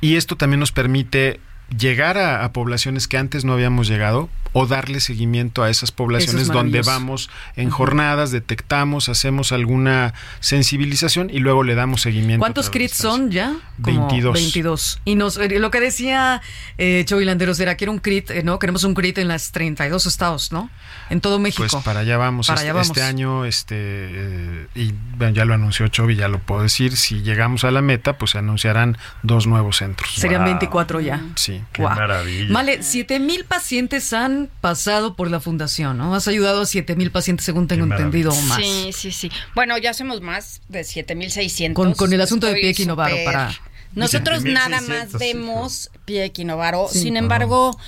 Y 0.00 0.16
esto 0.16 0.36
también 0.36 0.60
nos 0.60 0.72
permite 0.72 1.38
llegar 1.76 2.18
a, 2.18 2.44
a 2.44 2.52
poblaciones 2.52 3.06
que 3.06 3.18
antes 3.18 3.44
no 3.44 3.52
habíamos 3.52 3.88
llegado 3.88 4.28
o 4.52 4.66
darle 4.66 5.00
seguimiento 5.00 5.62
a 5.62 5.70
esas 5.70 5.92
poblaciones 5.92 6.48
donde 6.48 6.82
vamos 6.82 7.30
en 7.56 7.70
jornadas, 7.70 8.30
detectamos, 8.30 9.08
hacemos 9.08 9.52
alguna 9.52 10.14
sensibilización 10.40 11.30
y 11.30 11.38
luego 11.38 11.62
le 11.62 11.74
damos 11.74 12.02
seguimiento. 12.02 12.40
¿Cuántos 12.40 12.70
crits 12.70 12.96
son 12.96 13.30
ya? 13.30 13.54
22. 13.78 14.34
22. 14.34 15.00
Y 15.04 15.14
nos, 15.14 15.36
eh, 15.38 15.58
lo 15.58 15.70
que 15.70 15.80
decía 15.80 16.42
eh, 16.78 17.04
Chovy 17.06 17.24
Landeros 17.24 17.58
era 17.60 17.76
que 17.76 17.84
era 17.84 17.92
un 17.92 17.98
crit, 17.98 18.30
eh, 18.30 18.42
¿no? 18.42 18.58
Queremos 18.58 18.84
un 18.84 18.94
crit 18.94 19.18
en 19.18 19.28
las 19.28 19.52
32 19.52 20.06
estados, 20.06 20.52
¿no? 20.52 20.70
En 21.10 21.20
todo 21.20 21.38
México. 21.38 21.64
Pues 21.68 21.82
para 21.84 22.00
allá 22.00 22.16
vamos. 22.16 22.46
Para 22.46 22.60
este, 22.60 22.68
allá 22.68 22.72
vamos. 22.74 22.88
este 22.88 23.02
año, 23.02 23.44
este, 23.44 23.76
eh, 23.78 24.66
y 24.74 24.94
bueno, 25.16 25.34
ya 25.34 25.44
lo 25.44 25.54
anunció 25.54 25.88
Chovy, 25.88 26.16
ya 26.16 26.28
lo 26.28 26.38
puedo 26.38 26.62
decir. 26.62 26.96
Si 26.96 27.22
llegamos 27.22 27.64
a 27.64 27.70
la 27.70 27.82
meta, 27.82 28.18
pues 28.18 28.32
se 28.32 28.38
anunciarán 28.38 28.98
dos 29.22 29.46
nuevos 29.46 29.78
centros. 29.78 30.12
Serían 30.14 30.42
Wow. 30.42 30.50
24 30.50 31.00
ya. 31.00 31.20
Sí. 31.36 31.62
Qué 31.72 31.82
maravilla. 31.82 32.52
Vale, 32.52 32.82
7 32.82 33.20
mil 33.20 33.44
pacientes 33.44 34.12
han 34.12 34.41
pasado 34.60 35.14
por 35.16 35.30
la 35.30 35.40
fundación, 35.40 35.98
¿no? 35.98 36.14
Has 36.14 36.28
ayudado 36.28 36.62
a 36.62 36.66
7 36.66 36.96
mil 36.96 37.10
pacientes, 37.10 37.44
según 37.44 37.68
tengo 37.68 37.86
Qué 37.86 37.92
entendido, 37.92 38.32
o 38.32 38.40
más. 38.42 38.58
Sí, 38.58 38.90
sí, 38.92 39.12
sí. 39.12 39.30
Bueno, 39.54 39.76
ya 39.78 39.90
hacemos 39.90 40.20
más 40.20 40.60
de 40.68 40.84
7600. 40.84 41.74
Con- 41.74 41.94
con 41.94 42.12
el 42.12 42.20
asunto 42.20 42.46
de 42.46 42.54
pie 42.54 42.70
equinovaro 42.70 43.14
súper- 43.16 43.24
para- 43.24 43.52
Nosotros 43.94 44.42
7600, 44.42 44.52
nada 44.54 44.80
más 45.04 45.10
sí, 45.10 45.16
vemos 45.18 45.90
pie 46.04 46.24
equinovaro. 46.24 46.88
Sí. 46.90 47.00
Sin 47.00 47.16
embargo, 47.18 47.78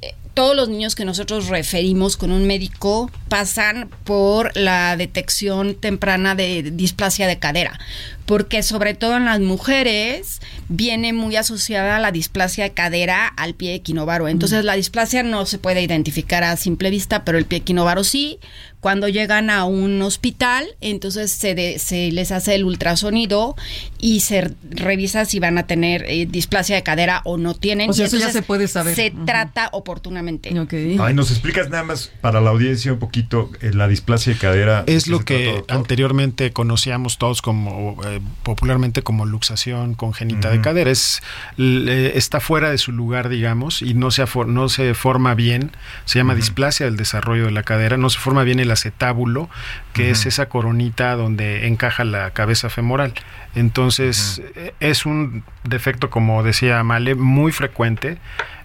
eh, 0.00 0.14
todos 0.34 0.56
los 0.56 0.68
niños 0.68 0.94
que 0.96 1.04
nosotros 1.04 1.46
referimos 1.48 2.16
con 2.16 2.32
un 2.32 2.46
médico 2.46 3.10
pasan 3.28 3.88
por 4.04 4.56
la 4.56 4.96
detección 4.96 5.74
temprana 5.76 6.34
de 6.34 6.62
displasia 6.72 7.26
de 7.28 7.38
cadera. 7.38 7.78
Porque 8.26 8.62
sobre 8.62 8.94
todo 8.94 9.16
en 9.16 9.24
las 9.24 9.40
mujeres 9.40 10.40
viene 10.68 11.12
muy 11.12 11.36
asociada 11.36 11.98
la 11.98 12.12
displasia 12.12 12.64
de 12.64 12.72
cadera 12.72 13.26
al 13.26 13.54
pie 13.54 13.74
equinovaro. 13.74 14.28
Entonces 14.28 14.64
la 14.64 14.74
displasia 14.74 15.22
no 15.22 15.44
se 15.46 15.58
puede 15.58 15.82
identificar 15.82 16.44
a 16.44 16.56
simple 16.56 16.90
vista, 16.90 17.24
pero 17.24 17.38
el 17.38 17.44
pie 17.44 17.58
equinovaro 17.58 18.04
sí. 18.04 18.38
Cuando 18.80 19.06
llegan 19.08 19.48
a 19.48 19.64
un 19.64 20.02
hospital, 20.02 20.66
entonces 20.80 21.30
se, 21.30 21.78
se 21.78 22.10
les 22.10 22.32
hace 22.32 22.56
el 22.56 22.64
ultrasonido 22.64 23.54
y 24.00 24.20
se 24.20 24.50
revisa 24.70 25.24
si 25.24 25.38
van 25.38 25.56
a 25.56 25.68
tener 25.68 26.04
eh, 26.08 26.26
displasia 26.26 26.74
de 26.74 26.82
cadera 26.82 27.20
o 27.24 27.36
no 27.36 27.54
tienen. 27.54 27.90
O 27.90 27.92
sea, 27.92 28.06
eso 28.06 28.16
ya 28.16 28.32
se 28.32 28.42
puede 28.42 28.66
saber. 28.66 28.96
Se 28.96 29.12
Ujú. 29.14 29.24
trata 29.24 29.68
oportunamente. 29.70 30.58
Ok. 30.58 30.74
Ay, 31.00 31.14
¿nos 31.14 31.30
explicas 31.30 31.70
nada 31.70 31.84
más 31.84 32.10
para 32.20 32.40
la 32.40 32.50
audiencia 32.50 32.92
un 32.92 32.98
poquito 32.98 33.50
eh, 33.60 33.70
la 33.72 33.86
displasia 33.86 34.32
de 34.32 34.38
cadera? 34.40 34.82
¿De 34.82 34.96
Es 34.96 35.06
lo 35.06 35.20
que 35.20 35.62
anteriormente 35.68 36.52
conocíamos 36.52 37.18
todos 37.18 37.40
como 37.40 37.96
eh, 38.04 38.11
popularmente 38.42 39.02
como 39.02 39.26
luxación 39.26 39.94
congénita 39.94 40.50
de 40.50 40.60
cadera. 40.60 40.90
Es, 40.90 41.22
está 41.56 42.40
fuera 42.40 42.70
de 42.70 42.78
su 42.78 42.92
lugar, 42.92 43.28
digamos, 43.28 43.82
y 43.82 43.94
no 43.94 44.10
se, 44.10 44.24
no 44.46 44.68
se 44.68 44.94
forma 44.94 45.34
bien. 45.34 45.70
Se 46.04 46.18
llama 46.18 46.34
displasia 46.34 46.86
del 46.86 46.96
desarrollo 46.96 47.46
de 47.46 47.52
la 47.52 47.62
cadera. 47.62 47.96
No 47.96 48.10
se 48.10 48.18
forma 48.18 48.42
bien 48.42 48.60
el 48.60 48.70
acetábulo, 48.70 49.48
que 49.92 50.10
es 50.10 50.26
esa 50.26 50.48
coronita 50.48 51.14
donde 51.16 51.66
encaja 51.66 52.04
la 52.04 52.30
cabeza 52.32 52.70
femoral. 52.70 53.14
Entonces, 53.54 54.42
eh, 54.56 54.74
es 54.80 55.04
un 55.04 55.44
defecto, 55.64 56.10
como 56.10 56.42
decía 56.42 56.82
Male, 56.82 57.14
muy 57.14 57.52
frecuente, 57.52 58.18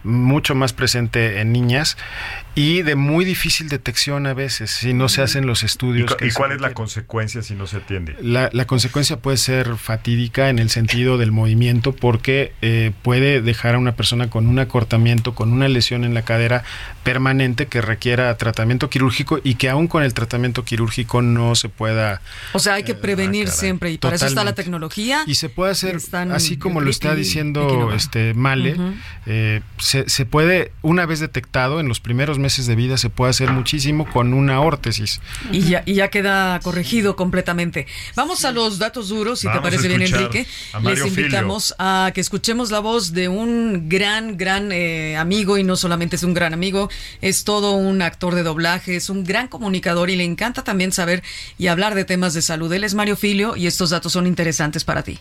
mucho 0.07 0.55
más 0.55 0.73
presente 0.73 1.39
en 1.41 1.51
niñas 1.51 1.97
y 2.55 2.81
de 2.81 2.95
muy 2.95 3.23
difícil 3.25 3.69
detección 3.69 4.25
a 4.25 4.33
veces 4.33 4.71
si 4.71 4.93
no 4.93 5.09
se 5.09 5.21
hacen 5.21 5.45
los 5.45 5.61
¿Y, 5.61 5.67
estudios. 5.67 6.09
cu- 6.11 6.17
que 6.17 6.25
y 6.27 6.31
se 6.31 6.37
cuál 6.37 6.53
es 6.53 6.61
la 6.61 6.73
consecuencia 6.73 7.43
si 7.43 7.53
no 7.53 7.67
se 7.67 7.77
atiende? 7.77 8.15
La, 8.21 8.49
la 8.51 8.65
consecuencia 8.65 9.17
puede 9.17 9.37
ser 9.37 9.75
fatídica 9.75 10.49
en 10.49 10.57
el 10.57 10.69
sentido 10.71 11.17
del 11.19 11.31
movimiento 11.31 11.91
porque 11.93 12.53
eh, 12.63 12.91
puede 13.03 13.41
dejar 13.41 13.75
a 13.75 13.77
una 13.77 13.91
persona 13.95 14.29
con 14.29 14.47
un 14.47 14.57
acortamiento, 14.57 15.35
con 15.35 15.53
una 15.53 15.67
lesión 15.67 16.03
en 16.03 16.13
la 16.15 16.23
cadera 16.23 16.63
permanente 17.03 17.67
que 17.67 17.81
requiera 17.81 18.35
tratamiento 18.37 18.89
quirúrgico 18.89 19.39
y 19.43 19.55
que 19.55 19.69
aún 19.69 19.87
con 19.87 20.03
el 20.03 20.13
tratamiento 20.13 20.63
quirúrgico 20.65 21.21
no 21.21 21.53
se 21.55 21.69
pueda... 21.69 22.21
O 22.53 22.59
sea, 22.59 22.73
hay 22.75 22.83
que 22.83 22.93
Eh, 22.93 22.95
prevenir 22.95 23.47
ah, 23.49 23.51
siempre 23.51 23.91
y 23.91 23.97
para 23.97 24.15
eso 24.15 24.25
está 24.25 24.43
la 24.43 24.53
tecnología. 24.55 25.23
Y 25.27 25.35
se 25.35 25.49
puede 25.49 25.71
hacer, 25.71 25.97
así 26.31 26.57
como 26.57 26.81
lo 26.81 26.89
está 26.89 27.13
y 27.13 27.17
diciendo 27.17 27.91
este 27.93 28.33
Male, 28.33 28.75
eh, 29.25 29.61
se, 29.77 29.96
se 30.07 30.25
puede, 30.25 30.71
una 30.81 31.05
vez 31.05 31.19
detectado 31.19 31.79
en 31.79 31.87
los 31.87 31.99
primeros 31.99 32.39
meses 32.39 32.67
de 32.67 32.75
vida, 32.75 32.97
se 32.97 33.09
puede 33.09 33.31
hacer 33.31 33.51
muchísimo 33.51 34.09
con 34.09 34.33
una 34.33 34.59
órtesis. 34.61 35.21
Y 35.51 35.61
ya, 35.61 35.83
y 35.85 35.95
ya 35.95 36.09
queda 36.09 36.59
corregido 36.61 37.15
completamente. 37.15 37.87
Vamos 38.15 38.45
a 38.45 38.51
los 38.51 38.79
datos 38.79 39.09
duros, 39.09 39.39
si 39.39 39.47
Vamos 39.47 39.61
te 39.61 39.69
parece 39.69 39.87
bien, 39.87 40.01
Enrique. 40.01 40.45
Les 40.83 41.05
invitamos 41.05 41.75
a 41.79 42.11
que 42.13 42.21
escuchemos 42.21 42.71
la 42.71 42.79
voz 42.79 43.13
de 43.13 43.27
un 43.27 43.89
gran, 43.89 44.37
gran 44.37 44.71
eh, 44.71 45.17
amigo, 45.17 45.57
y 45.57 45.63
no 45.63 45.75
solamente 45.75 46.15
es 46.15 46.23
un 46.23 46.33
gran 46.33 46.53
amigo, 46.53 46.89
es 47.21 47.43
todo 47.43 47.73
un 47.73 48.01
actor 48.01 48.35
de 48.35 48.43
doblaje, 48.43 48.95
es 48.95 49.09
un 49.09 49.23
gran 49.23 49.47
comunicador 49.47 50.09
y 50.09 50.15
le 50.15 50.23
encanta 50.23 50.63
también 50.63 50.91
saber 50.91 51.23
y 51.57 51.67
hablar 51.67 51.95
de 51.95 52.05
temas 52.05 52.33
de 52.33 52.41
salud. 52.41 52.71
Él 52.73 52.83
es 52.83 52.93
Mario 52.93 53.15
Filio 53.15 53.55
y 53.55 53.67
estos 53.67 53.89
datos 53.91 54.13
son 54.13 54.27
interesantes 54.27 54.83
para 54.83 55.03
ti. 55.03 55.19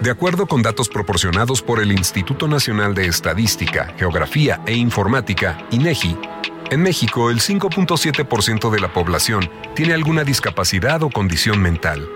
De 0.00 0.10
acuerdo 0.10 0.46
con 0.46 0.62
datos 0.62 0.88
proporcionados 0.88 1.62
por 1.62 1.80
el 1.80 1.92
Instituto 1.92 2.48
Nacional 2.48 2.94
de 2.94 3.06
Estadística, 3.06 3.94
Geografía 3.96 4.60
e 4.66 4.74
Informática, 4.74 5.64
INEGI, 5.70 6.16
en 6.70 6.82
México 6.82 7.30
el 7.30 7.40
5.7% 7.40 8.70
de 8.70 8.80
la 8.80 8.92
población 8.92 9.48
tiene 9.74 9.94
alguna 9.94 10.24
discapacidad 10.24 11.02
o 11.02 11.08
condición 11.10 11.60
mental, 11.60 12.08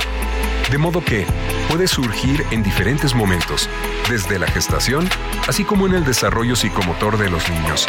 De 0.69 0.77
modo 0.77 1.03
que 1.03 1.25
puede 1.67 1.87
surgir 1.87 2.45
en 2.51 2.61
diferentes 2.61 3.15
momentos, 3.15 3.67
desde 4.07 4.37
la 4.37 4.45
gestación, 4.45 5.09
así 5.47 5.63
como 5.63 5.87
en 5.87 5.95
el 5.95 6.05
desarrollo 6.05 6.55
psicomotor 6.55 7.17
de 7.17 7.31
los 7.31 7.49
niños, 7.49 7.87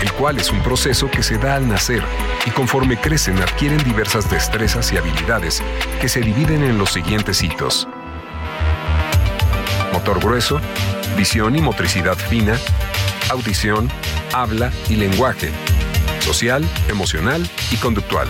el 0.00 0.10
cual 0.12 0.38
es 0.38 0.50
un 0.50 0.62
proceso 0.62 1.10
que 1.10 1.22
se 1.22 1.36
da 1.36 1.56
al 1.56 1.68
nacer 1.68 2.02
y 2.46 2.50
conforme 2.50 2.96
crecen 2.96 3.38
adquieren 3.38 3.84
diversas 3.84 4.30
destrezas 4.30 4.90
y 4.90 4.96
habilidades 4.96 5.62
que 6.00 6.08
se 6.08 6.20
dividen 6.20 6.62
en 6.64 6.78
los 6.78 6.94
siguientes 6.94 7.42
hitos 7.42 7.86
motor 9.96 10.20
grueso, 10.20 10.60
visión 11.16 11.56
y 11.56 11.60
motricidad 11.60 12.16
fina, 12.16 12.56
audición, 13.30 13.90
habla 14.32 14.70
y 14.88 14.96
lenguaje, 14.96 15.50
social, 16.20 16.64
emocional 16.88 17.48
y 17.70 17.76
conductual. 17.76 18.28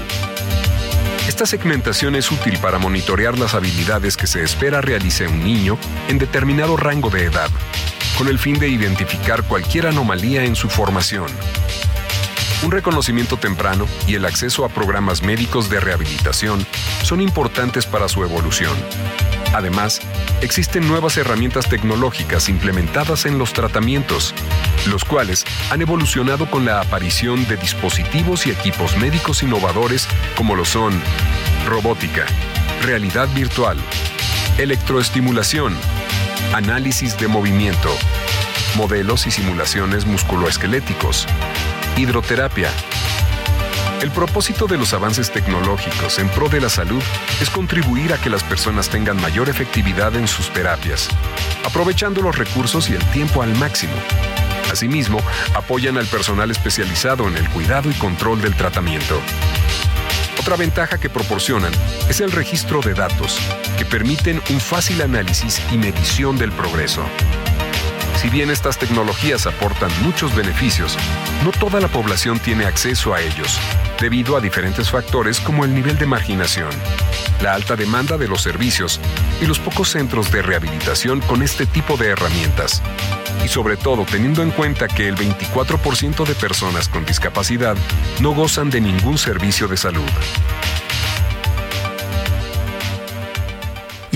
Esta 1.29 1.45
segmentación 1.45 2.15
es 2.15 2.31
útil 2.31 2.59
para 2.59 2.79
monitorear 2.79 3.39
las 3.39 3.55
habilidades 3.55 4.17
que 4.17 4.27
se 4.27 4.43
espera 4.43 4.81
realice 4.81 5.27
un 5.27 5.43
niño 5.45 5.77
en 6.09 6.19
determinado 6.19 6.77
rango 6.77 7.11
de 7.11 7.25
edad, 7.25 7.51
con 8.17 8.29
el 8.29 8.39
fin 8.39 8.59
de 8.59 8.69
identificar 8.69 9.43
cualquier 9.43 9.89
anomalía 9.89 10.45
en 10.45 10.55
su 10.55 10.69
formación. 10.69 11.27
Un 12.63 12.71
reconocimiento 12.71 13.37
temprano 13.37 13.87
y 14.07 14.15
el 14.15 14.25
acceso 14.25 14.65
a 14.65 14.69
programas 14.69 15.23
médicos 15.23 15.69
de 15.69 15.79
rehabilitación 15.79 16.65
son 17.03 17.21
importantes 17.21 17.85
para 17.85 18.09
su 18.09 18.23
evolución. 18.25 18.75
Además, 19.53 20.01
existen 20.43 20.87
nuevas 20.87 21.17
herramientas 21.17 21.69
tecnológicas 21.69 22.49
implementadas 22.49 23.27
en 23.27 23.39
los 23.39 23.53
tratamientos, 23.53 24.35
los 24.87 25.05
cuales 25.05 25.45
han 25.71 25.83
evolucionado 25.83 26.51
con 26.51 26.65
la 26.65 26.81
aparición 26.81 27.47
de 27.49 27.57
dispositivos 27.57 28.47
y 28.47 28.51
equipos 28.51 28.97
médicos 28.97 29.43
innovadores 29.43 30.09
como 30.37 30.55
lo 30.55 30.65
son 30.65 31.01
robótica, 31.67 32.27
realidad 32.83 33.29
virtual, 33.35 33.79
electroestimulación, 34.59 35.75
análisis 36.55 37.19
de 37.19 37.29
movimiento, 37.29 37.91
modelos 38.77 39.27
y 39.27 39.31
simulaciones 39.31 40.07
musculoesqueléticos, 40.07 41.27
hidroterapia. 41.97 42.71
El 44.03 44.11
propósito 44.11 44.67
de 44.67 44.77
los 44.77 44.93
avances 44.93 45.31
tecnológicos 45.31 46.19
en 46.19 46.29
pro 46.29 46.49
de 46.49 46.61
la 46.61 46.69
salud 46.69 47.03
es 47.41 47.49
contribuir 47.49 48.13
a 48.13 48.19
que 48.19 48.29
las 48.29 48.45
personas 48.45 48.91
tengan 48.91 49.21
mayor 49.21 49.49
efectividad 49.49 50.15
en 50.17 50.29
sus 50.29 50.51
terapias, 50.53 51.09
aprovechando 51.65 52.21
los 52.21 52.37
recursos 52.37 52.91
y 52.91 52.95
el 52.95 53.05
tiempo 53.07 53.43
al 53.43 53.55
máximo. 53.57 53.95
Asimismo, 54.71 55.21
apoyan 55.55 55.97
al 55.97 56.07
personal 56.07 56.51
especializado 56.51 57.27
en 57.27 57.37
el 57.37 57.49
cuidado 57.49 57.91
y 57.91 57.95
control 57.95 58.43
del 58.43 58.55
tratamiento. 58.55 59.21
Otra 60.39 60.57
ventaja 60.57 60.99
que 60.99 61.09
proporcionan 61.09 61.73
es 62.09 62.21
el 62.21 62.33
registro 62.33 62.81
de 62.83 62.93
datos, 62.93 63.39
que 63.79 63.87
permiten 63.87 64.43
un 64.51 64.61
fácil 64.61 65.01
análisis 65.01 65.61
y 65.73 65.79
medición 65.79 66.37
del 66.37 66.53
progreso. 66.53 67.05
Si 68.17 68.31
bien 68.31 68.51
estas 68.51 68.79
tecnologías 68.79 69.47
aportan 69.47 69.91
muchos 70.03 70.35
beneficios, 70.35 70.97
no 71.45 71.53
toda 71.53 71.81
la 71.81 71.89
población 71.89 72.39
tiene 72.39 72.65
acceso 72.65 73.13
a 73.13 73.21
ellos, 73.21 73.59
debido 74.01 74.37
a 74.37 74.41
diferentes 74.41 74.91
factores 74.91 75.39
como 75.39 75.65
el 75.65 75.75
nivel 75.75 75.99
de 75.99 76.07
marginación, 76.07 76.71
la 77.43 77.55
alta 77.55 77.77
demanda 77.77 78.17
de 78.17 78.27
los 78.27 78.43
servicios 78.43 79.01
y 79.41 79.47
los 79.47 79.59
pocos 79.59 79.91
centros 79.91 80.33
de 80.33 80.41
rehabilitación 80.41 81.21
con 81.21 81.43
este 81.43 81.67
tipo 81.67 81.97
de 81.99 82.09
herramientas. 82.09 82.83
Y 83.45 83.49
sobre 83.49 83.77
todo 83.77 84.05
teniendo 84.05 84.43
en 84.43 84.51
cuenta 84.51 84.89
que 84.89 85.09
el 85.09 85.17
24% 85.17 86.25
de 86.27 86.35
personas 86.35 86.89
con 86.89 87.05
discapacidad 87.05 87.77
no 88.21 88.31
gozan 88.33 88.71
de 88.71 88.81
ningún 88.81 89.19
servicio 89.19 89.69
de 89.69 89.77
salud. 89.77 90.11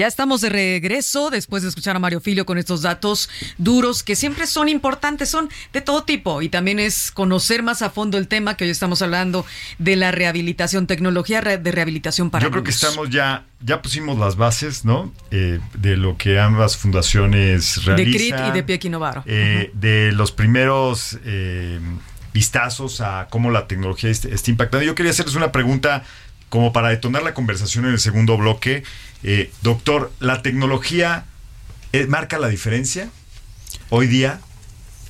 Ya 0.00 0.06
estamos 0.06 0.40
de 0.40 0.48
regreso 0.48 1.28
después 1.28 1.62
de 1.62 1.68
escuchar 1.68 1.94
a 1.94 1.98
Mario 1.98 2.22
Filio 2.22 2.46
con 2.46 2.56
estos 2.56 2.80
datos 2.80 3.28
duros 3.58 4.02
que 4.02 4.16
siempre 4.16 4.46
son 4.46 4.70
importantes, 4.70 5.28
son 5.28 5.50
de 5.74 5.82
todo 5.82 6.04
tipo 6.04 6.40
y 6.40 6.48
también 6.48 6.78
es 6.78 7.10
conocer 7.10 7.62
más 7.62 7.82
a 7.82 7.90
fondo 7.90 8.16
el 8.16 8.26
tema 8.26 8.56
que 8.56 8.64
hoy 8.64 8.70
estamos 8.70 9.02
hablando 9.02 9.44
de 9.76 9.96
la 9.96 10.10
rehabilitación, 10.10 10.86
tecnología 10.86 11.42
de 11.42 11.70
rehabilitación 11.70 12.30
para 12.30 12.46
Yo 12.46 12.50
creo 12.50 12.64
que 12.64 12.70
estamos 12.70 13.10
ya, 13.10 13.44
ya 13.62 13.82
pusimos 13.82 14.18
las 14.18 14.36
bases, 14.36 14.86
¿no? 14.86 15.12
Eh, 15.32 15.60
de 15.74 15.98
lo 15.98 16.16
que 16.16 16.40
ambas 16.40 16.78
fundaciones 16.78 17.74
de 17.84 17.94
realizan. 17.94 18.38
CRIT 18.38 18.48
y 18.48 18.52
de 18.52 18.62
Pie 18.78 18.88
Novaro. 18.88 19.22
eh, 19.26 19.70
de 19.74 20.12
los 20.12 20.32
primeros 20.32 21.18
eh, 21.26 21.78
vistazos 22.32 23.02
a 23.02 23.26
cómo 23.28 23.50
la 23.50 23.66
tecnología 23.66 24.08
est- 24.08 24.24
está 24.24 24.50
impactando. 24.50 24.86
Yo 24.86 24.94
quería 24.94 25.10
hacerles 25.10 25.34
una 25.34 25.52
pregunta 25.52 26.04
como 26.50 26.72
para 26.74 26.90
detonar 26.90 27.22
la 27.22 27.32
conversación 27.32 27.86
en 27.86 27.92
el 27.92 27.98
segundo 28.00 28.36
bloque. 28.36 28.82
Eh, 29.22 29.50
doctor, 29.62 30.12
¿la 30.20 30.42
tecnología 30.42 31.24
eh, 31.94 32.06
marca 32.06 32.38
la 32.38 32.48
diferencia? 32.48 33.08
hoy 33.88 34.06
día? 34.06 34.40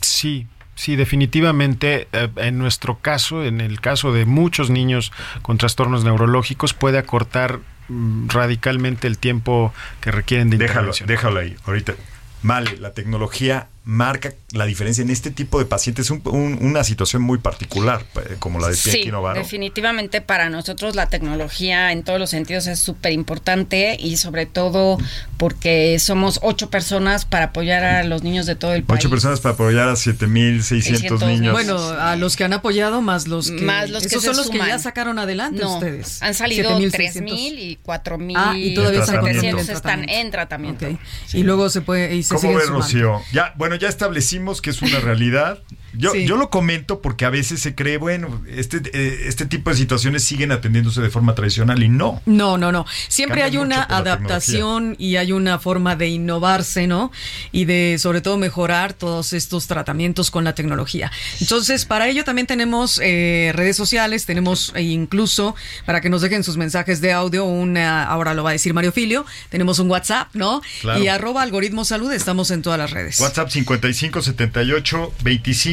Sí, 0.00 0.46
Sí, 0.76 0.96
definitivamente, 0.96 2.09
eh, 2.14 2.31
en 2.37 2.57
nuestro 2.57 3.00
caso, 3.00 3.44
en 3.44 3.61
el 3.61 3.83
caso 3.83 4.14
de 4.14 4.24
muchos 4.24 4.70
niños 4.70 5.12
con 5.42 5.59
trastornos 5.59 6.05
neurológicos, 6.05 6.72
puede 6.72 6.96
acortar 6.96 7.61
mm, 7.88 8.29
radicalmente 8.31 9.07
el 9.07 9.18
tiempo 9.18 9.74
que 10.00 10.11
requieren 10.11 10.48
de 10.48 10.57
Déjalo, 10.57 10.81
intervención. 10.81 11.07
déjalo 11.07 11.40
ahí. 11.40 11.55
Ahorita. 11.66 11.96
Vale, 12.42 12.79
la 12.79 12.94
tecnología 12.94 13.68
marca 13.82 14.32
la 14.52 14.66
diferencia 14.66 15.02
en 15.02 15.10
este 15.10 15.30
tipo 15.30 15.58
de 15.58 15.64
pacientes. 15.64 16.06
Es 16.06 16.10
un- 16.10 16.20
un- 16.26 16.58
una 16.60 16.84
situación 16.84 17.22
muy 17.22 17.38
particular, 17.38 18.04
eh, 18.16 18.36
como 18.38 18.58
la 18.60 18.68
de 18.68 18.74
Sí, 18.76 19.10
definitivamente 19.34 20.20
para 20.20 20.50
nosotros 20.50 20.94
la 20.96 21.08
tecnología 21.08 21.90
en 21.92 22.02
todos 22.02 22.18
los 22.20 22.30
sentidos 22.30 22.66
es 22.66 22.78
súper 22.78 23.12
importante 23.12 23.96
y 23.98 24.16
sobre 24.18 24.46
todo 24.46 24.98
porque 25.38 25.98
somos 25.98 26.40
ocho 26.42 26.68
personas 26.70 27.24
para 27.24 27.46
apoyar 27.46 27.82
a 27.84 28.04
los 28.04 28.22
niños 28.22 28.46
de 28.46 28.54
todo 28.54 28.74
el 28.74 28.84
país. 28.84 29.00
Ocho 29.00 29.10
personas 29.10 29.40
para 29.40 29.54
apoyar 29.54 29.88
a 29.88 29.96
7.600 29.96 30.62
600 31.00 31.22
niños. 31.28 31.52
Bueno, 31.52 31.78
a 31.78 32.16
los 32.16 32.36
que 32.36 32.44
han 32.44 32.52
apoyado 32.52 33.00
más 33.00 33.28
los 33.28 33.50
que... 33.50 33.62
Más 33.62 33.88
los 33.90 34.02
que 34.02 34.08
esos 34.08 34.22
se 34.22 34.28
son 34.28 34.36
los 34.36 34.50
que 34.50 34.58
ya 34.58 34.78
sacaron 34.78 35.18
adelante 35.18 35.62
No, 35.62 35.74
ustedes. 35.74 36.22
han 36.22 36.34
salido 36.34 36.76
7,600. 36.78 37.32
3.000 37.32 37.58
y 37.58 37.78
4.000 37.84 38.34
Ah, 38.36 38.56
y 38.56 38.74
todavía 38.74 39.00
están 39.00 39.20
tratamiento. 39.22 39.64
tratamiento. 39.64 40.12
en 40.14 40.30
tratamiento. 40.30 40.86
Y 41.32 41.42
luego 41.42 41.70
se 41.70 41.80
puede... 41.80 42.14
Y 42.14 42.22
se 42.22 42.34
¿Cómo 42.34 42.52
sumando. 42.52 42.72
Rocío? 42.80 43.20
Ya, 43.32 43.54
bueno, 43.56 43.69
ya 43.76 43.88
establecimos 43.88 44.61
que 44.61 44.70
es 44.70 44.83
una 44.83 45.00
realidad. 45.00 45.62
Yo, 45.92 46.12
Sí. 46.12 46.26
yo 46.26 46.37
lo 46.37 46.50
comento 46.50 47.00
porque 47.00 47.24
a 47.24 47.31
veces 47.31 47.61
se 47.61 47.74
cree, 47.74 47.98
bueno, 47.98 48.42
este, 48.48 48.81
eh, 48.92 49.24
este 49.26 49.46
tipo 49.46 49.70
de 49.70 49.76
situaciones 49.76 50.22
siguen 50.24 50.53
atendiéndose 50.53 51.00
de 51.00 51.11
forma 51.11 51.35
tradicional 51.35 51.83
y 51.83 51.88
no. 51.88 52.22
No, 52.26 52.59
no, 52.59 52.72
no. 52.72 52.87
Siempre 53.09 53.40
Cambia 53.40 53.61
hay 53.61 53.64
una 53.64 53.83
adaptación 53.83 54.96
y 54.98 55.16
hay 55.16 55.33
una 55.33 55.59
forma 55.59 55.96
de 55.96 56.09
innovarse, 56.09 56.87
¿no? 56.87 57.11
Y 57.53 57.64
de, 57.64 57.96
sobre 57.98 58.20
todo, 58.20 58.37
mejorar 58.38 58.92
todos 58.92 59.33
estos 59.33 59.66
tratamientos 59.66 60.31
con 60.31 60.44
la 60.44 60.55
tecnología. 60.55 61.11
Entonces, 61.40 61.85
para 61.85 62.09
ello 62.09 62.24
también 62.24 62.46
tenemos 62.46 63.00
eh, 63.03 63.53
redes 63.55 63.76
sociales, 63.76 64.26
tenemos 64.26 64.72
eh, 64.74 64.83
incluso, 64.83 65.55
para 65.87 66.00
que 66.00 66.09
nos 66.11 66.22
dejen 66.22 66.44
sus 66.44 66.57
mensajes 66.57 67.00
de 67.00 67.12
audio, 67.12 67.44
una, 67.44 68.05
ahora 68.05 68.35
lo 68.35 68.42
va 68.44 68.50
a 68.50 68.53
decir 68.53 68.74
Mario 68.74 68.92
Filio, 68.92 69.26
tenemos 69.48 69.79
un 69.79 69.90
WhatsApp, 69.90 70.29
¿no? 70.35 70.62
Claro. 70.81 71.03
Y 71.03 71.09
arroba 71.09 71.42
algoritmo 71.42 71.85
salud, 71.85 72.12
estamos 72.12 72.50
en 72.50 72.62
todas 72.62 72.79
las 72.79 72.90
redes. 72.90 73.18
WhatsApp 73.20 73.50
55 73.50 74.22
78 74.22 75.12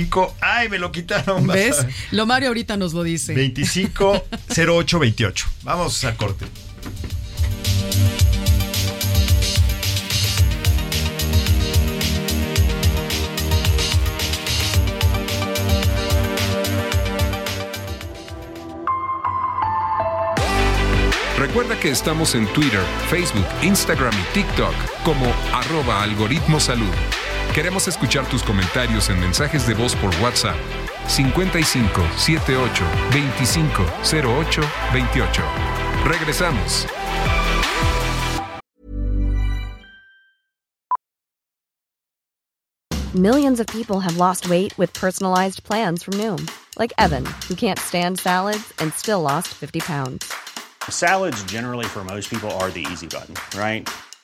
25. 0.08 0.36
¡Ay, 0.42 0.70
me 0.70 0.80
lo 0.80 0.92
quitaron! 0.92 1.48
¿Ves? 1.48 1.86
Lo 2.12 2.26
Mario 2.26 2.50
ahorita 2.50 2.78
nos 2.78 2.94
lo 2.94 3.04
dice. 3.04 3.34
25 3.34 4.26
08 4.56 5.00
28. 5.00 5.48
Vamos 5.64 6.04
al 6.04 6.16
corte. 6.16 6.46
Recuerda 21.38 21.80
que 21.80 21.90
estamos 21.92 22.34
en 22.36 22.48
Twitter, 22.54 22.82
Facebook, 23.10 23.46
Instagram 23.62 24.14
y 24.14 24.34
TikTok 24.34 24.74
como 25.04 25.26
arroba 25.54 26.04
algoritmo 26.04 26.60
salud. 26.60 26.94
Queremos 27.58 27.88
escuchar 27.88 28.24
tus 28.30 28.44
comentarios 28.44 29.10
en 29.10 29.20
mensajes 29.20 29.66
de 29.66 29.74
voz 29.74 29.96
por 29.96 30.14
WhatsApp 30.22 30.56
55 31.08 32.04
78 32.16 32.86
25 33.12 33.84
08 34.04 34.62
28. 34.94 35.42
Regresamos. 36.06 36.86
Millions 43.16 43.60
of 43.60 43.66
people 43.66 44.02
have 44.02 44.18
lost 44.18 44.48
weight 44.52 44.78
with 44.78 44.94
personalized 44.94 45.64
plans 45.64 46.04
from 46.04 46.14
Noom, 46.14 46.48
like 46.78 46.94
Evan, 47.00 47.26
who 47.50 47.56
can't 47.56 47.80
stand 47.80 48.20
salads 48.20 48.72
and 48.78 48.94
still 48.94 49.24
lost 49.24 49.48
50 49.48 49.80
pounds. 49.80 50.32
Salads, 50.92 51.44
generally, 51.46 51.86
for 51.86 52.04
most 52.04 52.30
people, 52.30 52.52
are 52.62 52.70
the 52.70 52.86
easy 52.92 53.08
button, 53.08 53.34
right? 53.60 53.90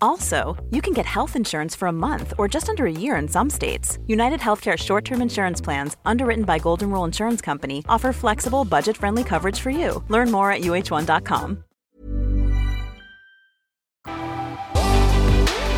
Also, 0.00 0.56
you 0.70 0.80
can 0.80 0.92
get 0.92 1.06
health 1.06 1.36
insurance 1.36 1.76
for 1.76 1.88
a 1.88 1.92
month 1.92 2.32
or 2.38 2.48
just 2.48 2.68
under 2.68 2.86
a 2.86 2.92
year 2.92 3.16
in 3.16 3.28
some 3.28 3.50
states. 3.50 3.98
United 4.06 4.40
Healthcare 4.40 4.76
short 4.76 5.04
term 5.04 5.20
insurance 5.20 5.60
plans, 5.60 5.96
underwritten 6.04 6.44
by 6.44 6.58
Golden 6.58 6.90
Rule 6.90 7.04
Insurance 7.04 7.40
Company, 7.40 7.84
offer 7.88 8.12
flexible, 8.12 8.64
budget 8.64 8.96
friendly 8.96 9.24
coverage 9.24 9.60
for 9.60 9.70
you. 9.70 10.02
Learn 10.08 10.30
more 10.30 10.50
at 10.50 10.62
uh1.com. 10.62 11.64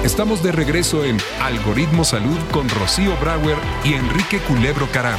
Estamos 0.05 0.43
de 0.43 0.53
regreso 0.53 1.05
en 1.05 1.19
Algoritmo 1.43 2.05
Salud 2.05 2.39
con 2.53 2.69
Rocío 2.69 3.17
Brauer 3.21 3.59
y 3.85 3.95
Enrique 3.95 4.39
Culebro 4.39 4.87
Caram. 4.93 5.19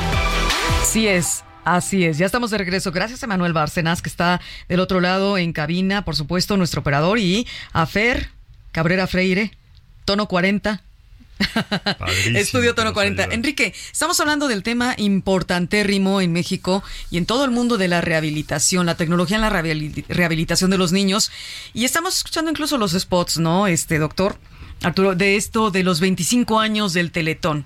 Así 0.82 1.08
es. 1.08 1.44
Así 1.66 2.06
es, 2.06 2.18
ya 2.18 2.26
estamos 2.26 2.50
de 2.50 2.58
regreso. 2.58 2.92
Gracias 2.92 3.24
a 3.24 3.28
Manuel 3.28 3.54
Bárcenas, 3.54 4.02
que 4.02 4.10
está 4.10 4.42
del 4.68 4.80
otro 4.80 5.02
lado 5.02 5.38
en 5.38 5.54
cabina, 5.54 6.04
por 6.04 6.16
supuesto, 6.16 6.58
nuestro 6.58 6.82
operador, 6.82 7.20
y 7.20 7.46
a 7.74 7.86
Fer 7.86 8.39
Cabrera 8.72 9.08
Freire, 9.08 9.52
tono 10.06 10.28
40. 10.28 10.82
Padrísimo 11.98 12.38
Estudio 12.38 12.76
Tono 12.76 12.88
nos 12.90 12.94
40. 12.96 13.24
ayuda. 13.24 13.34
Enrique, 13.36 13.74
estamos 13.92 14.20
hablando 14.20 14.48
del 14.50 14.62
tema 14.62 14.94
importantérrimo 14.98 16.20
en 16.22 16.34
México 16.34 16.84
y 17.10 17.18
en 17.18 17.26
todo 17.26 17.46
el 17.46 17.52
mundo 17.52 17.78
de 17.78 17.88
la 17.88 18.02
rehabilitación, 18.02 18.86
la 18.86 18.96
tecnología 18.96 19.38
en 19.38 19.42
la 19.42 19.50
rehabili- 19.50 20.06
rehabilitación 20.10 20.70
de 20.70 20.78
los 20.78 20.92
niños. 20.92 21.32
Y 21.74 21.86
estamos 21.86 22.18
escuchando 22.18 22.52
incluso 22.52 22.78
los 22.78 22.92
spots, 22.92 23.38
¿no? 23.38 23.68
Este 23.68 24.00
doctor 24.00 24.38
Arturo, 24.84 25.16
de 25.16 25.36
esto 25.36 25.72
de 25.72 25.84
los 25.84 26.00
25 26.00 26.60
años 26.60 26.94
del 26.94 27.12
Teletón. 27.12 27.66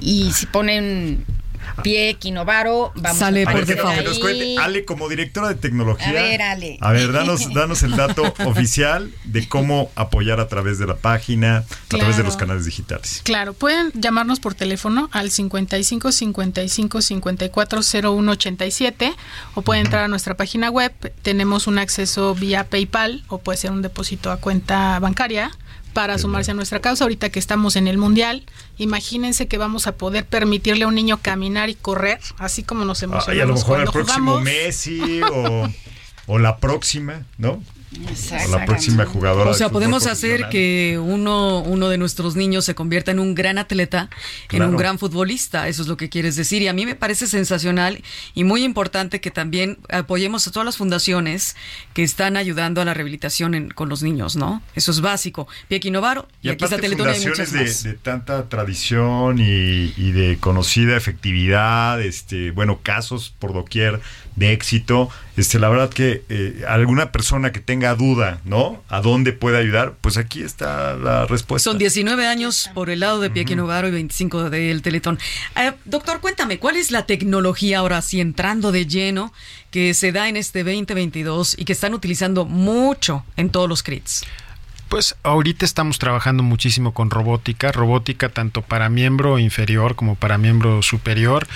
Y 0.00 0.32
si 0.32 0.46
ponen 0.46 1.24
Pie 1.82 2.14
Quinovaro, 2.14 2.92
vamos 2.94 3.18
Sale 3.18 3.42
a 3.42 3.50
por 3.50 3.64
cuente, 4.20 4.56
Ale, 4.58 4.84
como 4.84 5.08
directora 5.08 5.48
de 5.48 5.54
tecnología. 5.54 6.08
A 6.08 6.12
ver, 6.12 6.42
Ale. 6.42 6.78
A 6.80 6.92
ver, 6.92 7.12
danos, 7.12 7.52
danos 7.52 7.82
el 7.82 7.96
dato 7.96 8.34
oficial 8.44 9.12
de 9.24 9.48
cómo 9.48 9.90
apoyar 9.94 10.40
a 10.40 10.48
través 10.48 10.78
de 10.78 10.86
la 10.86 10.96
página, 10.96 11.58
a 11.58 11.64
través 11.88 12.16
de 12.16 12.22
los 12.22 12.36
canales 12.36 12.64
digitales. 12.64 13.20
Claro, 13.24 13.54
pueden 13.54 13.92
llamarnos 13.94 14.40
por 14.40 14.54
teléfono 14.54 15.08
al 15.12 15.30
55 15.30 16.12
55 16.12 17.00
54 17.00 17.80
01 18.02 18.32
87 18.32 19.14
o 19.54 19.62
pueden 19.62 19.86
entrar 19.86 20.04
a 20.04 20.08
nuestra 20.08 20.36
página 20.36 20.70
web. 20.70 20.92
Tenemos 21.22 21.66
un 21.66 21.78
acceso 21.78 22.34
vía 22.34 22.68
PayPal 22.68 23.24
o 23.28 23.38
puede 23.38 23.58
ser 23.58 23.70
un 23.70 23.82
depósito 23.82 24.30
a 24.30 24.38
cuenta 24.38 24.98
bancaria 24.98 25.50
para 25.92 26.18
sumarse 26.18 26.50
a 26.50 26.54
nuestra 26.54 26.80
causa. 26.80 27.04
Ahorita 27.04 27.30
que 27.30 27.38
estamos 27.38 27.76
en 27.76 27.88
el 27.88 27.98
Mundial, 27.98 28.44
imagínense 28.76 29.48
que 29.48 29.58
vamos 29.58 29.86
a 29.86 29.96
poder 29.96 30.26
permitirle 30.26 30.84
a 30.84 30.88
un 30.88 30.94
niño 30.94 31.18
caminar 31.20 31.68
y 31.70 31.74
correr, 31.74 32.20
así 32.38 32.62
como 32.62 32.84
nos 32.84 33.02
emocionamos 33.02 33.28
Ah, 33.28 33.34
y 33.34 33.40
a 33.40 33.46
lo 33.46 33.54
mejor 33.54 33.80
el 33.80 33.90
próximo 33.90 34.32
jugamos. 34.32 34.42
Messi 34.42 35.20
o, 35.22 35.68
o 36.26 36.38
la 36.38 36.58
próxima, 36.58 37.24
¿no? 37.36 37.62
O 37.90 38.48
la 38.50 38.66
próxima 38.66 39.06
jugadora. 39.06 39.50
O 39.50 39.54
sea, 39.54 39.70
podemos 39.70 40.06
hacer 40.06 40.48
que 40.50 40.98
uno, 41.02 41.60
uno 41.60 41.88
de 41.88 41.96
nuestros 41.96 42.36
niños 42.36 42.64
se 42.66 42.74
convierta 42.74 43.10
en 43.12 43.18
un 43.18 43.34
gran 43.34 43.56
atleta, 43.58 44.10
en 44.50 44.62
un 44.62 44.76
gran 44.76 44.98
futbolista. 44.98 45.68
Eso 45.68 45.82
es 45.82 45.88
lo 45.88 45.96
que 45.96 46.08
quieres 46.10 46.36
decir. 46.36 46.60
Y 46.62 46.68
a 46.68 46.72
mí 46.74 46.84
me 46.84 46.94
parece 46.94 47.26
sensacional 47.26 48.02
y 48.34 48.44
muy 48.44 48.62
importante 48.62 49.20
que 49.22 49.30
también 49.30 49.78
apoyemos 49.90 50.46
a 50.46 50.52
todas 50.52 50.66
las 50.66 50.76
fundaciones 50.76 51.56
que 51.94 52.02
están 52.02 52.36
ayudando 52.36 52.80
a 52.82 52.84
la 52.84 52.92
rehabilitación 52.94 53.54
en- 53.54 53.70
con 53.70 53.88
los 53.88 54.02
niños, 54.02 54.36
¿no? 54.36 54.62
Eso 54.74 54.90
es 54.90 55.00
básico. 55.00 55.48
Piequi 55.68 55.90
Novaro, 55.90 56.28
y, 56.42 56.48
Y 56.48 56.50
aquí 56.50 56.64
está 56.64 56.76
Teletón 56.78 57.08
hay 57.08 57.14
fundaciones 57.20 57.52
más. 57.54 57.82
de 57.84 57.94
tanta 57.94 58.48
tradición 58.50 59.38
y, 59.38 59.94
y 59.96 60.12
de 60.12 60.36
conocida 60.38 60.96
efectividad, 60.96 62.00
este, 62.02 62.50
bueno, 62.50 62.80
casos 62.82 63.32
por 63.38 63.52
doquier 63.54 64.00
de 64.36 64.52
éxito. 64.52 65.10
Este, 65.38 65.60
la 65.60 65.68
verdad 65.68 65.88
que 65.88 66.24
eh, 66.28 66.64
alguna 66.66 67.12
persona 67.12 67.52
que 67.52 67.60
tenga 67.60 67.94
duda, 67.94 68.40
¿no? 68.44 68.82
A 68.88 69.00
dónde 69.00 69.32
puede 69.32 69.56
ayudar, 69.56 69.94
pues 70.00 70.16
aquí 70.16 70.42
está 70.42 70.96
la 70.96 71.26
respuesta. 71.26 71.70
Son 71.70 71.78
19 71.78 72.26
años 72.26 72.68
por 72.74 72.90
el 72.90 72.98
lado 72.98 73.20
de 73.20 73.30
Piequi 73.30 73.54
Novaro 73.54 73.86
y 73.86 73.92
25 73.92 74.50
del 74.50 74.82
Teletón. 74.82 75.16
Eh, 75.54 75.74
doctor, 75.84 76.20
cuéntame, 76.20 76.58
¿cuál 76.58 76.74
es 76.74 76.90
la 76.90 77.06
tecnología 77.06 77.78
ahora 77.78 78.02
sí 78.02 78.20
entrando 78.20 78.72
de 78.72 78.86
lleno 78.86 79.32
que 79.70 79.94
se 79.94 80.10
da 80.10 80.28
en 80.28 80.36
este 80.36 80.64
2022 80.64 81.54
y 81.56 81.64
que 81.64 81.72
están 81.72 81.94
utilizando 81.94 82.44
mucho 82.44 83.24
en 83.36 83.50
todos 83.50 83.68
los 83.68 83.84
CRITs? 83.84 84.24
Pues 84.88 85.16
ahorita 85.22 85.66
estamos 85.66 85.98
trabajando 85.98 86.42
muchísimo 86.42 86.94
con 86.94 87.10
robótica, 87.10 87.72
robótica 87.72 88.30
tanto 88.30 88.62
para 88.62 88.88
miembro 88.88 89.38
inferior 89.38 89.94
como 89.96 90.14
para 90.14 90.38
miembro 90.38 90.80
superior, 90.82 91.46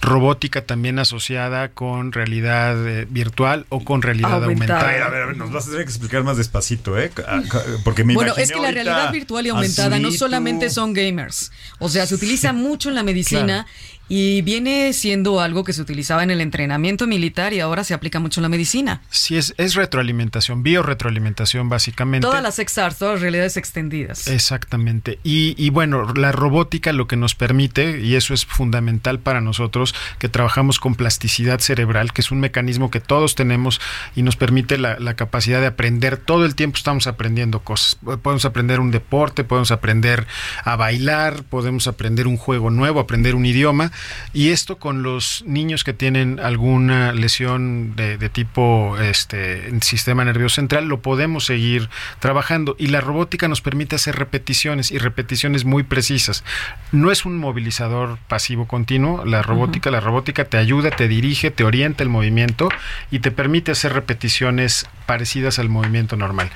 robótica 0.00 0.62
también 0.66 0.98
asociada 0.98 1.68
con 1.68 2.10
realidad 2.10 2.76
eh, 2.88 3.06
virtual 3.08 3.64
o 3.68 3.84
con 3.84 4.02
realidad 4.02 4.42
Aumentada. 4.42 4.80
A 4.80 4.86
ver, 4.86 5.02
a 5.04 5.08
ver, 5.08 5.22
a 5.22 5.26
ver, 5.26 5.36
nos 5.36 5.52
vas 5.52 5.68
a 5.68 5.70
tener 5.70 5.84
que 5.84 5.90
explicar 5.90 6.24
más 6.24 6.36
despacito, 6.36 6.98
¿eh? 6.98 7.12
Ah, 7.28 7.40
ca- 7.48 7.62
Porque 7.84 8.02
me 8.02 8.14
Bueno, 8.14 8.34
es 8.36 8.50
que 8.50 8.58
la 8.58 8.72
realidad 8.72 9.12
virtual 9.12 9.46
y 9.46 9.50
aumentada 9.50 10.00
no 10.00 10.10
solamente 10.10 10.68
son 10.68 10.92
gamers, 10.92 11.52
o 11.78 11.88
sea, 11.88 12.06
se 12.06 12.16
utiliza 12.16 12.52
mucho 12.52 12.88
en 12.88 12.96
la 12.96 13.04
medicina 13.04 13.66
y 14.12 14.42
viene 14.42 14.92
siendo 14.92 15.40
algo 15.40 15.62
que 15.62 15.72
se 15.72 15.80
utilizaba 15.80 16.24
en 16.24 16.32
el 16.32 16.40
entrenamiento 16.40 17.06
militar 17.06 17.52
y 17.52 17.60
ahora 17.60 17.84
se 17.84 17.94
aplica 17.94 18.18
mucho 18.18 18.40
en 18.40 18.42
la 18.42 18.48
medicina. 18.48 19.02
Sí, 19.08 19.36
es, 19.36 19.54
es 19.56 19.76
retroalimentación, 19.76 20.64
biorretroalimentación 20.64 21.68
básicamente. 21.68 22.26
Todas 22.26 22.42
las 22.42 22.56
XRs, 22.56 22.98
todas 22.98 23.14
las 23.14 23.20
realidades 23.20 23.56
extendidas. 23.56 24.26
Exactamente. 24.26 25.20
Y, 25.22 25.54
y 25.56 25.70
bueno, 25.70 26.12
la 26.12 26.32
robótica 26.32 26.92
lo 26.92 27.06
que 27.06 27.14
nos 27.14 27.36
permite, 27.36 28.00
y 28.00 28.16
eso 28.16 28.34
es 28.34 28.44
fundamental 28.46 29.20
para 29.20 29.40
nosotros, 29.40 29.94
que 30.18 30.28
trabajamos 30.28 30.80
con 30.80 30.96
plasticidad 30.96 31.60
cerebral, 31.60 32.12
que 32.12 32.22
es 32.22 32.32
un 32.32 32.40
mecanismo 32.40 32.90
que 32.90 32.98
todos 32.98 33.36
tenemos 33.36 33.80
y 34.16 34.22
nos 34.22 34.34
permite 34.34 34.76
la, 34.76 34.98
la 34.98 35.14
capacidad 35.14 35.60
de 35.60 35.68
aprender. 35.68 36.16
Todo 36.16 36.46
el 36.46 36.56
tiempo 36.56 36.78
estamos 36.78 37.06
aprendiendo 37.06 37.60
cosas. 37.60 37.96
Podemos 38.22 38.44
aprender 38.44 38.80
un 38.80 38.90
deporte, 38.90 39.44
podemos 39.44 39.70
aprender 39.70 40.26
a 40.64 40.74
bailar, 40.74 41.44
podemos 41.44 41.86
aprender 41.86 42.26
un 42.26 42.36
juego 42.36 42.70
nuevo, 42.70 42.98
aprender 42.98 43.36
un 43.36 43.46
idioma. 43.46 43.92
Y 44.32 44.50
esto 44.50 44.78
con 44.78 45.02
los 45.02 45.42
niños 45.46 45.84
que 45.84 45.92
tienen 45.92 46.40
alguna 46.40 47.12
lesión 47.12 47.96
de, 47.96 48.18
de 48.18 48.28
tipo 48.28 48.96
este, 48.98 49.70
sistema 49.80 50.24
nervioso 50.24 50.56
central, 50.56 50.86
lo 50.86 51.00
podemos 51.00 51.44
seguir 51.46 51.88
trabajando. 52.18 52.76
Y 52.78 52.88
la 52.88 53.00
robótica 53.00 53.48
nos 53.48 53.60
permite 53.60 53.96
hacer 53.96 54.16
repeticiones 54.16 54.90
y 54.90 54.98
repeticiones 54.98 55.64
muy 55.64 55.82
precisas. 55.82 56.44
No 56.92 57.10
es 57.10 57.24
un 57.24 57.38
movilizador 57.38 58.18
pasivo 58.28 58.66
continuo, 58.66 59.24
la 59.24 59.42
robótica, 59.42 59.90
la 59.90 60.00
robótica 60.00 60.44
te 60.44 60.56
ayuda, 60.56 60.90
te 60.90 61.08
dirige, 61.08 61.50
te 61.50 61.64
orienta 61.64 62.02
el 62.02 62.08
movimiento 62.08 62.68
y 63.10 63.20
te 63.20 63.30
permite 63.30 63.72
hacer 63.72 63.92
repeticiones 63.92 64.86
parecidas 65.06 65.58
al 65.58 65.68
movimiento 65.68 66.16
normal. 66.16 66.50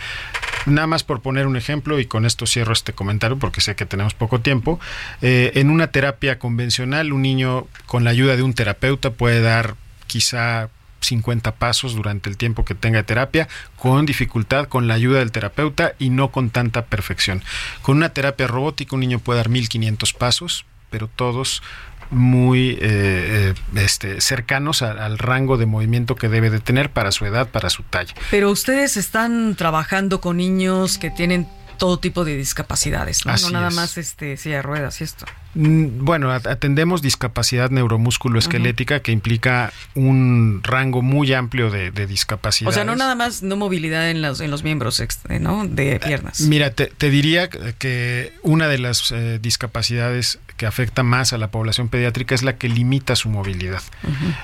Nada 0.66 0.86
más 0.86 1.04
por 1.04 1.20
poner 1.20 1.46
un 1.46 1.56
ejemplo, 1.56 2.00
y 2.00 2.06
con 2.06 2.24
esto 2.24 2.46
cierro 2.46 2.72
este 2.72 2.92
comentario 2.92 3.38
porque 3.38 3.60
sé 3.60 3.76
que 3.76 3.86
tenemos 3.86 4.14
poco 4.14 4.40
tiempo, 4.40 4.80
eh, 5.22 5.52
en 5.54 5.70
una 5.70 5.88
terapia 5.88 6.38
convencional 6.38 7.12
un 7.12 7.22
niño 7.22 7.66
con 7.86 8.04
la 8.04 8.10
ayuda 8.10 8.36
de 8.36 8.42
un 8.42 8.54
terapeuta 8.54 9.10
puede 9.10 9.40
dar 9.40 9.76
quizá 10.06 10.70
50 11.00 11.56
pasos 11.56 11.94
durante 11.94 12.30
el 12.30 12.36
tiempo 12.36 12.64
que 12.64 12.74
tenga 12.74 13.02
terapia, 13.02 13.48
con 13.76 14.06
dificultad, 14.06 14.68
con 14.68 14.88
la 14.88 14.94
ayuda 14.94 15.18
del 15.18 15.32
terapeuta 15.32 15.94
y 15.98 16.10
no 16.10 16.30
con 16.30 16.50
tanta 16.50 16.86
perfección. 16.86 17.42
Con 17.82 17.98
una 17.98 18.10
terapia 18.10 18.46
robótica 18.46 18.96
un 18.96 19.00
niño 19.00 19.18
puede 19.18 19.38
dar 19.38 19.48
1500 19.48 20.12
pasos, 20.14 20.64
pero 20.90 21.08
todos 21.08 21.62
muy 22.10 22.70
eh, 22.70 22.78
eh, 22.82 23.54
este, 23.76 24.20
cercanos 24.20 24.82
a- 24.82 24.92
al 24.92 25.18
rango 25.18 25.56
de 25.56 25.66
movimiento 25.66 26.16
que 26.16 26.28
debe 26.28 26.50
de 26.50 26.60
tener 26.60 26.90
para 26.90 27.12
su 27.12 27.24
edad, 27.26 27.48
para 27.48 27.70
su 27.70 27.82
talla. 27.82 28.14
Pero 28.30 28.50
ustedes 28.50 28.96
están 28.96 29.54
trabajando 29.56 30.20
con 30.20 30.36
niños 30.38 30.98
que 30.98 31.10
tienen 31.10 31.46
todo 31.78 31.98
tipo 31.98 32.24
de 32.24 32.36
discapacidades, 32.36 33.26
¿no? 33.26 33.34
No 33.36 33.50
nada 33.50 33.68
es. 33.68 33.74
más 33.74 33.98
este 33.98 34.36
silla 34.36 34.56
de 34.56 34.62
ruedas 34.62 35.00
y 35.00 35.04
esto. 35.04 35.26
Mm, 35.56 36.04
Bueno, 36.04 36.30
at- 36.30 36.46
atendemos 36.46 37.02
discapacidad 37.02 37.70
neuromusculoesquelética 37.70 39.00
que 39.00 39.10
implica 39.12 39.72
un 39.96 40.60
rango 40.62 41.02
muy 41.02 41.32
amplio 41.34 41.70
de, 41.70 41.90
de 41.90 42.04
O 42.04 42.06
discapacidades. 42.06 42.74
sea, 42.76 42.84
no 42.84 42.94
nada 42.96 43.14
más 43.16 43.42
no 43.42 43.56
movilidad 43.56 44.08
en 44.08 44.22
los 44.22 44.40
en 44.40 44.50
los 44.52 44.62
miembros, 44.62 45.00
eh, 45.00 45.08
¿no? 45.40 45.66
De 45.66 45.98
piernas. 45.98 46.40
Mira, 46.42 46.70
te, 46.70 46.86
te 46.86 47.10
diría 47.10 47.48
que 47.48 48.32
una 48.42 48.68
de 48.68 48.78
las 48.78 49.10
eh, 49.10 49.38
discapacidades 49.42 50.38
que 50.56 50.66
afecta 50.66 51.02
más 51.02 51.32
a 51.32 51.38
la 51.38 51.48
población 51.48 51.88
pediátrica 51.88 52.34
es 52.34 52.42
la 52.44 52.56
que 52.56 52.68
limita 52.68 53.16
su 53.16 53.28
movilidad. 53.28 53.82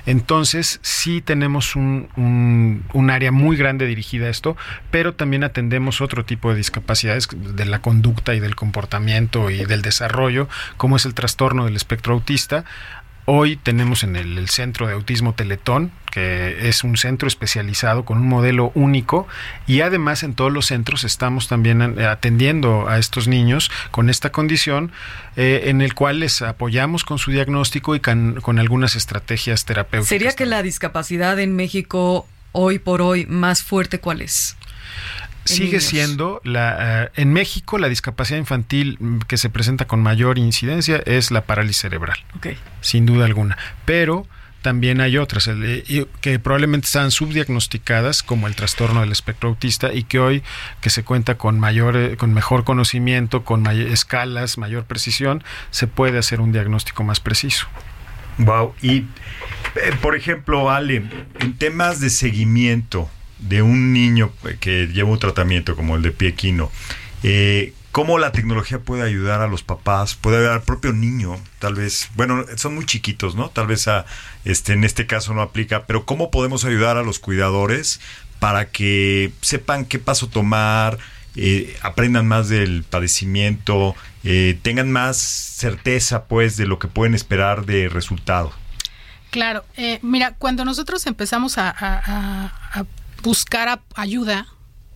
Entonces, 0.07 0.81
sí 0.83 1.20
tenemos 1.20 1.77
un, 1.77 2.09
un- 2.16 2.85
un 2.92 3.11
área 3.11 3.33
muy 3.33 3.57
grande 3.57 3.87
dirigida 3.87 4.27
a 4.27 4.31
esto, 4.31 4.57
pero 4.90 5.14
también 5.14 5.44
atendemos 5.44 6.01
otro 6.01 6.25
tipo 6.25 6.51
de 6.51 6.57
discapacidades 6.57 7.29
de 7.33 7.64
la 7.64 7.81
conducta 7.81 8.35
y 8.35 8.40
del 8.40 8.57
comportamiento 8.57 9.51
y 9.51 9.64
del 9.64 9.83
desarrollo, 9.83 10.49
como 10.77 10.96
es 10.96 11.05
el 11.05 11.14
trastorno 11.14 11.64
del 11.64 11.77
espectro 11.77 12.14
autista. 12.14 12.64
Hoy 13.26 13.56
tenemos 13.56 14.02
en 14.02 14.16
el, 14.16 14.38
el 14.38 14.48
Centro 14.48 14.87
de 14.88 14.94
Autismo 14.94 15.35
Teletón, 15.35 15.92
que 16.11 16.68
es 16.68 16.83
un 16.83 16.96
centro 16.96 17.28
especializado 17.28 18.04
con 18.04 18.18
un 18.18 18.26
modelo 18.26 18.72
único 18.74 19.28
y 19.68 19.83
además 19.83 20.24
en 20.24 20.35
todos 20.35 20.50
los 20.52 20.66
centros 20.66 21.04
estamos 21.04 21.46
también 21.46 21.80
atendiendo 22.00 22.88
a 22.88 22.98
estos 22.98 23.28
niños 23.28 23.70
con 23.92 24.11
esta 24.11 24.33
condición 24.33 24.90
eh, 25.37 25.64
en 25.66 25.80
el 25.80 25.94
cual 25.94 26.18
les 26.20 26.42
apoyamos 26.42 27.04
con 27.04 27.18
su 27.18 27.30
diagnóstico 27.30 27.94
y 27.94 28.00
can- 28.00 28.40
con 28.40 28.59
algunas 28.59 28.96
estrategias 28.96 29.64
terapéuticas. 29.64 30.09
¿Sería 30.09 30.33
que 30.33 30.46
la 30.46 30.62
discapacidad 30.62 31.38
en 31.38 31.54
México 31.54 32.26
hoy 32.52 32.80
por 32.80 33.00
hoy 33.00 33.26
más 33.26 33.62
fuerte 33.62 34.00
cuál 34.00 34.22
es? 34.22 34.56
Sigue 35.44 35.66
niños? 35.68 35.85
siendo 35.85 36.40
la 36.44 37.05
eh, 37.05 37.11
en 37.16 37.33
México 37.33 37.79
la 37.79 37.88
discapacidad 37.88 38.38
infantil 38.38 38.98
que 39.26 39.37
se 39.37 39.48
presenta 39.50 39.87
con 39.87 40.03
mayor 40.03 40.38
incidencia 40.38 41.03
es 41.07 41.31
la 41.31 41.42
parálisis 41.42 41.83
cerebral. 41.83 42.18
Ok. 42.37 42.48
sin 42.81 43.07
duda 43.07 43.24
alguna. 43.24 43.57
Pero 43.85 44.26
también 44.62 45.00
hay 45.00 45.16
otras 45.16 45.46
el, 45.46 45.64
eh, 45.88 46.07
que 46.20 46.38
probablemente 46.38 46.85
están 46.85 47.11
subdiagnosticadas 47.11 48.22
como 48.22 48.46
el 48.46 48.55
trastorno 48.55 49.00
del 49.00 49.11
espectro 49.11 49.48
autista 49.48 49.90
y 49.92 50.03
que 50.03 50.18
hoy 50.18 50.42
que 50.83 50.90
se 50.90 51.03
cuenta 51.03 51.37
con 51.38 51.59
mayor 51.59 51.96
eh, 51.96 52.16
con 52.18 52.35
mejor 52.35 52.64
conocimiento, 52.64 53.42
con 53.42 53.62
may- 53.62 53.90
escalas, 53.90 54.59
mayor 54.59 54.85
precisión, 54.85 55.42
se 55.70 55.87
puede 55.87 56.18
hacer 56.18 56.42
un 56.42 56.53
diagnóstico 56.53 57.05
más 57.05 57.20
preciso. 57.20 57.66
Wow. 58.37 58.74
Y, 58.83 58.96
eh, 58.98 59.07
por 60.03 60.14
ejemplo, 60.14 60.70
Ale, 60.70 61.05
en 61.40 61.57
temas 61.57 62.00
de 62.00 62.11
seguimiento 62.11 63.09
de 63.40 63.62
un 63.62 63.92
niño 63.92 64.33
que 64.61 64.87
lleva 64.87 65.11
un 65.11 65.18
tratamiento 65.18 65.76
como 65.76 65.96
el 65.96 66.03
de 66.03 66.11
pie 66.11 66.35
quino, 66.35 66.70
eh, 67.22 67.72
¿cómo 67.92 68.18
la 68.18 68.33
tecnología 68.33 68.81
puede 68.81 69.03
ayudar 69.03 69.40
a 69.40 69.48
los 69.48 69.62
papás? 69.62 70.14
Puede 70.14 70.38
ayudar 70.38 70.55
al 70.55 70.62
propio 70.62 70.92
niño, 70.92 71.38
tal 71.59 71.74
vez. 71.74 72.11
Bueno, 72.14 72.44
son 72.57 72.74
muy 72.74 72.87
chiquitos, 72.87 73.35
¿no? 73.35 73.50
Tal 73.50 73.66
vez 73.66 73.88
a, 73.88 74.07
este, 74.44 74.72
en 74.72 74.85
este 74.85 75.07
caso 75.07 75.35
no 75.35 75.42
aplica, 75.42 75.87
pero 75.87 76.07
¿cómo 76.07 76.31
podemos 76.31 76.64
ayudar 76.64 76.96
a 76.96 77.03
los 77.03 77.18
cuidadores 77.18 78.00
para 78.38 78.70
que 78.70 79.33
sepan 79.40 79.85
qué 79.85 79.98
paso 79.98 80.29
tomar? 80.29 80.98
eh, 81.37 81.76
aprendan 81.83 82.26
más 82.26 82.48
del 82.48 82.83
padecimiento, 82.85 83.94
eh, 84.24 84.59
tengan 84.62 84.90
más 84.90 85.16
certeza 85.16 86.24
pues 86.24 86.57
de 86.57 86.66
lo 86.66 86.79
que 86.79 86.88
pueden 86.88 87.14
esperar 87.14 87.66
de 87.66 87.88
resultado. 87.88 88.53
Claro, 89.31 89.64
eh, 89.76 90.00
mira, 90.03 90.35
cuando 90.35 90.64
nosotros 90.64 91.07
empezamos 91.07 91.57
a 91.57 92.85
buscar 93.22 93.80
ayuda, 93.94 94.46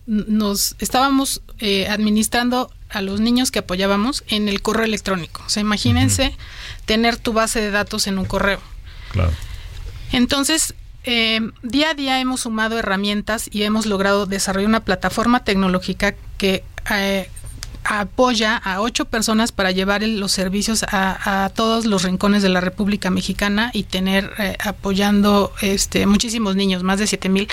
nos 0.05 0.75
estábamos 0.79 1.41
eh, 1.59 1.87
administrando 1.89 2.71
a 2.89 3.01
los 3.01 3.19
niños 3.19 3.51
que 3.51 3.59
apoyábamos 3.59 4.23
en 4.27 4.47
el 4.47 4.61
correo 4.61 4.85
electrónico. 4.85 5.41
O 5.45 5.49
sea, 5.49 5.61
imagínense 5.61 6.35
tener 6.85 7.17
tu 7.17 7.33
base 7.33 7.59
de 7.61 7.71
datos 7.71 8.07
en 8.07 8.17
un 8.19 8.25
correo. 8.25 8.59
Claro. 9.11 9.31
Entonces, 10.11 10.75
eh, 11.03 11.41
día 11.63 11.89
a 11.91 11.93
día 11.93 12.19
hemos 12.19 12.41
sumado 12.41 12.77
herramientas 12.77 13.49
y 13.51 13.63
hemos 13.63 13.85
logrado 13.85 14.25
desarrollar 14.27 14.69
una 14.69 14.79
plataforma 14.83 15.43
tecnológica 15.43 16.15
que 16.37 16.63
eh, 16.91 17.29
apoya 17.83 18.57
a 18.57 18.81
ocho 18.81 19.05
personas 19.05 19.51
para 19.51 19.71
llevar 19.71 20.03
el- 20.03 20.19
los 20.19 20.31
servicios 20.31 20.83
a, 20.83 21.45
a 21.45 21.49
todos 21.49 21.85
los 21.85 22.03
rincones 22.03 22.41
de 22.43 22.49
la 22.49 22.61
República 22.61 23.09
Mexicana 23.11 23.69
y 23.73 23.83
tener 23.83 24.31
eh, 24.39 24.57
apoyando 24.63 25.51
este 25.61 26.05
muchísimos 26.07 26.55
niños, 26.55 26.83
más 26.83 26.99
de 26.99 27.07
siete 27.07 27.29
mil. 27.29 27.47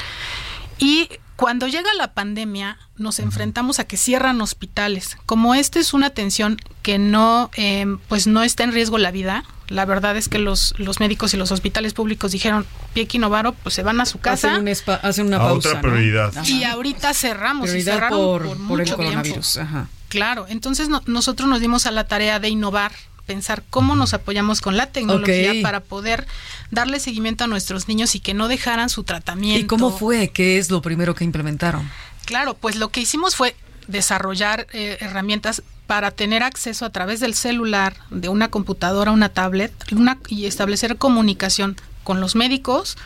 Y 0.82 1.08
cuando 1.36 1.66
llega 1.66 1.88
la 1.96 2.12
pandemia, 2.12 2.78
nos 2.96 3.18
enfrentamos 3.18 3.78
a 3.78 3.84
que 3.84 3.96
cierran 3.96 4.40
hospitales. 4.40 5.16
Como 5.26 5.54
esta 5.54 5.78
es 5.80 5.92
una 5.94 6.06
atención 6.08 6.58
que 6.82 6.98
no, 6.98 7.50
eh, 7.56 7.86
pues 8.08 8.26
no 8.26 8.42
está 8.42 8.64
en 8.64 8.72
riesgo 8.72 8.98
la 8.98 9.10
vida, 9.10 9.44
la 9.68 9.84
verdad 9.86 10.16
es 10.16 10.28
que 10.28 10.38
los, 10.38 10.74
los 10.78 11.00
médicos 11.00 11.32
y 11.34 11.36
los 11.36 11.50
hospitales 11.50 11.94
públicos 11.94 12.32
dijeron, 12.32 12.66
Piequi 12.94 13.18
Novaro, 13.18 13.52
pues 13.54 13.74
se 13.74 13.82
van 13.82 14.00
a 14.00 14.06
su 14.06 14.18
casa. 14.20 14.48
Hacen, 14.52 14.60
un 14.62 14.68
espa- 14.68 15.00
hacen 15.02 15.26
una 15.28 15.36
A 15.38 15.40
pausa. 15.40 15.68
otra 15.70 15.80
prioridad. 15.80 16.32
Y 16.44 16.64
ahorita 16.64 17.14
cerramos. 17.14 17.68
y 17.68 17.72
Prioridad 17.72 17.94
cerraron 17.94 18.18
por, 18.18 18.42
por, 18.42 18.56
por 18.68 18.80
el 18.80 18.86
mucho 18.86 18.96
coronavirus. 18.96 19.52
tiempo. 19.54 19.70
Ajá. 19.70 19.88
Claro, 20.08 20.44
entonces 20.48 20.88
no- 20.90 21.02
nosotros 21.06 21.48
nos 21.48 21.60
dimos 21.60 21.86
a 21.86 21.90
la 21.90 22.04
tarea 22.04 22.38
de 22.38 22.50
innovar, 22.50 22.92
pensar 23.32 23.62
cómo 23.70 23.96
nos 23.96 24.12
apoyamos 24.12 24.60
con 24.60 24.76
la 24.76 24.88
tecnología 24.88 25.54
para 25.62 25.80
poder 25.80 26.26
darle 26.70 27.00
seguimiento 27.00 27.44
a 27.44 27.46
nuestros 27.46 27.88
niños 27.88 28.14
y 28.14 28.20
que 28.20 28.34
no 28.34 28.46
dejaran 28.46 28.90
su 28.90 29.04
tratamiento. 29.04 29.64
¿Y 29.64 29.66
cómo 29.66 29.90
fue? 29.90 30.28
¿Qué 30.28 30.58
es 30.58 30.70
lo 30.70 30.82
primero 30.82 31.14
que 31.14 31.24
implementaron? 31.24 31.90
Claro, 32.26 32.52
pues 32.52 32.76
lo 32.76 32.90
que 32.90 33.00
hicimos 33.00 33.34
fue 33.34 33.56
desarrollar 33.88 34.66
eh, 34.74 34.98
herramientas 35.00 35.62
para 35.86 36.10
tener 36.10 36.42
acceso 36.42 36.84
a 36.84 36.90
través 36.90 37.20
del 37.20 37.32
celular, 37.32 37.96
de 38.10 38.28
una 38.28 38.48
computadora, 38.48 39.12
una 39.12 39.30
tablet, 39.30 39.72
una, 39.92 40.18
y 40.28 40.44
establecer 40.44 40.98
comunicación 40.98 41.76
con 42.04 42.20
los 42.20 42.36
médicos, 42.36 42.98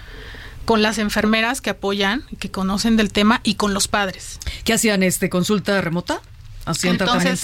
con 0.64 0.82
las 0.82 0.98
enfermeras 0.98 1.60
que 1.60 1.70
apoyan, 1.70 2.24
que 2.40 2.50
conocen 2.50 2.96
del 2.96 3.12
tema, 3.12 3.40
y 3.44 3.54
con 3.54 3.74
los 3.74 3.86
padres. 3.86 4.40
¿Qué 4.64 4.72
hacían? 4.72 5.04
este 5.04 5.30
¿Consulta 5.30 5.80
remota? 5.80 6.20
¿Hacían 6.66 6.96
Entonces, 7.14 7.40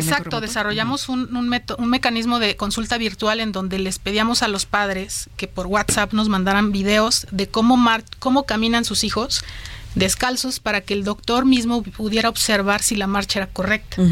exacto, 0.00 0.36
desarrollamos 0.48 1.08
un, 1.08 1.34
un, 1.36 1.48
meto- 1.48 1.76
un 1.78 1.88
mecanismo 1.88 2.38
de 2.38 2.56
consulta 2.56 2.98
virtual 2.98 3.40
en 3.40 3.52
donde 3.52 3.78
les 3.78 3.98
pedíamos 3.98 4.42
a 4.42 4.48
los 4.48 4.66
padres 4.66 5.30
que 5.36 5.46
por 5.48 5.66
WhatsApp 5.66 6.12
nos 6.12 6.28
mandaran 6.28 6.72
videos 6.72 7.26
de 7.30 7.46
cómo, 7.48 7.76
mar- 7.76 8.04
cómo 8.18 8.42
caminan 8.44 8.84
sus 8.84 9.04
hijos 9.04 9.42
descalzos 9.94 10.60
para 10.60 10.80
que 10.82 10.94
el 10.94 11.04
doctor 11.04 11.46
mismo 11.46 11.82
pudiera 11.82 12.28
observar 12.28 12.82
si 12.82 12.96
la 12.96 13.06
marcha 13.06 13.38
era 13.38 13.46
correcta 13.46 14.02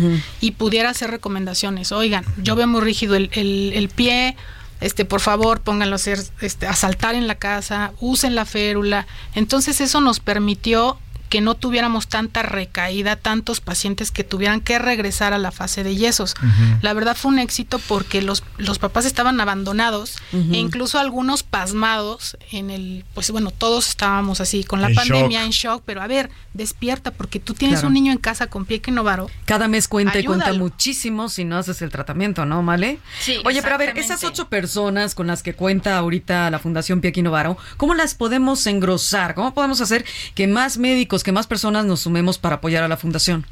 y 0.40 0.52
pudiera 0.52 0.90
hacer 0.90 1.10
recomendaciones. 1.10 1.92
Oigan, 1.92 2.24
yo 2.42 2.56
veo 2.56 2.66
muy 2.66 2.80
rígido 2.80 3.16
el, 3.16 3.28
el- 3.34 3.72
el 3.74 3.88
pie, 3.90 4.36
este, 4.80 5.04
por 5.04 5.20
favor, 5.20 5.60
pónganlo 5.60 5.94
a 5.94 5.96
hacer, 5.96 6.18
este, 6.40 6.66
a 6.66 6.74
saltar 6.74 7.14
en 7.14 7.26
la 7.26 7.34
casa, 7.34 7.92
usen 8.00 8.34
la 8.34 8.44
férula. 8.46 9.06
Entonces 9.34 9.80
eso 9.80 10.00
nos 10.00 10.20
permitió 10.20 10.98
que 11.28 11.40
no 11.40 11.54
tuviéramos 11.54 12.06
tanta 12.06 12.42
recaída, 12.42 13.16
tantos 13.16 13.60
pacientes 13.60 14.10
que 14.12 14.22
tuvieran 14.24 14.60
que 14.60 14.78
regresar 14.78 15.32
a 15.32 15.38
la 15.38 15.50
fase 15.50 15.82
de 15.82 15.96
yesos. 15.96 16.34
La 16.80 16.92
verdad 16.92 17.16
fue 17.16 17.32
un 17.32 17.38
éxito 17.40 17.80
porque 17.88 18.22
los, 18.22 18.44
los 18.56 18.78
papás 18.78 19.04
estaban 19.04 19.40
abandonados 19.40 20.16
e 20.32 20.56
incluso 20.58 20.98
algunos 20.98 21.42
pasmados 21.42 22.36
en 22.52 22.70
el, 22.70 23.04
pues 23.14 23.30
bueno, 23.30 23.50
todos 23.50 23.88
estábamos 23.88 24.40
así 24.40 24.62
con 24.64 24.80
la 24.80 24.88
En 24.88 24.94
pandemia 24.94 25.38
shock. 25.40 25.46
en 25.46 25.50
shock, 25.50 25.82
pero 25.84 26.02
a 26.02 26.06
ver, 26.06 26.30
despierta 26.52 27.10
porque 27.10 27.40
tú 27.40 27.54
tienes 27.54 27.74
Claro. 27.80 27.88
un 27.88 27.94
niño 27.94 28.12
en 28.12 28.18
casa 28.18 28.46
con 28.46 28.64
pie 28.64 28.80
que 28.80 28.92
novaro. 28.92 29.28
Cada 29.44 29.66
mes 29.66 29.88
cuenta 29.88 30.18
y 30.18 30.24
cuenta 30.24 30.52
muchísimo 30.52 31.28
si 31.28 31.44
no 31.44 31.56
haces 31.58 31.82
el 31.82 31.90
tratamiento, 31.90 32.44
¿no, 32.46 32.62
Male? 32.62 32.98
Sí, 33.20 33.38
Oye, 33.44 33.62
pero 33.62 33.74
a 33.74 33.78
ver, 33.78 33.98
esas 33.98 34.22
ocho 34.24 34.48
personas 34.48 35.14
con 35.14 35.26
las 35.26 35.42
que 35.42 35.54
cuenta 35.54 35.96
ahorita 35.98 36.50
la 36.50 36.58
Fundación 36.58 37.00
Piequi 37.00 37.22
Novaro, 37.22 37.56
¿cómo 37.76 37.94
las 37.94 38.14
podemos 38.14 38.66
engrosar? 38.66 39.34
¿Cómo 39.34 39.54
podemos 39.54 39.80
hacer 39.80 40.04
que 40.34 40.46
más 40.46 40.78
médicos, 40.78 41.13
que 41.22 41.30
más 41.32 41.46
personas 41.46 41.84
nos 41.84 42.00
sumemos 42.00 42.38
para 42.38 42.56
apoyar 42.56 42.82
a 42.82 42.88
la 42.88 42.96
Fundación? 42.96 43.46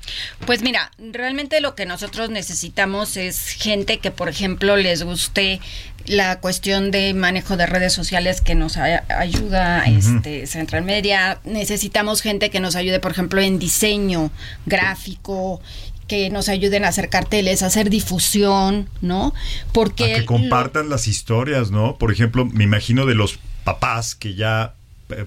Pues 0.47 0.63
mira, 0.63 0.91
realmente 0.99 1.61
lo 1.61 1.75
que 1.75 1.87
nosotros 1.87 2.31
necesitamos 2.31 3.17
es 3.17 3.51
gente 3.51 3.99
que, 3.99 4.11
por 4.11 4.29
ejemplo, 4.29 4.77
les 4.77 5.03
guste 5.05 5.61
la 6.07 6.41
cuestión 6.41 6.91
de 6.91 7.15
manejo 7.15 7.57
de 7.57 7.67
redes 7.67 7.93
sociales 7.93 8.41
que 8.41 8.57
nos 8.57 8.77
a- 8.77 9.05
ayuda 9.21 9.85
este 9.85 10.47
Central 10.49 10.83
Media. 10.83 11.39
Necesitamos 11.45 12.23
gente 12.23 12.51
que 12.51 12.59
nos 12.59 12.75
ayude, 12.75 12.99
por 12.99 13.13
ejemplo, 13.13 13.41
en 13.41 13.61
diseño 13.61 14.33
gráfico 14.67 15.61
que 16.09 16.29
nos 16.31 16.49
ayuden 16.49 16.85
a 16.85 16.89
hacer 16.89 17.09
carteles, 17.09 17.63
a 17.63 17.67
hacer 17.67 17.89
difusión, 17.89 18.89
¿no? 19.01 19.33
Porque 19.73 20.05
A 20.13 20.15
que 20.17 20.21
lo- 20.23 20.27
compartan 20.27 20.89
las 20.89 21.07
historias, 21.07 21.71
¿no? 21.71 21.97
Por 21.99 22.11
ejemplo, 22.11 22.45
me 22.47 22.65
imagino 22.65 23.07
de 23.07 23.15
los 23.15 23.39
papás 23.65 24.15
que 24.17 24.35
ya 24.35 24.75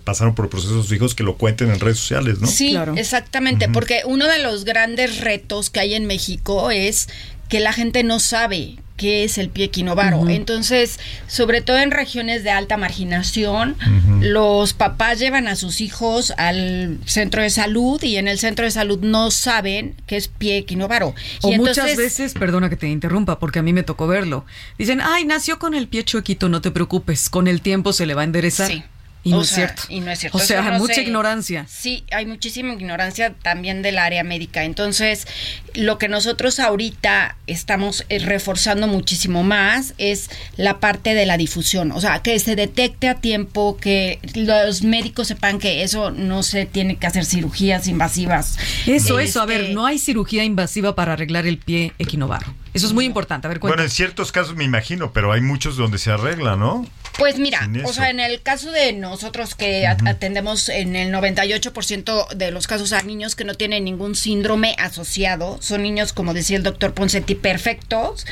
pasaron 0.03 0.33
por 0.35 0.49
procesos 0.49 0.85
sus 0.87 0.95
hijos 0.95 1.13
que 1.15 1.23
lo 1.23 1.35
cuenten 1.37 1.69
en 1.71 1.79
redes 1.79 1.99
sociales, 1.99 2.39
¿no? 2.39 2.47
Sí, 2.47 2.71
Claro. 2.71 2.95
exactamente, 2.97 3.69
porque 3.69 4.01
uno 4.05 4.25
de 4.27 4.39
los 4.39 4.65
grandes 4.65 5.19
retos 5.21 5.69
que 5.69 5.79
hay 5.79 5.93
en 5.93 6.05
México 6.05 6.71
es 6.71 7.07
que 7.49 7.59
la 7.59 7.71
gente 7.73 8.03
no 8.03 8.19
sabe 8.19 8.77
qué 8.97 9.25
es 9.25 9.37
el 9.37 9.49
pie 9.49 9.69
quinovaro. 9.69 10.27
Entonces, 10.29 10.99
sobre 11.27 11.61
todo 11.61 11.77
en 11.79 11.91
regiones 11.91 12.43
de 12.45 12.49
alta 12.49 12.77
marginación, 12.77 13.75
los 14.21 14.73
papás 14.73 15.19
llevan 15.19 15.47
a 15.49 15.55
sus 15.57 15.81
hijos 15.81 16.31
al 16.37 16.97
centro 17.05 17.41
de 17.43 17.49
salud 17.49 18.01
y 18.01 18.15
en 18.15 18.27
el 18.29 18.39
centro 18.39 18.63
de 18.65 18.71
salud 18.71 18.99
no 19.01 19.31
saben 19.31 19.95
qué 20.07 20.15
es 20.15 20.29
pie 20.29 20.63
quinovaro. 20.63 21.13
O 21.41 21.51
y 21.51 21.57
muchas 21.57 21.77
entonces- 21.77 21.97
veces, 21.97 22.33
perdona 22.33 22.69
que 22.69 22.77
te 22.77 22.87
interrumpa, 22.87 23.37
porque 23.37 23.59
a 23.59 23.63
mí 23.63 23.73
me 23.73 23.83
tocó 23.83 24.07
verlo. 24.07 24.45
Dicen, 24.79 25.01
ay, 25.03 25.25
nació 25.25 25.59
con 25.59 25.73
el 25.75 25.87
pie 25.89 26.05
chuequito, 26.05 26.47
no 26.49 26.61
te 26.61 26.71
preocupes, 26.71 27.29
con 27.29 27.47
el 27.49 27.59
tiempo 27.61 27.91
se 27.93 28.05
le 28.05 28.13
va 28.13 28.21
a 28.21 28.25
enderezar. 28.25 28.71
Sí. 28.71 28.81
Y 29.25 29.31
no 29.31 29.39
O 29.39 29.41
es 29.41 29.47
sea, 29.49 29.55
cierto. 29.57 29.81
Y 29.89 29.99
no 30.01 30.11
es 30.11 30.19
cierto. 30.19 30.37
O 30.37 30.39
sea, 30.39 30.61
no 30.61 30.77
mucha 30.77 31.01
ignorancia. 31.01 31.65
Sí, 31.67 32.05
hay 32.11 32.27
muchísima 32.27 32.73
ignorancia 32.73 33.33
también 33.33 33.81
del 33.81 33.97
área 33.97 34.23
médica. 34.23 34.63
Entonces, 34.63 35.25
lo 35.73 35.97
que 35.97 36.07
nosotros 36.07 36.59
ahorita 36.59 37.35
estamos 37.47 38.05
eh, 38.09 38.19
reforzando 38.19 38.87
muchísimo 38.87 39.41
más 39.43 39.95
es 39.97 40.29
la 40.57 40.79
parte 40.79 41.15
de 41.15 41.25
la 41.25 41.37
difusión. 41.37 41.91
O 41.91 41.99
sea, 42.01 42.21
que 42.21 42.37
se 42.37 42.55
detecte 42.55 43.09
a 43.09 43.15
tiempo, 43.15 43.77
que 43.81 44.19
los 44.35 44.83
médicos 44.83 45.27
sepan 45.27 45.57
que 45.57 45.81
eso 45.81 46.11
no 46.11 46.43
se 46.43 46.67
tiene 46.67 46.97
que 46.97 47.07
hacer 47.07 47.25
cirugías 47.25 47.87
invasivas. 47.87 48.57
Eso, 48.85 49.19
eso. 49.19 49.41
A 49.41 49.45
Este, 49.45 49.57
ver, 49.57 49.73
no 49.73 49.87
hay 49.87 49.97
cirugía 49.97 50.43
invasiva 50.43 50.93
para 50.93 51.13
arreglar 51.13 51.47
el 51.47 51.57
pie 51.57 51.93
equinovaro. 51.97 52.53
Eso 52.75 52.85
es 52.87 52.93
muy 52.93 53.05
importante. 53.05 53.47
A 53.47 53.49
ver, 53.49 53.57
Bueno, 53.59 53.81
en 53.81 53.89
ciertos 53.89 54.31
casos 54.31 54.55
me 54.55 54.63
imagino, 54.63 55.11
pero 55.13 55.31
hay 55.31 55.41
muchos 55.41 55.75
donde 55.77 55.97
se 55.97 56.11
arregla, 56.11 56.55
¿no? 56.55 56.85
Pues 57.17 57.39
mira, 57.39 57.67
o 57.85 57.93
sea, 57.93 58.09
en 58.09 58.19
el 58.19 58.41
caso 58.41 58.71
de 58.71 58.91
nosotros 58.91 59.55
que 59.55 59.87
at- 59.87 60.05
atendemos 60.05 60.67
en 60.67 60.97
el 60.97 61.13
98% 61.13 62.27
de 62.35 62.51
los 62.51 62.67
casos 62.67 62.91
a 62.91 63.01
niños 63.03 63.35
que 63.35 63.45
no 63.45 63.53
tienen 63.55 63.85
ningún 63.85 64.15
síndrome 64.15 64.75
asociado, 64.77 65.57
son 65.61 65.83
niños, 65.83 66.11
como 66.11 66.33
decía 66.33 66.57
el 66.57 66.63
doctor 66.63 66.93
Poncetti, 66.93 67.35
perfectos, 67.35 68.25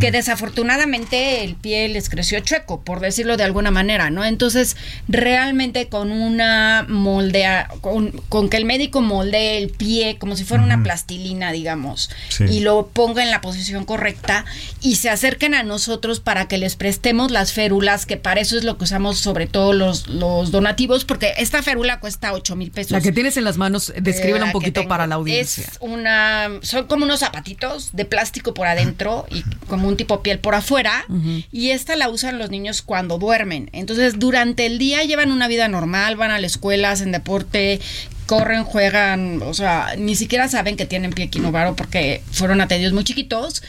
que 0.00 0.10
desafortunadamente 0.10 1.44
el 1.44 1.54
pie 1.54 1.88
les 1.88 2.08
creció 2.08 2.40
chueco, 2.40 2.82
por 2.82 2.98
decirlo 3.00 3.36
de 3.36 3.44
alguna 3.44 3.70
manera, 3.70 4.10
¿no? 4.10 4.24
Entonces, 4.24 4.76
realmente 5.06 5.88
con 5.88 6.10
una 6.10 6.84
moldea, 6.88 7.68
con, 7.80 8.10
con 8.28 8.48
que 8.48 8.56
el 8.56 8.64
médico 8.64 9.00
moldee 9.00 9.58
el 9.58 9.68
pie 9.70 10.16
como 10.18 10.34
si 10.36 10.44
fuera 10.44 10.62
una 10.64 10.82
plastilina, 10.82 11.52
digamos, 11.52 12.10
Sí. 12.28 12.44
y 12.50 12.60
lo 12.60 12.88
ponga 12.88 13.22
en 13.22 13.30
la 13.30 13.40
posición 13.40 13.83
correcta 13.84 14.44
y 14.80 14.96
se 14.96 15.10
acerquen 15.10 15.54
a 15.54 15.62
nosotros 15.62 16.20
para 16.20 16.48
que 16.48 16.58
les 16.58 16.76
prestemos 16.76 17.30
las 17.30 17.52
férulas, 17.52 18.06
que 18.06 18.16
para 18.16 18.40
eso 18.40 18.56
es 18.56 18.64
lo 18.64 18.78
que 18.78 18.84
usamos 18.84 19.18
sobre 19.18 19.46
todo 19.46 19.72
los, 19.72 20.08
los 20.08 20.50
donativos, 20.50 21.04
porque 21.04 21.34
esta 21.38 21.62
férula 21.62 22.00
cuesta 22.00 22.32
8 22.32 22.56
mil 22.56 22.70
pesos. 22.70 22.92
La 22.92 23.00
que 23.00 23.12
tienes 23.12 23.36
en 23.36 23.44
las 23.44 23.56
manos, 23.56 23.92
descríbela 24.00 24.40
La 24.40 24.46
un 24.46 24.52
poquito 24.52 24.86
para 24.86 25.06
la 25.06 25.16
audiencia. 25.16 25.64
Es 25.64 25.78
una, 25.80 26.50
son 26.62 26.86
como 26.86 27.04
unos 27.04 27.20
zapatitos 27.20 27.90
de 27.92 28.04
plástico 28.04 28.54
por 28.54 28.66
adentro 28.66 29.26
y 29.30 29.42
como 29.68 29.88
un 29.88 29.96
tipo 29.96 30.22
piel 30.22 30.38
por 30.38 30.54
afuera. 30.54 31.04
Y 31.50 31.70
esta 31.70 31.96
la 31.96 32.08
usan 32.08 32.38
los 32.38 32.50
niños 32.50 32.82
cuando 32.82 33.18
duermen. 33.18 33.70
Entonces, 33.72 34.18
durante 34.18 34.66
el 34.66 34.78
día 34.78 35.02
llevan 35.04 35.30
una 35.30 35.48
vida 35.48 35.68
normal, 35.68 36.16
van 36.16 36.30
a 36.30 36.38
la 36.38 36.46
escuela, 36.46 36.90
hacen 36.90 37.12
deporte, 37.12 37.80
corren, 38.26 38.64
juegan, 38.64 39.42
o 39.42 39.54
sea, 39.54 39.94
ni 39.96 40.16
siquiera 40.16 40.48
saben 40.48 40.76
que 40.76 40.86
tienen 40.86 41.12
pie 41.12 41.26
equinovaro 41.26 41.76
porque 41.76 42.22
fueron 42.32 42.60
atendidos 42.60 42.94
muy 42.94 43.04
chiquitos. 43.04 43.62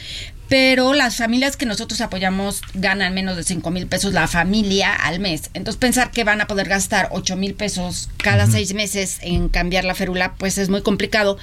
Pero 0.48 0.94
las 0.94 1.16
familias 1.16 1.56
que 1.56 1.66
nosotros 1.66 2.00
apoyamos 2.00 2.62
ganan 2.74 3.14
menos 3.14 3.36
de 3.36 3.42
5 3.44 3.70
mil 3.70 3.86
pesos 3.86 4.12
la 4.12 4.28
familia 4.28 4.94
al 4.94 5.20
mes. 5.20 5.50
Entonces 5.54 5.78
pensar 5.78 6.10
que 6.10 6.24
van 6.24 6.40
a 6.40 6.46
poder 6.46 6.68
gastar 6.68 7.08
8 7.12 7.36
mil 7.36 7.54
pesos 7.54 8.08
cada 8.18 8.46
seis 8.46 8.74
meses 8.74 9.18
en 9.22 9.48
cambiar 9.48 9.84
la 9.84 9.94
férula, 9.94 10.34
pues 10.34 10.58
es 10.58 10.68
muy 10.68 10.82
complicado. 10.82 11.38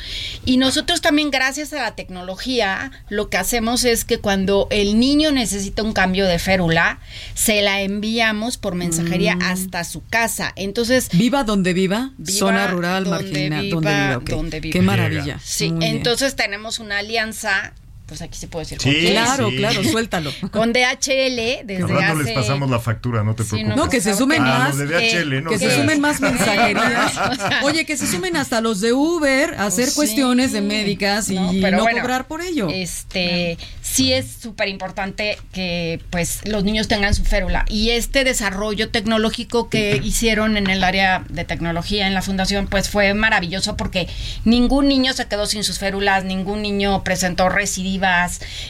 Y 0.45 0.57
nosotros 0.57 1.01
también, 1.01 1.31
gracias 1.31 1.73
a 1.73 1.81
la 1.81 1.95
tecnología, 1.95 2.91
lo 3.09 3.29
que 3.29 3.37
hacemos 3.37 3.83
es 3.83 4.05
que 4.05 4.19
cuando 4.19 4.67
el 4.69 4.99
niño 4.99 5.31
necesita 5.31 5.83
un 5.83 5.93
cambio 5.93 6.25
de 6.25 6.39
férula, 6.39 6.99
se 7.33 7.61
la 7.61 7.81
enviamos 7.81 8.57
por 8.57 8.75
mensajería 8.75 9.37
hasta 9.41 9.83
su 9.83 10.03
casa. 10.05 10.53
Entonces... 10.55 11.09
Viva 11.13 11.43
donde 11.43 11.73
viva, 11.73 12.11
Viva 12.17 12.37
zona 12.37 12.67
rural, 12.67 13.03
donde 13.05 13.23
marginal, 13.23 13.61
viva, 13.63 13.75
donde 13.75 13.91
viva. 13.91 14.37
donde 14.37 14.59
viva. 14.59 14.73
Qué 14.73 14.81
maravilla. 14.81 15.39
Sí, 15.43 15.69
Muy 15.69 15.79
bien. 15.79 15.97
entonces 15.97 16.35
tenemos 16.35 16.79
una 16.79 16.99
alianza, 16.99 17.73
pues 18.13 18.21
aquí 18.21 18.37
se 18.37 18.47
puede 18.47 18.63
decir. 18.65 18.77
Sí. 18.79 19.07
Claro, 19.09 19.49
sí. 19.49 19.57
claro, 19.57 19.83
suéltalo. 19.83 20.31
Con 20.51 20.71
DHL 20.71 21.65
desde 21.65 21.79
rato 21.87 21.99
hace... 22.19 22.23
les 22.25 22.33
pasamos 22.35 22.69
la 22.69 22.79
factura, 22.79 23.23
no 23.23 23.33
te 23.33 23.41
Sí, 23.43 23.49
preocupes. 23.49 23.75
No, 23.75 23.89
que 23.89 24.01
se 24.01 24.13
sumen 24.13 24.43
Ah, 24.43 24.59
más. 24.59 24.75
los 24.75 24.87
de 24.87 24.95
DHL, 25.23 25.43
no 25.43 25.49
que 25.49 25.57
se 25.57 25.75
sumen 25.75 25.99
más 25.99 26.21
mensajerías. 26.21 27.11
O 27.17 27.33
sea, 27.35 27.61
Oye, 27.63 27.85
que 27.87 27.97
se 27.97 28.05
sumen 28.05 28.37
hasta 28.37 28.61
los 28.61 28.81
de 28.81 28.93
Uber 28.93 29.55
a 29.55 29.65
hacer 29.65 29.85
Pues 29.85 29.95
cuestiones 29.95 30.49
sí. 30.49 30.53
de 30.57 30.61
médicas 30.61 31.27
y 31.31 31.35
No, 31.35 31.51
no, 31.53 31.59
pero 31.59 31.81
bueno, 31.81 32.01
cobrar 32.01 32.27
por 32.27 32.41
ello. 32.41 32.67
Este, 32.69 33.57
sí 33.81 34.13
es 34.13 34.27
súper 34.41 34.67
importante 34.67 35.39
que 35.51 35.99
pues 36.11 36.47
los 36.47 36.63
niños 36.63 36.87
tengan 36.87 37.15
su 37.15 37.23
férula 37.25 37.65
y 37.67 37.89
este 37.89 38.23
desarrollo 38.23 38.89
tecnológico 38.91 39.69
que 39.69 39.99
hicieron 40.03 40.55
en 40.55 40.69
el 40.69 40.83
área 40.83 41.23
de 41.29 41.45
tecnología 41.45 42.05
en 42.05 42.13
la 42.13 42.21
fundación 42.21 42.67
pues 42.67 42.89
fue 42.89 43.15
maravilloso 43.15 43.75
porque 43.75 44.07
ningún 44.45 44.87
niño 44.87 45.13
se 45.13 45.25
quedó 45.27 45.47
sin 45.47 45.63
sus 45.63 45.79
férulas, 45.79 46.23
ningún 46.25 46.61
niño 46.61 47.03
presentó 47.03 47.49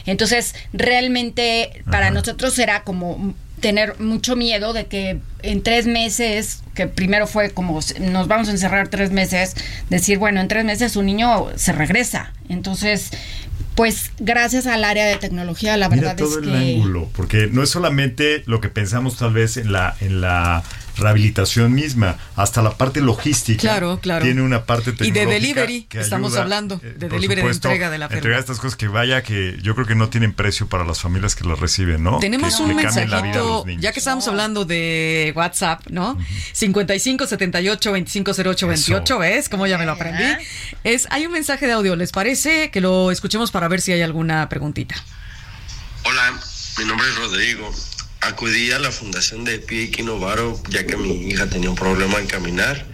Entonces, 0.06 0.54
realmente 0.72 1.82
para 1.90 2.10
nosotros 2.10 2.58
era 2.58 2.82
como 2.82 3.34
tener 3.60 3.98
mucho 3.98 4.36
miedo 4.36 4.74
de 4.74 4.86
que 4.86 5.20
en 5.42 5.62
tres 5.62 5.86
meses, 5.86 6.62
que 6.74 6.86
primero 6.86 7.26
fue 7.26 7.50
como 7.50 7.80
nos 7.98 8.28
vamos 8.28 8.48
a 8.48 8.50
encerrar 8.50 8.88
tres 8.88 9.10
meses, 9.10 9.54
decir, 9.88 10.18
bueno, 10.18 10.40
en 10.40 10.48
tres 10.48 10.64
meses 10.64 10.96
un 10.96 11.06
niño 11.06 11.46
se 11.56 11.72
regresa. 11.72 12.32
Entonces, 12.48 13.10
pues 13.74 14.10
gracias 14.18 14.66
al 14.66 14.84
área 14.84 15.06
de 15.06 15.16
tecnología, 15.16 15.76
la 15.76 15.88
Mira 15.88 16.14
verdad 16.14 16.16
todo 16.16 16.38
es 16.38 16.44
el 16.44 16.50
que... 16.50 16.74
ángulo, 16.74 17.08
porque 17.16 17.48
no 17.50 17.62
es 17.62 17.70
solamente 17.70 18.42
lo 18.46 18.60
que 18.60 18.68
pensamos 18.68 19.16
tal 19.16 19.32
vez 19.32 19.56
en 19.56 19.72
la 19.72 19.96
en 20.00 20.20
la 20.20 20.62
rehabilitación 20.96 21.72
misma, 21.74 22.16
hasta 22.36 22.62
la 22.62 22.76
parte 22.76 23.00
logística. 23.00 23.60
Claro, 23.60 23.98
claro. 24.00 24.24
Tiene 24.24 24.42
una 24.42 24.64
parte 24.64 24.90
Y 24.90 24.92
de 24.92 24.98
tecnológica 24.98 25.30
delivery, 25.32 25.82
que 25.84 26.00
estamos 26.00 26.32
ayuda, 26.32 26.42
hablando, 26.42 26.80
eh, 26.82 26.94
de 26.96 27.06
por 27.06 27.10
delivery 27.10 27.36
de 27.36 27.42
supuesto, 27.42 27.68
entrega 27.68 27.90
de 27.90 27.98
la 27.98 28.04
Entregar 28.06 28.22
férula. 28.22 28.38
estas 28.40 28.58
cosas 28.60 28.76
que 28.76 28.88
vaya 28.88 29.22
que 29.22 29.58
yo 29.62 29.74
creo 29.74 29.86
que 29.86 29.94
no 29.94 30.08
tienen 30.08 30.32
precio 30.32 30.68
para 30.68 30.84
las 30.84 31.00
familias 31.00 31.34
que 31.34 31.44
las 31.44 31.58
reciben, 31.58 32.02
¿no? 32.02 32.18
Tenemos 32.18 32.56
Que 32.56 32.62
un 32.62 32.74
mensajito, 32.76 33.64
ya 33.78 33.92
que 33.92 33.98
estamos 33.98 34.26
hablando 34.28 34.64
de 34.64 35.32
WhatsApp, 35.36 35.86
¿no? 35.90 36.18
55 36.52 37.26
78 37.26 37.92
25 37.92 38.32
08 38.32 38.66
28, 38.68 39.18
¿ves? 39.18 39.48
Como 39.48 39.66
ya 39.66 39.78
me 39.78 39.86
lo 39.86 39.92
aprendí. 39.92 40.24
Es, 40.84 41.06
hay 41.10 41.26
un 41.26 41.32
mensaje 41.32 41.66
de 41.66 41.72
audio, 41.72 41.96
¿les 41.96 42.12
parece 42.12 42.70
que 42.70 42.80
lo 42.80 43.10
escuchemos 43.10 43.50
para 43.50 43.68
ver 43.68 43.80
si 43.80 43.92
hay 43.92 44.02
alguna 44.02 44.48
preguntita? 44.48 44.94
Hola, 46.04 46.32
mi 46.78 46.84
nombre 46.84 47.06
es 47.08 47.16
Rodrigo. 47.16 47.70
Acudí 48.26 48.72
a 48.72 48.78
la 48.78 48.90
fundación 48.90 49.44
de 49.44 49.58
Pie 49.58 49.90
Novaro 50.02 50.60
ya 50.70 50.86
que 50.86 50.96
mi 50.96 51.28
hija 51.28 51.48
tenía 51.48 51.70
un 51.70 51.76
problema 51.76 52.18
en 52.18 52.26
caminar 52.26 52.86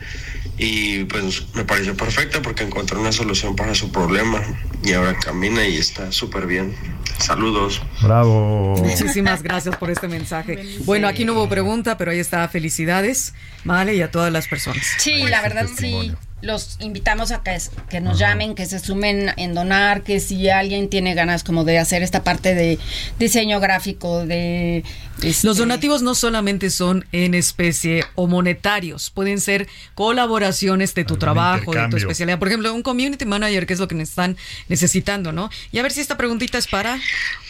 y 0.58 1.04
pues 1.04 1.46
me 1.54 1.64
pareció 1.64 1.96
perfecta 1.96 2.42
porque 2.42 2.64
encontré 2.64 2.98
una 2.98 3.12
solución 3.12 3.56
para 3.56 3.74
su 3.74 3.90
problema 3.90 4.42
y 4.84 4.92
ahora 4.92 5.16
camina 5.18 5.66
y 5.66 5.76
está 5.76 6.12
súper 6.12 6.46
bien. 6.46 6.76
Saludos. 7.18 7.80
Bravo. 8.02 8.76
Muchísimas 8.76 9.42
gracias 9.42 9.76
por 9.76 9.90
este 9.90 10.08
mensaje. 10.08 10.78
Bueno, 10.84 11.08
aquí 11.08 11.24
no 11.24 11.32
hubo 11.34 11.48
pregunta, 11.48 11.96
pero 11.96 12.10
ahí 12.10 12.18
está. 12.18 12.46
Felicidades, 12.48 13.34
Vale, 13.64 13.94
y 13.94 14.02
a 14.02 14.10
todas 14.10 14.32
las 14.32 14.48
personas. 14.48 14.84
Sí, 14.98 15.22
la 15.24 15.42
verdad 15.42 15.66
sí. 15.78 16.12
Los 16.43 16.78
invitamos 16.80 17.32
a 17.32 17.43
que, 17.43 17.59
que 17.88 18.01
nos 18.01 18.18
llamen, 18.18 18.55
que 18.55 18.66
se 18.66 18.78
sumen 18.78 19.32
en 19.36 19.55
donar, 19.55 20.03
que 20.03 20.20
si 20.20 20.49
alguien 20.49 20.88
tiene 20.88 21.14
ganas 21.14 21.45
como 21.45 21.64
de 21.64 21.78
hacer 21.78 22.03
esta 22.03 22.24
parte 22.24 22.55
de 22.55 22.78
diseño 23.18 23.61
gráfico, 23.61 24.24
de... 24.24 24.84
este, 25.22 25.47
Los 25.47 25.59
donativos 25.59 26.03
no 26.03 26.14
solamente 26.14 26.70
son 26.70 27.05
en 27.12 27.34
especie 27.34 28.05
o 28.14 28.26
monetarios, 28.26 29.11
pueden 29.11 29.41
ser 29.41 29.68
colaboraciones 29.95 30.95
de 30.95 31.05
tu 31.05 31.16
trabajo, 31.16 31.72
de 31.72 31.88
tu 31.88 31.97
especialidad. 31.97 32.38
Por 32.38 32.49
ejemplo, 32.49 32.72
un 32.72 32.82
community 32.82 33.26
manager, 33.26 33.66
que 33.66 33.74
es 33.74 33.80
lo 33.80 33.88
que 33.88 34.01
están 34.01 34.36
necesitando, 34.68 35.32
¿no? 35.32 35.51
Y 35.72 35.78
a 35.78 35.82
ver 35.82 35.93
si 35.93 36.01
esta 36.01 36.16
preguntita 36.16 36.57
es 36.59 36.66
para... 36.66 36.99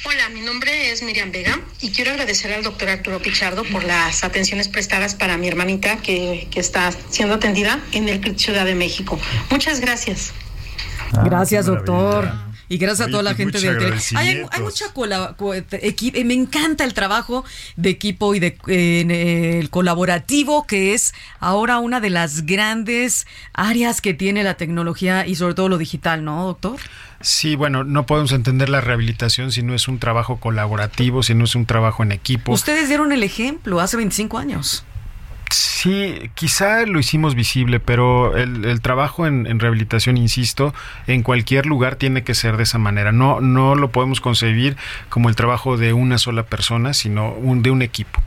Hola, 0.04 0.30
mi 0.30 0.40
nombre 0.40 0.90
es 0.90 1.02
Miriam 1.02 1.30
Vega 1.30 1.60
y 1.82 1.90
quiero 1.90 2.12
agradecer 2.12 2.52
al 2.54 2.62
doctor 2.62 2.88
Arturo 2.88 3.20
Pichardo 3.20 3.64
por 3.64 3.84
las 3.84 4.24
atenciones 4.24 4.68
prestadas 4.68 5.14
para 5.14 5.36
mi 5.36 5.46
hermanita 5.46 5.98
que, 5.98 6.48
que 6.50 6.58
está 6.58 6.90
siendo 7.10 7.34
atendida 7.34 7.80
en 7.92 8.08
el 8.08 8.38
Ciudad 8.38 8.64
de 8.64 8.74
México. 8.80 9.18
Muchas 9.50 9.78
gracias. 9.80 10.32
Gracias, 11.24 11.64
qué 11.66 11.70
doctor. 11.70 12.24
maravilla. 12.24 12.46
Y 12.72 12.78
gracias 12.78 13.00
Oye, 13.08 13.10
a 13.10 13.18
toda 13.18 13.22
la 13.24 13.34
gente 13.34 13.58
tele. 13.60 13.94
Hay, 14.14 14.42
hay 14.48 14.62
mucha 14.62 14.92
cola- 14.92 15.34
co- 15.36 15.54
equi- 15.56 16.12
eh, 16.14 16.24
me 16.24 16.34
encanta 16.34 16.84
el 16.84 16.94
trabajo 16.94 17.44
de 17.74 17.90
equipo 17.90 18.32
y 18.32 18.38
de 18.38 18.56
eh, 18.68 19.00
en 19.00 19.10
el 19.10 19.70
colaborativo 19.70 20.68
que 20.68 20.94
es 20.94 21.12
ahora 21.40 21.78
una 21.80 21.98
de 21.98 22.10
las 22.10 22.46
grandes 22.46 23.26
áreas 23.54 24.00
que 24.00 24.14
tiene 24.14 24.44
la 24.44 24.54
tecnología 24.54 25.26
y 25.26 25.34
sobre 25.34 25.54
todo 25.54 25.68
lo 25.68 25.78
digital, 25.78 26.24
¿no, 26.24 26.46
doctor? 26.46 26.78
Sí, 27.20 27.56
bueno, 27.56 27.82
no 27.82 28.06
podemos 28.06 28.30
entender 28.30 28.68
la 28.68 28.80
rehabilitación 28.80 29.50
si 29.50 29.64
no 29.64 29.74
es 29.74 29.88
un 29.88 29.98
trabajo 29.98 30.38
colaborativo, 30.38 31.24
si 31.24 31.34
no 31.34 31.44
es 31.46 31.56
un 31.56 31.66
trabajo 31.66 32.04
en 32.04 32.12
equipo. 32.12 32.52
Ustedes 32.52 32.86
dieron 32.86 33.10
el 33.10 33.24
ejemplo 33.24 33.80
hace 33.80 33.96
25 33.96 34.38
años. 34.38 34.84
Sí, 35.50 36.30
quizá 36.34 36.86
lo 36.86 37.00
hicimos 37.00 37.34
visible, 37.34 37.80
pero 37.80 38.36
el, 38.36 38.64
el 38.64 38.80
trabajo 38.80 39.26
en, 39.26 39.46
en 39.46 39.58
rehabilitación, 39.58 40.16
insisto, 40.16 40.74
en 41.08 41.22
cualquier 41.22 41.66
lugar 41.66 41.96
tiene 41.96 42.22
que 42.22 42.34
ser 42.34 42.56
de 42.56 42.62
esa 42.62 42.78
manera. 42.78 43.10
No, 43.10 43.40
no 43.40 43.74
lo 43.74 43.90
podemos 43.90 44.20
concebir 44.20 44.76
como 45.08 45.28
el 45.28 45.36
trabajo 45.36 45.76
de 45.76 45.92
una 45.92 46.18
sola 46.18 46.44
persona, 46.44 46.92
sino 46.94 47.32
un, 47.32 47.62
de 47.62 47.70
un 47.70 47.82
equipo. 47.82 48.22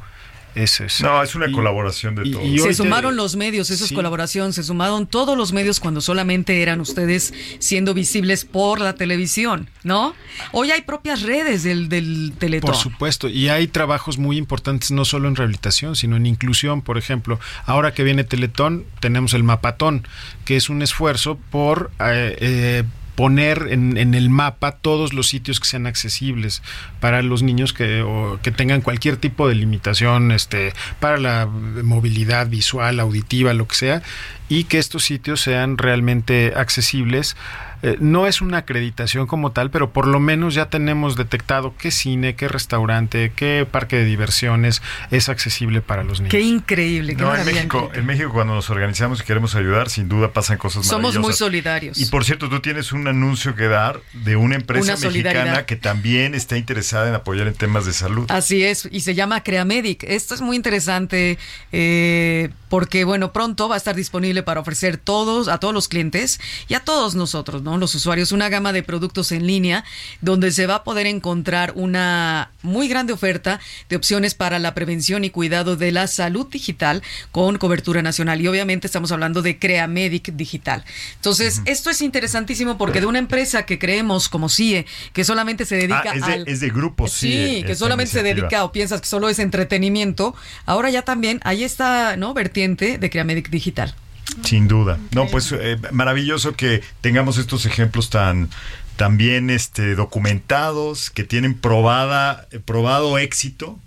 Ese 0.55 0.85
es. 0.85 1.01
No, 1.01 1.23
es 1.23 1.33
una 1.35 1.47
Y- 1.47 1.51
colaboración 1.51 2.15
de 2.15 2.27
y- 2.27 2.31
todos. 2.31 2.45
y 2.45 2.59
se 2.59 2.67
te- 2.69 2.73
sumaron 2.75 3.15
los 3.15 3.35
medios, 3.35 3.69
eso 3.71 3.83
es 3.83 3.89
Sí. 3.89 3.95
colaboración, 3.95 4.53
se 4.53 4.63
sumaron 4.63 5.07
todos 5.07 5.37
los 5.37 5.51
medios 5.53 5.79
cuando 5.79 5.99
solamente 6.01 6.61
eran 6.61 6.79
ustedes 6.79 7.33
siendo 7.59 7.93
visibles 7.93 8.45
por 8.45 8.79
la 8.79 8.93
televisión, 8.93 9.69
¿no? 9.83 10.13
Hoy 10.51 10.71
hay 10.71 10.81
propias 10.83 11.21
redes 11.23 11.63
del, 11.63 11.89
del 11.89 12.33
Teletón. 12.37 12.67
Por 12.71 12.75
supuesto, 12.79 13.29
y 13.29 13.49
hay 13.49 13.67
trabajos 13.67 14.17
muy 14.17 14.37
importantes 14.37 14.91
no 14.91 15.05
solo 15.05 15.27
en 15.27 15.35
rehabilitación, 15.35 15.95
sino 15.95 16.17
en 16.17 16.25
inclusión, 16.25 16.81
por 16.81 16.97
ejemplo. 16.97 17.39
Ahora 17.65 17.93
que 17.93 18.03
viene 18.03 18.23
Teletón, 18.23 18.85
tenemos 18.99 19.33
el 19.33 19.43
Mapatón, 19.43 20.07
que 20.45 20.55
es 20.55 20.69
un 20.69 20.81
esfuerzo 20.81 21.39
por 21.49 21.91
eh, 21.99 22.37
eh, 22.39 22.83
poner 23.15 23.67
en, 23.69 23.97
en 23.97 24.13
el 24.13 24.29
mapa 24.29 24.73
todos 24.73 25.13
los 25.13 25.27
sitios 25.27 25.59
que 25.59 25.67
sean 25.67 25.87
accesibles 25.87 26.61
para 26.99 27.21
los 27.21 27.43
niños 27.43 27.73
que, 27.73 28.01
o 28.01 28.39
que 28.41 28.51
tengan 28.51 28.81
cualquier 28.81 29.17
tipo 29.17 29.47
de 29.47 29.55
limitación 29.55 30.31
este, 30.31 30.73
para 30.99 31.17
la 31.17 31.45
movilidad 31.47 32.47
visual, 32.47 32.99
auditiva, 32.99 33.53
lo 33.53 33.67
que 33.67 33.75
sea, 33.75 34.01
y 34.49 34.65
que 34.65 34.79
estos 34.79 35.03
sitios 35.03 35.41
sean 35.41 35.77
realmente 35.77 36.53
accesibles. 36.55 37.35
Eh, 37.83 37.97
no 37.99 38.27
es 38.27 38.41
una 38.41 38.59
acreditación 38.59 39.27
como 39.27 39.51
tal, 39.51 39.69
pero 39.69 39.91
por 39.91 40.07
lo 40.07 40.21
menos 40.21 40.55
ya 40.55 40.69
tenemos 40.69 41.17
detectado 41.17 41.75
qué 41.77 41.91
cine, 41.91 42.33
qué 42.35 42.47
restaurante, 42.47 43.33
qué 43.35 43.67
parque 43.69 43.97
de 43.97 44.05
diversiones 44.05 44.81
es 45.11 45.27
accesible 45.27 45.81
para 45.81 46.03
los 46.03 46.21
niños. 46.21 46.31
Qué 46.31 46.39
increíble, 46.39 47.15
qué 47.15 47.21
No, 47.21 47.35
en. 47.35 47.45
México, 47.45 47.91
en 47.93 48.05
México 48.05 48.31
cuando 48.31 48.55
nos 48.55 48.69
organizamos 48.69 49.19
y 49.19 49.23
queremos 49.25 49.55
ayudar, 49.55 49.89
sin 49.89 50.07
duda 50.07 50.31
pasan 50.31 50.57
cosas 50.57 50.85
Somos 50.85 51.15
maravillosas. 51.15 51.23
muy 51.23 51.33
solidarios. 51.33 51.99
Y 51.99 52.05
por 52.05 52.23
cierto, 52.23 52.47
tú 52.47 52.61
tienes 52.61 52.93
un 52.93 53.05
anuncio 53.05 53.53
que 53.55 53.67
dar 53.67 53.99
de 54.13 54.37
una 54.37 54.55
empresa 54.55 54.95
Una 54.95 55.09
mexicana 55.09 55.65
que 55.65 55.75
también 55.75 56.35
está 56.35 56.57
interesada 56.57 57.09
en 57.09 57.15
apoyar 57.15 57.47
en 57.47 57.53
temas 57.53 57.85
de 57.85 57.91
salud. 57.91 58.27
Así 58.29 58.63
es, 58.63 58.87
y 58.91 59.01
se 59.01 59.13
llama 59.13 59.43
Creamedic. 59.43 60.03
Esto 60.03 60.35
es 60.35 60.39
muy 60.39 60.55
interesante 60.55 61.37
eh, 61.73 62.49
porque, 62.69 63.03
bueno, 63.03 63.33
pronto 63.33 63.67
va 63.67 63.75
a 63.75 63.77
estar 63.77 63.95
disponible 63.95 64.41
para 64.41 64.61
ofrecer 64.61 64.95
todos, 64.95 65.49
a 65.49 65.57
todos 65.59 65.73
los 65.73 65.89
clientes 65.89 66.39
y 66.69 66.75
a 66.75 66.79
todos 66.79 67.15
nosotros, 67.15 67.61
¿no? 67.61 67.72
Los 67.79 67.95
usuarios, 67.95 68.31
una 68.31 68.49
gama 68.49 68.73
de 68.73 68.83
productos 68.83 69.31
en 69.31 69.47
línea 69.47 69.83
donde 70.21 70.51
se 70.51 70.67
va 70.67 70.75
a 70.75 70.83
poder 70.83 71.07
encontrar 71.07 71.73
una 71.75 72.51
muy 72.61 72.87
grande 72.87 73.13
oferta 73.13 73.59
de 73.89 73.95
opciones 73.95 74.33
para 74.35 74.59
la 74.59 74.73
prevención 74.73 75.23
y 75.23 75.29
cuidado 75.29 75.75
de 75.75 75.91
la 75.91 76.07
salud 76.07 76.47
digital 76.47 77.01
con 77.31 77.57
cobertura 77.57 78.01
nacional. 78.01 78.41
Y 78.41 78.47
obviamente 78.47 78.87
estamos 78.87 79.11
hablando 79.11 79.41
de 79.41 79.59
Creamedic 79.59 80.33
Digital. 80.33 80.83
Entonces, 81.15 81.61
esto 81.65 81.89
es 81.89 82.01
interesantísimo 82.01 82.77
porque 82.77 82.99
de 83.01 83.05
una 83.07 83.19
empresa 83.19 83.65
que 83.65 83.79
creemos 83.79 84.29
como 84.29 84.49
CIE, 84.49 84.85
que 85.13 85.23
solamente 85.23 85.65
se 85.65 85.75
dedica 85.75 86.03
Ah, 86.11 86.15
es 86.15 86.25
de- 86.25 86.33
al... 86.33 86.47
es 86.47 86.59
de 86.59 86.69
grupo 86.69 87.07
CIE, 87.07 87.47
Sí, 87.47 87.63
que 87.63 87.71
esta 87.73 87.75
solamente 87.85 88.11
se 88.11 88.23
dedica 88.23 88.63
o 88.63 88.71
piensas 88.71 89.01
que 89.01 89.07
solo 89.07 89.29
es 89.29 89.39
entretenimiento. 89.39 90.35
Ahora 90.65 90.89
ya 90.89 91.01
también 91.03 91.39
hay 91.43 91.63
esta 91.63 92.15
¿no? 92.17 92.33
vertiente 92.33 92.97
de 92.97 93.09
Creamedic 93.09 93.49
Digital. 93.49 93.95
Sin 94.43 94.67
duda. 94.67 94.97
No, 95.11 95.27
pues 95.27 95.51
eh, 95.51 95.77
maravilloso 95.91 96.55
que 96.55 96.81
tengamos 97.01 97.37
estos 97.37 97.65
ejemplos 97.65 98.09
tan 98.09 98.49
también 98.95 99.49
este, 99.49 99.95
documentados, 99.95 101.09
que 101.09 101.23
tienen 101.23 101.55
probada, 101.55 102.47
probado 102.65 103.17
éxito 103.17 103.79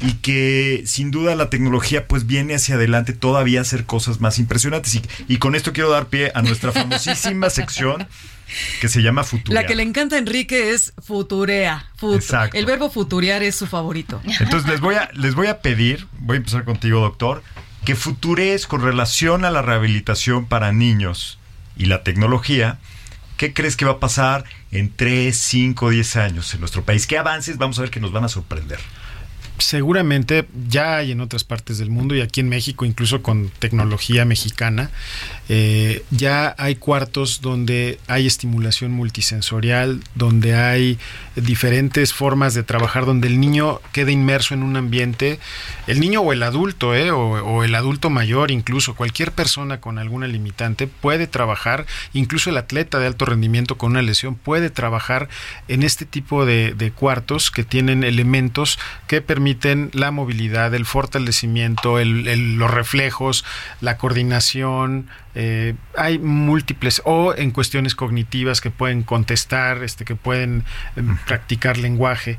y 0.00 0.12
que 0.14 0.82
sin 0.86 1.10
duda 1.10 1.34
la 1.34 1.48
tecnología 1.50 2.06
pues 2.06 2.26
viene 2.26 2.54
hacia 2.54 2.74
adelante 2.76 3.12
todavía 3.12 3.58
a 3.60 3.62
hacer 3.62 3.84
cosas 3.84 4.20
más 4.20 4.38
impresionantes. 4.38 4.94
Y, 4.94 5.02
y 5.28 5.36
con 5.38 5.54
esto 5.54 5.72
quiero 5.72 5.90
dar 5.90 6.06
pie 6.06 6.32
a 6.34 6.42
nuestra 6.42 6.72
famosísima 6.72 7.50
sección 7.50 8.06
que 8.80 8.88
se 8.88 9.02
llama 9.02 9.24
Futurea. 9.24 9.62
La 9.62 9.66
que 9.66 9.74
le 9.74 9.82
encanta 9.82 10.16
a 10.16 10.18
Enrique 10.18 10.72
es 10.72 10.92
futurea. 11.02 11.90
Fut- 11.98 12.16
Exacto. 12.16 12.56
El 12.56 12.64
verbo 12.66 12.90
futurear 12.90 13.42
es 13.42 13.56
su 13.56 13.66
favorito. 13.66 14.20
Entonces 14.40 14.68
les 14.70 14.80
voy 14.80 14.94
a, 14.94 15.10
les 15.14 15.34
voy 15.34 15.48
a 15.48 15.60
pedir, 15.60 16.06
voy 16.18 16.36
a 16.36 16.38
empezar 16.38 16.64
contigo, 16.64 17.00
doctor, 17.00 17.42
que 17.86 17.94
futurees 17.94 18.66
con 18.66 18.82
relación 18.82 19.44
a 19.44 19.50
la 19.52 19.62
rehabilitación 19.62 20.46
para 20.46 20.72
niños 20.72 21.38
y 21.76 21.86
la 21.86 22.02
tecnología. 22.02 22.78
¿Qué 23.36 23.54
crees 23.54 23.76
que 23.76 23.84
va 23.84 23.92
a 23.92 24.00
pasar 24.00 24.44
en 24.72 24.92
3, 24.92 25.34
5, 25.34 25.90
10 25.90 26.16
años 26.16 26.52
en 26.52 26.60
nuestro 26.60 26.82
país? 26.82 27.06
¿Qué 27.06 27.16
avances 27.16 27.58
vamos 27.58 27.78
a 27.78 27.82
ver 27.82 27.92
que 27.92 28.00
nos 28.00 28.10
van 28.10 28.24
a 28.24 28.28
sorprender? 28.28 28.80
Seguramente 29.58 30.46
ya 30.68 30.96
hay 30.96 31.12
en 31.12 31.20
otras 31.20 31.44
partes 31.44 31.78
del 31.78 31.90
mundo 31.90 32.14
y 32.14 32.20
aquí 32.20 32.40
en 32.40 32.48
México, 32.48 32.84
incluso 32.84 33.22
con 33.22 33.50
tecnología 33.58 34.24
mexicana, 34.24 34.90
eh, 35.48 36.04
ya 36.10 36.54
hay 36.58 36.76
cuartos 36.76 37.40
donde 37.40 37.98
hay 38.06 38.26
estimulación 38.26 38.92
multisensorial, 38.92 40.02
donde 40.14 40.54
hay 40.54 40.98
diferentes 41.36 42.12
formas 42.12 42.54
de 42.54 42.62
trabajar, 42.62 43.06
donde 43.06 43.28
el 43.28 43.40
niño 43.40 43.80
queda 43.92 44.10
inmerso 44.10 44.54
en 44.54 44.62
un 44.62 44.76
ambiente, 44.76 45.38
el 45.86 46.00
niño 46.00 46.20
o 46.20 46.32
el 46.32 46.42
adulto, 46.42 46.94
eh, 46.94 47.10
o, 47.10 47.64
el 47.64 47.74
adulto 47.74 48.10
mayor, 48.10 48.50
incluso 48.50 48.94
cualquier 48.94 49.32
persona 49.32 49.80
con 49.80 49.98
alguna 49.98 50.26
limitante 50.26 50.86
puede 50.86 51.26
trabajar, 51.26 51.86
incluso 52.12 52.50
el 52.50 52.58
atleta 52.58 52.98
de 52.98 53.06
alto 53.06 53.24
rendimiento 53.24 53.78
con 53.78 53.92
una 53.92 54.02
lesión 54.02 54.34
puede 54.34 54.70
trabajar 54.70 55.28
en 55.68 55.82
este 55.82 56.04
tipo 56.04 56.44
de, 56.44 56.74
de 56.74 56.90
cuartos 56.90 57.50
que 57.50 57.64
tienen 57.64 58.04
elementos 58.04 58.78
que 59.06 59.22
permiten 59.22 59.45
la 59.92 60.10
movilidad, 60.10 60.74
el 60.74 60.84
fortalecimiento, 60.84 61.98
el- 61.98 62.26
el- 62.28 62.56
los 62.56 62.70
reflejos, 62.70 63.44
la 63.80 63.96
coordinación. 63.96 65.06
eh, 65.38 65.74
hay 65.98 66.18
múltiples, 66.18 67.02
o 67.04 67.34
en 67.36 67.50
cuestiones 67.50 67.94
cognitivas 67.94 68.62
que 68.62 68.70
pueden 68.70 69.02
contestar, 69.02 69.82
este, 69.82 70.06
que 70.06 70.16
pueden 70.16 70.64
eh, 70.96 71.02
practicar 71.26 71.76
lenguaje. 71.76 72.38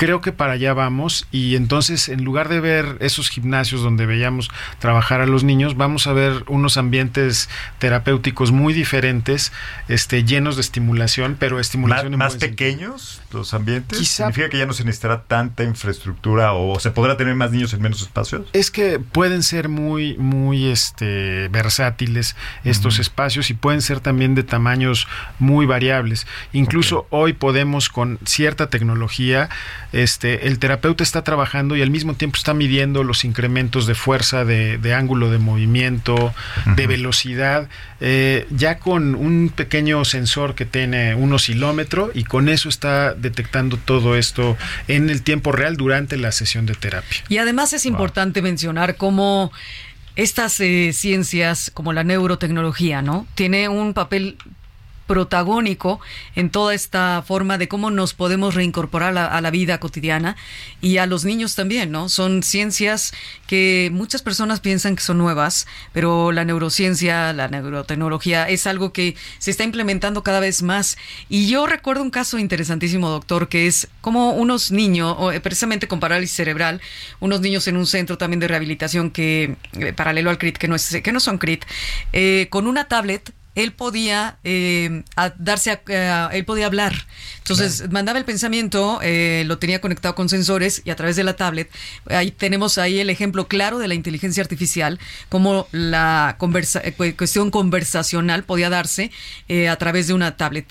Creo 0.00 0.22
que 0.22 0.32
para 0.32 0.54
allá 0.54 0.72
vamos 0.72 1.26
y 1.30 1.56
entonces 1.56 2.08
en 2.08 2.24
lugar 2.24 2.48
de 2.48 2.58
ver 2.58 2.96
esos 3.00 3.28
gimnasios 3.28 3.82
donde 3.82 4.06
veíamos 4.06 4.48
trabajar 4.78 5.20
a 5.20 5.26
los 5.26 5.44
niños, 5.44 5.76
vamos 5.76 6.06
a 6.06 6.14
ver 6.14 6.42
unos 6.48 6.78
ambientes 6.78 7.50
terapéuticos 7.78 8.50
muy 8.50 8.72
diferentes, 8.72 9.52
este, 9.88 10.24
llenos 10.24 10.56
de 10.56 10.62
estimulación, 10.62 11.36
pero 11.38 11.56
¿Más, 11.56 11.66
estimulación 11.66 12.14
en 12.14 12.18
más 12.18 12.32
sentido. 12.32 12.50
pequeños 12.52 13.20
los 13.30 13.52
ambientes? 13.52 13.98
Quizá- 13.98 14.24
¿Significa 14.28 14.48
que 14.48 14.56
ya 14.56 14.64
no 14.64 14.72
se 14.72 14.84
necesitará 14.84 15.22
tanta 15.24 15.64
infraestructura 15.64 16.54
o 16.54 16.80
se 16.80 16.90
podrá 16.92 17.18
tener 17.18 17.34
más 17.34 17.50
niños 17.52 17.74
en 17.74 17.82
menos 17.82 18.00
espacios? 18.00 18.46
Es 18.54 18.70
que 18.70 19.00
pueden 19.00 19.42
ser 19.42 19.68
muy, 19.68 20.16
muy 20.16 20.68
este, 20.70 21.48
versátiles 21.48 22.36
estos 22.64 22.98
espacios 23.00 23.50
y 23.50 23.54
pueden 23.54 23.82
ser 23.82 24.00
también 24.00 24.34
de 24.34 24.44
tamaños 24.44 25.06
muy 25.38 25.66
variables. 25.66 26.26
Incluso 26.54 27.06
hoy 27.10 27.34
podemos 27.34 27.90
con 27.90 28.18
cierta 28.24 28.70
tecnología, 28.70 29.50
este, 29.92 30.46
el 30.46 30.58
terapeuta 30.58 31.02
está 31.02 31.22
trabajando 31.24 31.76
y 31.76 31.82
al 31.82 31.90
mismo 31.90 32.14
tiempo 32.14 32.36
está 32.36 32.54
midiendo 32.54 33.04
los 33.04 33.24
incrementos 33.24 33.86
de 33.86 33.94
fuerza, 33.94 34.44
de, 34.44 34.78
de 34.78 34.94
ángulo 34.94 35.30
de 35.30 35.38
movimiento, 35.38 36.32
de 36.76 36.86
velocidad, 36.86 37.68
eh, 38.00 38.46
ya 38.50 38.78
con 38.78 39.14
un 39.14 39.52
pequeño 39.54 40.04
sensor 40.04 40.54
que 40.54 40.64
tiene 40.64 41.14
un 41.14 41.32
oscilómetro 41.32 42.10
y 42.14 42.24
con 42.24 42.48
eso 42.48 42.68
está 42.68 43.14
detectando 43.14 43.76
todo 43.76 44.16
esto 44.16 44.56
en 44.88 45.10
el 45.10 45.22
tiempo 45.22 45.52
real 45.52 45.76
durante 45.76 46.16
la 46.16 46.32
sesión 46.32 46.66
de 46.66 46.74
terapia. 46.74 47.18
Y 47.28 47.38
además 47.38 47.72
es 47.72 47.86
importante 47.86 48.42
mencionar 48.42 48.96
cómo 48.96 49.52
estas 50.16 50.60
eh, 50.60 50.92
ciencias, 50.92 51.70
como 51.72 51.92
la 51.92 52.04
neurotecnología, 52.04 53.02
¿no? 53.02 53.26
Tiene 53.34 53.68
un 53.68 53.94
papel 53.94 54.36
protagónico 55.10 55.98
en 56.36 56.50
toda 56.50 56.72
esta 56.72 57.24
forma 57.26 57.58
de 57.58 57.66
cómo 57.66 57.90
nos 57.90 58.14
podemos 58.14 58.54
reincorporar 58.54 59.18
a 59.18 59.40
la, 59.40 59.50
vida 59.50 59.80
cotidiana 59.80 60.36
y 60.80 60.98
a 60.98 61.06
los 61.06 61.24
niños 61.24 61.56
también, 61.56 61.90
¿no? 61.90 62.08
Son 62.08 62.44
ciencias 62.44 63.12
que 63.48 63.90
muchas 63.92 64.22
personas 64.22 64.60
piensan 64.60 64.94
que 64.94 65.02
son 65.02 65.18
nuevas, 65.18 65.66
pero 65.92 66.30
la 66.30 66.44
neurociencia, 66.44 67.32
la 67.32 67.48
neurotecnología 67.48 68.48
es 68.48 68.68
algo 68.68 68.92
que 68.92 69.16
se 69.40 69.50
está 69.50 69.64
implementando 69.64 70.22
cada 70.22 70.38
vez 70.38 70.62
más. 70.62 70.96
Y 71.28 71.48
yo 71.48 71.66
recuerdo 71.66 72.04
un 72.04 72.10
caso 72.10 72.38
interesantísimo, 72.38 73.08
doctor, 73.08 73.48
que 73.48 73.66
es 73.66 73.88
como 74.02 74.30
unos 74.34 74.70
niños, 74.70 75.16
eh, 75.34 75.40
precisamente 75.40 75.88
con 75.88 75.98
parálisis 75.98 76.36
cerebral, 76.36 76.80
unos 77.18 77.40
niños 77.40 77.66
en 77.66 77.76
un 77.76 77.86
centro 77.88 78.16
también 78.16 78.38
de 78.38 78.46
rehabilitación 78.46 79.10
que, 79.10 79.56
eh, 79.72 79.92
paralelo 79.92 80.30
al 80.30 80.38
CRIT, 80.38 80.56
que 80.56 80.68
no, 80.68 80.76
es, 80.76 80.88
que 81.02 81.10
no 81.10 81.18
son 81.18 81.38
CRIT, 81.38 81.64
eh, 82.12 82.46
con 82.48 82.68
una 82.68 82.84
tablet 82.84 83.32
él 83.54 83.72
podía 83.72 84.38
eh, 84.44 85.02
a- 85.16 85.30
darse 85.38 85.70
a, 85.72 85.80
a- 86.28 86.30
él 86.32 86.44
podía 86.44 86.66
hablar. 86.66 86.94
Entonces 87.38 87.90
mandaba 87.90 88.18
el 88.18 88.24
pensamiento 88.24 89.00
eh, 89.02 89.42
lo 89.46 89.58
tenía 89.58 89.80
conectado 89.80 90.14
con 90.14 90.28
sensores 90.28 90.82
y 90.84 90.90
a 90.90 90.96
través 90.96 91.16
de 91.16 91.24
la 91.24 91.34
tablet 91.34 91.68
ahí 92.08 92.30
tenemos 92.30 92.78
ahí 92.78 93.00
el 93.00 93.10
ejemplo 93.10 93.48
claro 93.48 93.78
de 93.78 93.88
la 93.88 93.94
inteligencia 93.94 94.40
artificial 94.42 95.00
como 95.28 95.66
la 95.72 96.36
conversa- 96.38 96.80
eh, 96.84 96.92
cu- 96.92 97.16
cuestión 97.16 97.50
conversacional 97.50 98.44
podía 98.44 98.70
darse 98.70 99.10
eh, 99.48 99.68
a 99.68 99.76
través 99.76 100.06
de 100.06 100.14
una 100.14 100.36
tablet 100.36 100.66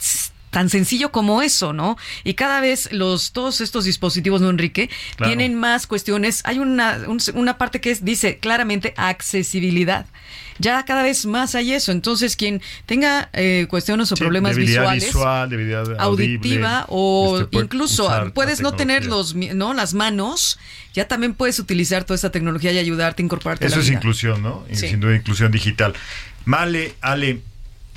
tan 0.50 0.70
sencillo 0.70 1.12
como 1.12 1.42
eso, 1.42 1.74
¿no? 1.74 1.98
Y 2.24 2.34
cada 2.34 2.60
vez 2.62 2.90
los 2.92 3.32
todos 3.34 3.62
estos 3.62 3.86
dispositivos, 3.86 4.42
¿no, 4.42 4.50
Enrique? 4.50 4.90
Claro. 5.16 5.30
Tienen 5.30 5.56
más 5.56 5.88
cuestiones. 5.88 6.42
Hay 6.46 6.60
una, 6.60 7.00
un- 7.08 7.20
una 7.36 7.58
parte 7.58 7.82
que 7.82 7.92
es, 7.92 8.04
dice 8.04 8.38
claramente 8.40 8.94
accesibilidad. 8.98 10.06
Ya 10.62 10.84
cada 10.84 11.04
vez 11.04 11.26
más 11.26 11.56
hay 11.56 11.72
eso. 11.72 11.92
Entonces, 11.94 12.36
quien 12.36 12.62
tenga 12.86 13.30
eh, 13.32 13.66
cuestiones 13.70 14.12
o 14.12 14.16
Sí, 14.18 14.22
problemas 14.22 14.58
visuales, 14.58 15.06
visual, 15.06 15.50
debilidad 15.50 15.86
auditiva 16.00 16.80
audible, 16.80 16.86
o 16.90 17.40
este, 17.42 17.58
incluso 17.60 18.32
puedes 18.34 18.60
no 18.60 18.74
tener 18.74 19.06
los 19.06 19.36
no 19.36 19.74
las 19.74 19.94
manos, 19.94 20.60
ya 20.94 21.08
también 21.08 21.34
puedes 21.34 21.60
utilizar 21.60 22.04
toda 22.04 22.16
esta 22.16 22.32
tecnología 22.32 22.74
y 22.74 22.78
ayudarte 22.78 23.22
a 23.22 23.26
incorporarte 23.26 23.66
a 23.66 23.68
Eso 23.68 23.78
la 23.78 23.84
es 23.84 23.90
vida. 23.90 24.00
inclusión, 24.00 24.42
¿no? 24.42 24.66
Sí. 24.74 24.90
Sin 24.90 25.00
duda 25.00 25.16
inclusión 25.16 25.50
digital. 25.52 25.94
Male, 26.44 26.94
Ale, 27.00 27.40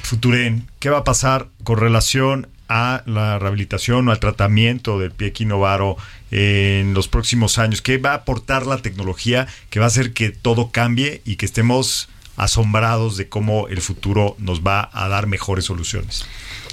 Futuren, 0.03 0.69
¿qué 0.79 0.91
va 0.91 0.99
a 0.99 1.05
pasar 1.05 1.49
con 1.65 1.79
relación 1.79 2.49
a 2.69 3.03
la 3.07 3.39
rehabilitación 3.39 4.09
o 4.09 4.13
al 4.13 4.19
tratamiento 4.19 4.99
del 4.99 5.11
pie 5.11 5.29
equinovaro 5.29 5.97
en 6.31 6.95
los 6.95 7.09
próximos 7.09 7.59
años? 7.59 7.83
¿Qué 7.83 7.99
va 7.99 8.13
a 8.13 8.17
aportar 8.17 8.67
la 8.67 8.79
tecnología 8.79 9.47
que 9.71 9.79
va 9.79 9.87
a 9.87 9.89
hacer 9.89 10.13
que 10.13 10.31
todo 10.31 10.71
cambie 10.71 11.23
y 11.25 11.37
que 11.37 11.47
estemos 11.47 12.09
asombrados 12.37 13.17
de 13.17 13.29
cómo 13.29 13.69
el 13.69 13.81
futuro 13.81 14.37
nos 14.39 14.63
va 14.63 14.91
a 14.93 15.09
dar 15.09 15.27
mejores 15.27 15.67
soluciones? 15.67 16.25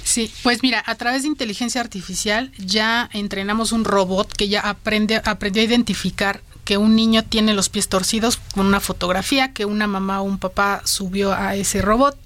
Sí, 0.02 0.32
pues 0.42 0.62
mira, 0.62 0.82
a 0.86 0.94
través 0.94 1.22
de 1.22 1.28
inteligencia 1.28 1.80
artificial 1.80 2.50
ya 2.58 3.08
entrenamos 3.12 3.72
un 3.72 3.84
robot 3.84 4.32
que 4.32 4.48
ya 4.48 4.60
aprende, 4.60 5.20
aprendió 5.24 5.62
a 5.62 5.66
identificar 5.66 6.40
que 6.64 6.78
un 6.78 6.96
niño 6.96 7.24
tiene 7.24 7.54
los 7.54 7.68
pies 7.68 7.88
torcidos 7.88 8.38
con 8.54 8.66
una 8.66 8.80
fotografía 8.80 9.52
que 9.52 9.64
una 9.64 9.86
mamá 9.86 10.20
o 10.20 10.24
un 10.24 10.38
papá 10.38 10.82
subió 10.84 11.32
a 11.32 11.56
ese 11.56 11.82
robot 11.82 12.16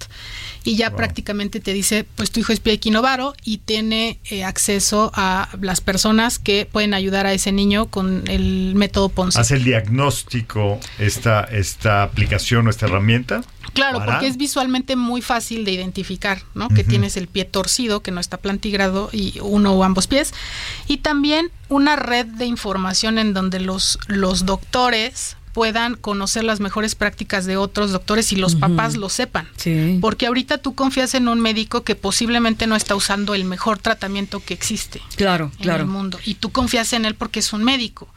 y 0.65 0.75
ya 0.75 0.93
prácticamente 0.95 1.59
te 1.61 1.71
dice, 1.73 2.05
pues 2.15 2.31
tu 2.31 2.41
hijo 2.41 2.51
es 2.51 2.59
pie 2.59 2.73
equinovaro 2.73 3.33
y 3.45 3.59
tiene 3.59 4.19
eh, 4.31 4.43
acceso 4.43 5.11
a 5.15 5.47
las 5.61 5.79
personas 5.79 6.39
que 6.39 6.67
pueden 6.69 6.93
ayudar 6.93 7.25
a 7.27 7.31
ese 7.33 7.51
niño 7.53 7.85
con 7.85 8.23
el 8.27 8.73
método 8.75 9.07
Ponce. 9.09 9.39
¿Hace 9.39 9.55
el 9.55 9.63
diagnóstico 9.63 10.79
esta, 10.99 11.41
esta 11.43 12.03
aplicación 12.03 12.67
o 12.67 12.69
esta 12.69 12.87
herramienta? 12.87 13.43
Claro, 13.73 13.99
para- 13.99 14.13
porque 14.13 14.27
es 14.27 14.37
visualmente 14.37 14.95
muy 14.95 15.21
fácil 15.21 15.65
de 15.65 15.71
identificar, 15.71 16.41
¿no? 16.53 16.69
Que 16.69 16.83
tienes 16.83 17.15
el 17.17 17.27
pie 17.27 17.45
torcido, 17.45 18.01
que 18.01 18.11
no 18.11 18.19
está 18.19 18.37
plantigrado, 18.37 19.09
y 19.11 19.37
uno 19.41 19.73
o 19.73 19.83
ambos 19.83 20.07
pies. 20.07 20.33
Y 20.87 20.97
también 20.97 21.51
una 21.69 21.95
red 21.95 22.25
de 22.25 22.45
información 22.45 23.17
en 23.19 23.33
donde 23.33 23.59
los, 23.59 23.99
los 24.07 24.45
doctores 24.45 25.35
puedan 25.55 25.95
conocer 25.95 26.43
las 26.43 26.59
mejores 26.59 26.95
prácticas 26.95 27.45
de 27.45 27.55
otros 27.55 27.93
doctores 27.93 28.33
y 28.33 28.35
los 28.35 28.55
papás 28.55 28.97
lo 28.97 29.07
sepan. 29.07 29.47
Sí. 29.55 29.99
Porque 30.01 30.27
ahorita 30.27 30.57
tú 30.57 30.75
confías 30.75 31.15
en 31.15 31.29
un 31.29 31.39
médico 31.39 31.85
que 31.85 31.95
posiblemente 31.95 32.67
no 32.67 32.75
está 32.75 32.93
usando 32.93 33.33
el 33.33 33.45
mejor 33.45 33.79
tratamiento 33.79 34.41
que 34.41 34.53
existe 34.53 35.01
Claro, 35.15 35.51
en 35.55 35.63
claro. 35.63 35.83
el 35.83 35.87
mundo 35.89 36.19
y 36.25 36.33
tú 36.35 36.51
confías 36.51 36.91
en 36.91 37.05
él 37.05 37.15
porque 37.15 37.39
es 37.39 37.53
un 37.53 37.63
médico. 37.63 38.09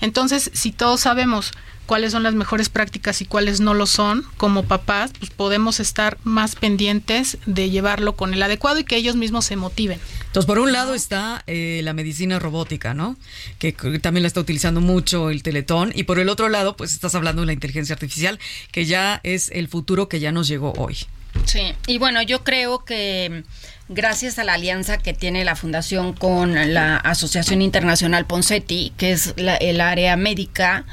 Entonces, 0.00 0.50
si 0.54 0.72
todos 0.72 1.00
sabemos 1.00 1.52
cuáles 1.86 2.10
son 2.10 2.24
las 2.24 2.34
mejores 2.34 2.68
prácticas 2.68 3.20
y 3.22 3.26
cuáles 3.26 3.60
no 3.60 3.72
lo 3.72 3.86
son, 3.86 4.24
como 4.38 4.64
papás, 4.64 5.12
pues 5.18 5.30
podemos 5.30 5.78
estar 5.78 6.18
más 6.24 6.56
pendientes 6.56 7.38
de 7.46 7.70
llevarlo 7.70 8.16
con 8.16 8.34
el 8.34 8.42
adecuado 8.42 8.80
y 8.80 8.84
que 8.84 8.96
ellos 8.96 9.14
mismos 9.14 9.44
se 9.44 9.54
motiven. 9.54 10.00
Entonces, 10.26 10.46
por 10.46 10.58
un 10.58 10.72
lado 10.72 10.94
está 10.94 11.44
eh, 11.46 11.80
la 11.84 11.92
medicina 11.92 12.40
robótica, 12.40 12.92
¿no? 12.92 13.16
Que 13.60 13.74
c- 13.80 14.00
también 14.00 14.22
la 14.22 14.26
está 14.28 14.40
utilizando 14.40 14.80
mucho 14.80 15.30
el 15.30 15.44
Teletón. 15.44 15.92
Y 15.94 16.02
por 16.02 16.18
el 16.18 16.28
otro 16.28 16.48
lado, 16.48 16.76
pues 16.76 16.92
estás 16.92 17.14
hablando 17.14 17.42
de 17.42 17.46
la 17.46 17.52
inteligencia 17.52 17.94
artificial, 17.94 18.40
que 18.72 18.84
ya 18.84 19.20
es 19.22 19.48
el 19.50 19.68
futuro 19.68 20.08
que 20.08 20.18
ya 20.18 20.32
nos 20.32 20.48
llegó 20.48 20.72
hoy. 20.76 20.96
Sí, 21.44 21.74
y 21.86 21.98
bueno, 21.98 22.22
yo 22.22 22.42
creo 22.44 22.84
que 22.84 23.44
gracias 23.88 24.38
a 24.38 24.44
la 24.44 24.54
alianza 24.54 24.98
que 24.98 25.12
tiene 25.14 25.44
la 25.44 25.54
Fundación 25.54 26.12
con 26.12 26.74
la 26.74 26.96
Asociación 26.96 27.62
Internacional 27.62 28.26
Poncetti, 28.26 28.92
que 28.96 29.12
es 29.12 29.34
la- 29.36 29.56
el 29.56 29.80
área 29.80 30.16
médica, 30.16 30.84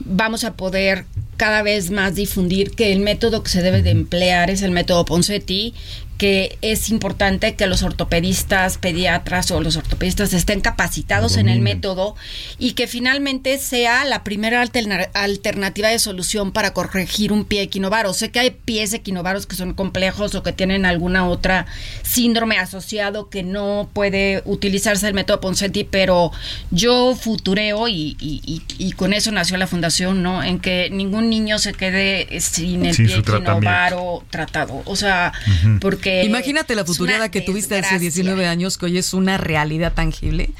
vamos 0.00 0.44
a 0.44 0.54
poder 0.54 1.06
cada 1.38 1.62
vez 1.62 1.90
más 1.90 2.14
difundir 2.14 2.72
que 2.72 2.92
el 2.92 3.00
método 3.00 3.42
que 3.42 3.50
se 3.50 3.62
debe 3.62 3.82
de 3.82 3.90
emplear 3.90 4.50
es 4.50 4.62
el 4.62 4.70
método 4.70 5.04
Poncetti, 5.06 5.74
que 6.22 6.56
es 6.62 6.88
importante 6.88 7.56
que 7.56 7.66
los 7.66 7.82
ortopedistas, 7.82 8.78
pediatras 8.78 9.50
o 9.50 9.60
los 9.60 9.74
ortopedistas 9.74 10.32
estén 10.34 10.60
capacitados 10.60 11.36
en 11.36 11.48
el 11.48 11.58
método 11.60 12.14
y 12.60 12.74
que 12.74 12.86
finalmente 12.86 13.58
sea 13.58 14.04
la 14.04 14.22
primera 14.22 14.62
alterna- 14.62 15.10
alternativa 15.14 15.88
de 15.88 15.98
solución 15.98 16.52
para 16.52 16.72
corregir 16.74 17.32
un 17.32 17.44
pie 17.44 17.62
equinovaro. 17.62 18.14
Sé 18.14 18.30
que 18.30 18.38
hay 18.38 18.50
pies 18.52 18.92
equinovaros 18.92 19.46
que 19.46 19.56
son 19.56 19.74
complejos 19.74 20.36
o 20.36 20.44
que 20.44 20.52
tienen 20.52 20.86
alguna 20.86 21.26
otra 21.28 21.66
síndrome 22.04 22.56
asociado 22.56 23.28
que 23.28 23.42
no 23.42 23.90
puede 23.92 24.42
utilizarse 24.44 25.08
el 25.08 25.14
método 25.14 25.40
Ponseti, 25.40 25.82
pero 25.82 26.30
yo 26.70 27.16
futureo 27.20 27.88
y, 27.88 28.16
y- 28.20 28.40
y- 28.46 28.62
y 28.78 28.92
con 28.92 29.12
eso 29.12 29.32
nació 29.32 29.56
la 29.56 29.66
fundación, 29.66 30.22
¿no? 30.22 30.44
En 30.44 30.60
que 30.60 30.88
ningún 30.88 31.28
niño 31.30 31.58
se 31.58 31.72
quede 31.72 32.28
sin 32.40 32.86
el 32.86 32.94
Sin 32.94 33.06
pie 33.06 33.16
equinovaro 33.16 34.22
tratado. 34.30 34.82
O 34.84 34.94
sea, 34.94 35.32
porque... 35.80 36.11
Imagínate 36.24 36.74
la 36.74 36.84
futurada 36.84 37.30
que 37.30 37.40
tuviste 37.40 37.74
hace 37.74 37.82
desgracia. 37.98 37.98
19 37.98 38.46
años, 38.46 38.78
que 38.78 38.86
hoy 38.86 38.98
es 38.98 39.14
una 39.14 39.38
realidad 39.38 39.92
tangible, 39.94 40.50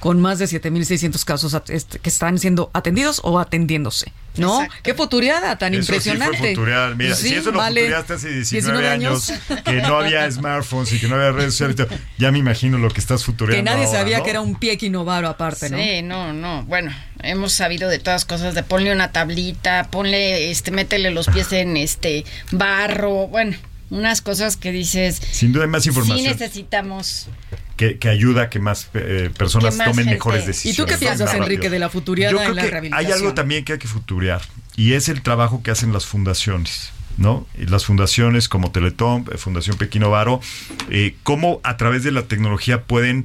con 0.00 0.20
más 0.20 0.38
de 0.38 0.46
7.600 0.46 1.24
casos 1.24 1.56
este, 1.68 1.98
que 1.98 2.08
están 2.08 2.38
siendo 2.38 2.70
atendidos 2.74 3.20
o 3.24 3.38
atendiéndose. 3.38 4.12
¿no? 4.36 4.66
Qué 4.84 4.94
futuriada 4.94 5.58
tan 5.58 5.74
Eso 5.74 5.82
sí 5.82 6.10
impresionante. 6.10 6.54
fue. 6.54 6.94
Mira, 6.94 7.16
Sí, 7.16 7.30
si 7.30 7.34
eso 7.34 7.50
lo 7.50 7.58
vale. 7.58 7.80
futuriaste 7.80 8.12
hace 8.12 8.28
19, 8.30 8.88
años, 8.88 9.32
que 9.64 9.72
no 9.82 9.98
había 9.98 10.30
smartphones 10.30 10.92
y 10.92 11.00
que 11.00 11.08
no 11.08 11.16
había 11.16 11.32
redes 11.32 11.54
sociales, 11.54 11.74
y 11.74 11.84
todo, 11.84 11.98
ya 12.18 12.30
me 12.30 12.38
imagino 12.38 12.78
lo 12.78 12.88
que 12.90 13.00
estás 13.00 13.20
Que 13.22 13.26
futureando 13.26 13.68
nadie 13.68 13.86
ahora, 13.86 13.98
sabía 13.98 14.18
¿no? 14.18 14.24
que 14.24 14.30
era 14.30 14.40
un 14.40 14.54
pie 14.54 14.72
equinovaro 14.72 15.26
aparte, 15.28 15.70
¿no? 15.70 15.78
Sí, 15.78 16.02
no, 16.02 16.32
no. 16.32 16.62
Bueno, 16.66 16.94
hemos 17.24 17.52
sabido 17.52 17.88
de 17.88 17.98
todas 17.98 18.24
cosas, 18.24 18.54
de 18.54 18.62
ponle 18.62 18.92
una 18.92 19.10
tablita, 19.10 19.88
ponle, 19.90 20.52
este, 20.52 20.70
métele 20.70 21.10
los 21.10 21.26
pies 21.26 21.52
en 21.52 21.76
este 21.76 22.24
barro, 22.52 23.26
bueno, 23.26 23.56
unas 23.90 24.20
cosas 24.22 24.56
que 24.56 24.72
dices. 24.72 25.20
Sin 25.32 25.52
duda 25.52 25.64
hay 25.64 25.70
más 25.70 25.82
Sí 25.84 25.88
información 25.90 26.24
necesitamos. 26.32 27.28
que, 27.76 27.98
que 27.98 28.08
ayuda 28.08 28.42
a 28.44 28.50
que 28.50 28.58
más 28.58 28.88
eh, 28.94 29.30
personas 29.36 29.74
Que 29.74 29.78
más 29.78 29.86
tomen 29.88 30.04
gente- 30.06 30.14
mejores 30.16 30.44
¿Y 30.44 30.46
decisiones. 30.48 30.76
tú 30.76 30.86
qué 30.86 30.96
piensas, 30.98 31.32
Enrique, 31.34 31.70
de 31.70 31.78
la 31.78 31.88
futuriada 31.88 32.32
Yo 32.32 32.38
creo 32.38 32.50
en 32.50 32.56
la 32.56 32.62
que 32.62 32.70
rehabilitación? 32.70 33.06
Hay 33.06 33.12
algo 33.18 33.34
también 33.34 33.64
que 33.64 33.74
hay 33.74 33.78
que 33.78 33.88
futurear 33.88 34.42
y 34.76 34.92
es 34.94 35.08
el 35.08 35.22
trabajo 35.22 35.62
que 35.62 35.70
hacen 35.70 35.92
las 35.92 36.06
fundaciones. 36.06 36.90
¿no? 37.16 37.48
Y 37.58 37.66
las 37.66 37.84
fundaciones 37.84 38.48
como 38.48 38.70
Teletón, 38.70 39.24
eh, 39.32 39.38
Fundación 39.38 39.76
Pequino 39.76 40.08
Varo, 40.08 40.40
eh, 40.88 41.16
cómo 41.24 41.60
a 41.64 41.76
través 41.76 42.04
de 42.04 42.12
la 42.12 42.22
tecnología 42.22 42.84
pueden 42.84 43.24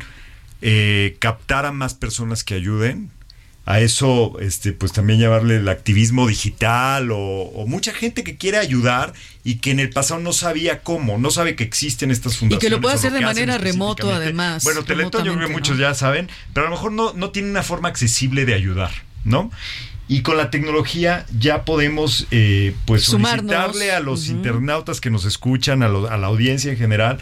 eh, 0.63 1.15
captar 1.19 1.65
a 1.67 1.71
más 1.71 1.93
personas 1.93 2.43
que 2.43 2.55
ayuden. 2.55 3.11
A 3.65 3.79
eso, 3.79 4.37
este, 4.41 4.73
pues 4.73 4.91
también 4.91 5.19
llevarle 5.19 5.55
el 5.55 5.69
activismo 5.69 6.27
digital 6.27 7.11
o, 7.11 7.17
o 7.17 7.65
mucha 7.65 7.93
gente 7.93 8.23
que 8.25 8.35
quiere 8.35 8.57
ayudar 8.57 9.13
y 9.45 9.55
que 9.55 9.71
en 9.71 9.79
el 9.79 9.89
pasado 9.89 10.19
no 10.19 10.33
sabía 10.33 10.81
cómo, 10.81 11.17
no 11.17 11.31
sabe 11.31 11.55
que 11.55 11.63
existen 11.63 12.11
estas 12.11 12.33
Y 12.33 12.37
fundaciones. 12.39 12.61
que 12.61 12.69
lo 12.69 12.81
puede 12.81 12.95
hacer 12.95 13.13
de 13.13 13.21
manera 13.21 13.57
remoto, 13.57 14.13
además. 14.13 14.65
Bueno, 14.65 14.83
Teletón 14.83 15.23
yo 15.23 15.33
creo 15.35 15.47
que 15.47 15.53
muchos 15.53 15.77
¿no? 15.77 15.81
ya 15.83 15.93
saben, 15.93 16.29
pero 16.53 16.67
a 16.67 16.69
lo 16.69 16.75
mejor 16.75 16.91
no, 16.91 17.13
no 17.13 17.29
tiene 17.29 17.49
una 17.49 17.63
forma 17.63 17.87
accesible 17.87 18.43
de 18.45 18.53
ayudar, 18.53 18.91
¿no? 19.23 19.49
Y 20.09 20.23
con 20.23 20.35
la 20.35 20.51
tecnología 20.51 21.25
ya 21.39 21.63
podemos 21.63 22.27
eh, 22.31 22.75
pues 22.85 23.03
Sumarnos. 23.03 23.49
solicitarle 23.49 23.93
a 23.93 24.01
los 24.01 24.27
internautas 24.27 24.99
que 24.99 25.09
nos 25.09 25.23
escuchan, 25.23 25.83
a, 25.83 25.87
lo- 25.87 26.11
a 26.11 26.17
la 26.17 26.27
audiencia 26.27 26.69
en 26.69 26.77
general, 26.77 27.17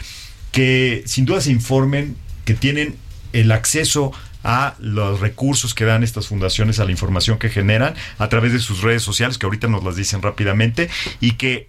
que 0.50 1.04
sin 1.06 1.24
duda 1.24 1.40
se 1.40 1.52
informen, 1.52 2.16
que 2.44 2.54
tienen 2.54 2.96
el 3.32 3.52
acceso 3.52 4.10
a 4.12 4.31
los 4.80 5.20
recursos 5.20 5.74
que 5.74 5.84
dan 5.84 6.02
estas 6.02 6.26
fundaciones, 6.26 6.80
a 6.80 6.84
la 6.84 6.90
información 6.90 7.38
que 7.38 7.48
generan 7.48 7.94
a 8.18 8.28
través 8.28 8.52
de 8.52 8.58
sus 8.58 8.82
redes 8.82 9.02
sociales, 9.02 9.38
que 9.38 9.46
ahorita 9.46 9.68
nos 9.68 9.84
las 9.84 9.96
dicen 9.96 10.20
rápidamente, 10.22 10.90
y 11.20 11.32
que 11.32 11.68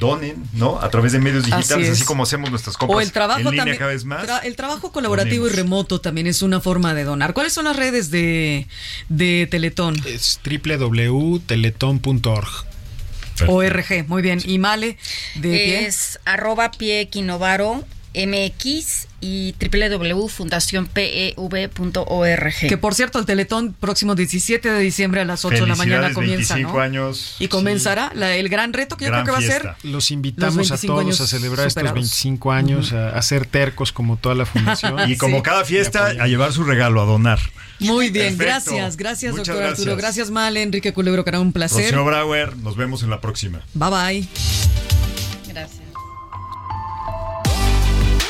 donen, 0.00 0.42
¿no? 0.54 0.80
A 0.80 0.90
través 0.90 1.12
de 1.12 1.20
medios 1.20 1.44
digitales, 1.44 1.88
así, 1.88 2.04
como 2.04 2.24
hacemos 2.24 2.50
nuestras 2.50 2.76
compras 2.76 2.96
O 2.96 3.00
el 3.00 3.12
trabajo 3.12 3.38
en 3.38 3.44
línea 3.44 3.58
también. 3.60 3.78
cada 3.78 3.90
vez 3.92 4.04
más. 4.04 4.26
tra- 4.26 4.40
el 4.42 4.56
trabajo 4.56 4.90
colaborativo 4.90 5.46
y 5.46 5.50
remoto 5.50 6.00
también 6.00 6.26
es 6.26 6.42
una 6.42 6.60
forma 6.60 6.94
de 6.94 7.04
donar. 7.04 7.32
¿Cuáles 7.32 7.52
son 7.52 7.66
las 7.66 7.76
redes 7.76 8.10
de, 8.10 8.66
de 9.08 9.46
Teletón? 9.48 9.94
Es 10.04 10.40
www.teletón.org. 10.44 12.48
ORG, 13.46 14.08
muy 14.08 14.22
bien. 14.22 14.40
¿Y 14.44 14.58
Male 14.58 14.96
de 15.36 15.48
pie? 15.50 15.86
Es 15.86 16.18
arroba 16.24 16.70
pie 16.70 17.08
MX 18.14 19.08
y 19.20 19.54
www.fundacionpev.org. 19.58 22.54
Que 22.68 22.78
por 22.78 22.94
cierto, 22.94 23.18
el 23.18 23.26
Teletón 23.26 23.72
próximo 23.72 24.14
17 24.14 24.70
de 24.70 24.78
diciembre 24.80 25.20
a 25.20 25.24
las 25.24 25.44
8 25.44 25.62
de 25.62 25.66
la 25.68 25.76
mañana 25.76 26.12
comienza, 26.12 26.54
25 26.54 26.76
¿no? 26.78 26.82
años. 26.82 27.36
Y 27.38 27.48
comenzará 27.48 28.10
la- 28.14 28.36
el 28.36 28.48
gran 28.48 28.72
reto 28.72 28.96
que 28.96 29.06
yo 29.06 29.10
creo 29.12 29.24
que 29.24 29.30
va 29.30 29.38
a 29.38 29.42
ser. 29.42 29.74
Los 29.82 30.10
invitamos 30.10 30.56
Los 30.56 30.70
a 30.70 30.74
25 30.74 31.00
todos 31.02 31.20
a 31.20 31.26
celebrar 31.26 31.66
estos 31.66 31.72
superados. 31.82 31.94
25 31.94 32.52
años, 32.52 32.92
a, 32.92 33.10
a 33.16 33.22
ser 33.22 33.46
tercos 33.46 33.92
como 33.92 34.16
toda 34.16 34.34
la 34.34 34.46
fundación. 34.46 34.94
Y 35.10 35.16
como 35.16 35.42
cada 35.42 35.64
fiesta, 35.64 36.06
a 36.18 36.26
llevar 36.26 36.52
su 36.52 36.64
regalo, 36.64 37.02
a 37.02 37.04
donar. 37.04 37.38
Muy 37.80 38.10
bien, 38.10 38.36
Perfecto. 38.38 38.70
gracias, 38.72 38.96
gracias, 38.96 39.32
Muchas 39.32 39.48
doctor 39.48 39.64
Arturo. 39.70 39.96
gracias. 39.96 40.04
Gracias, 40.04 40.30
Male, 40.30 40.62
Enrique 40.62 40.92
Culebro, 40.92 41.24
que 41.24 41.30
era 41.30 41.40
un 41.40 41.52
placer. 41.52 41.84
Rocío 41.86 42.04
Brauer, 42.04 42.56
nos 42.58 42.76
vemos 42.76 43.02
en 43.02 43.10
la 43.10 43.20
próxima. 43.20 43.62
Bye 43.74 43.90
bye. 43.90 44.28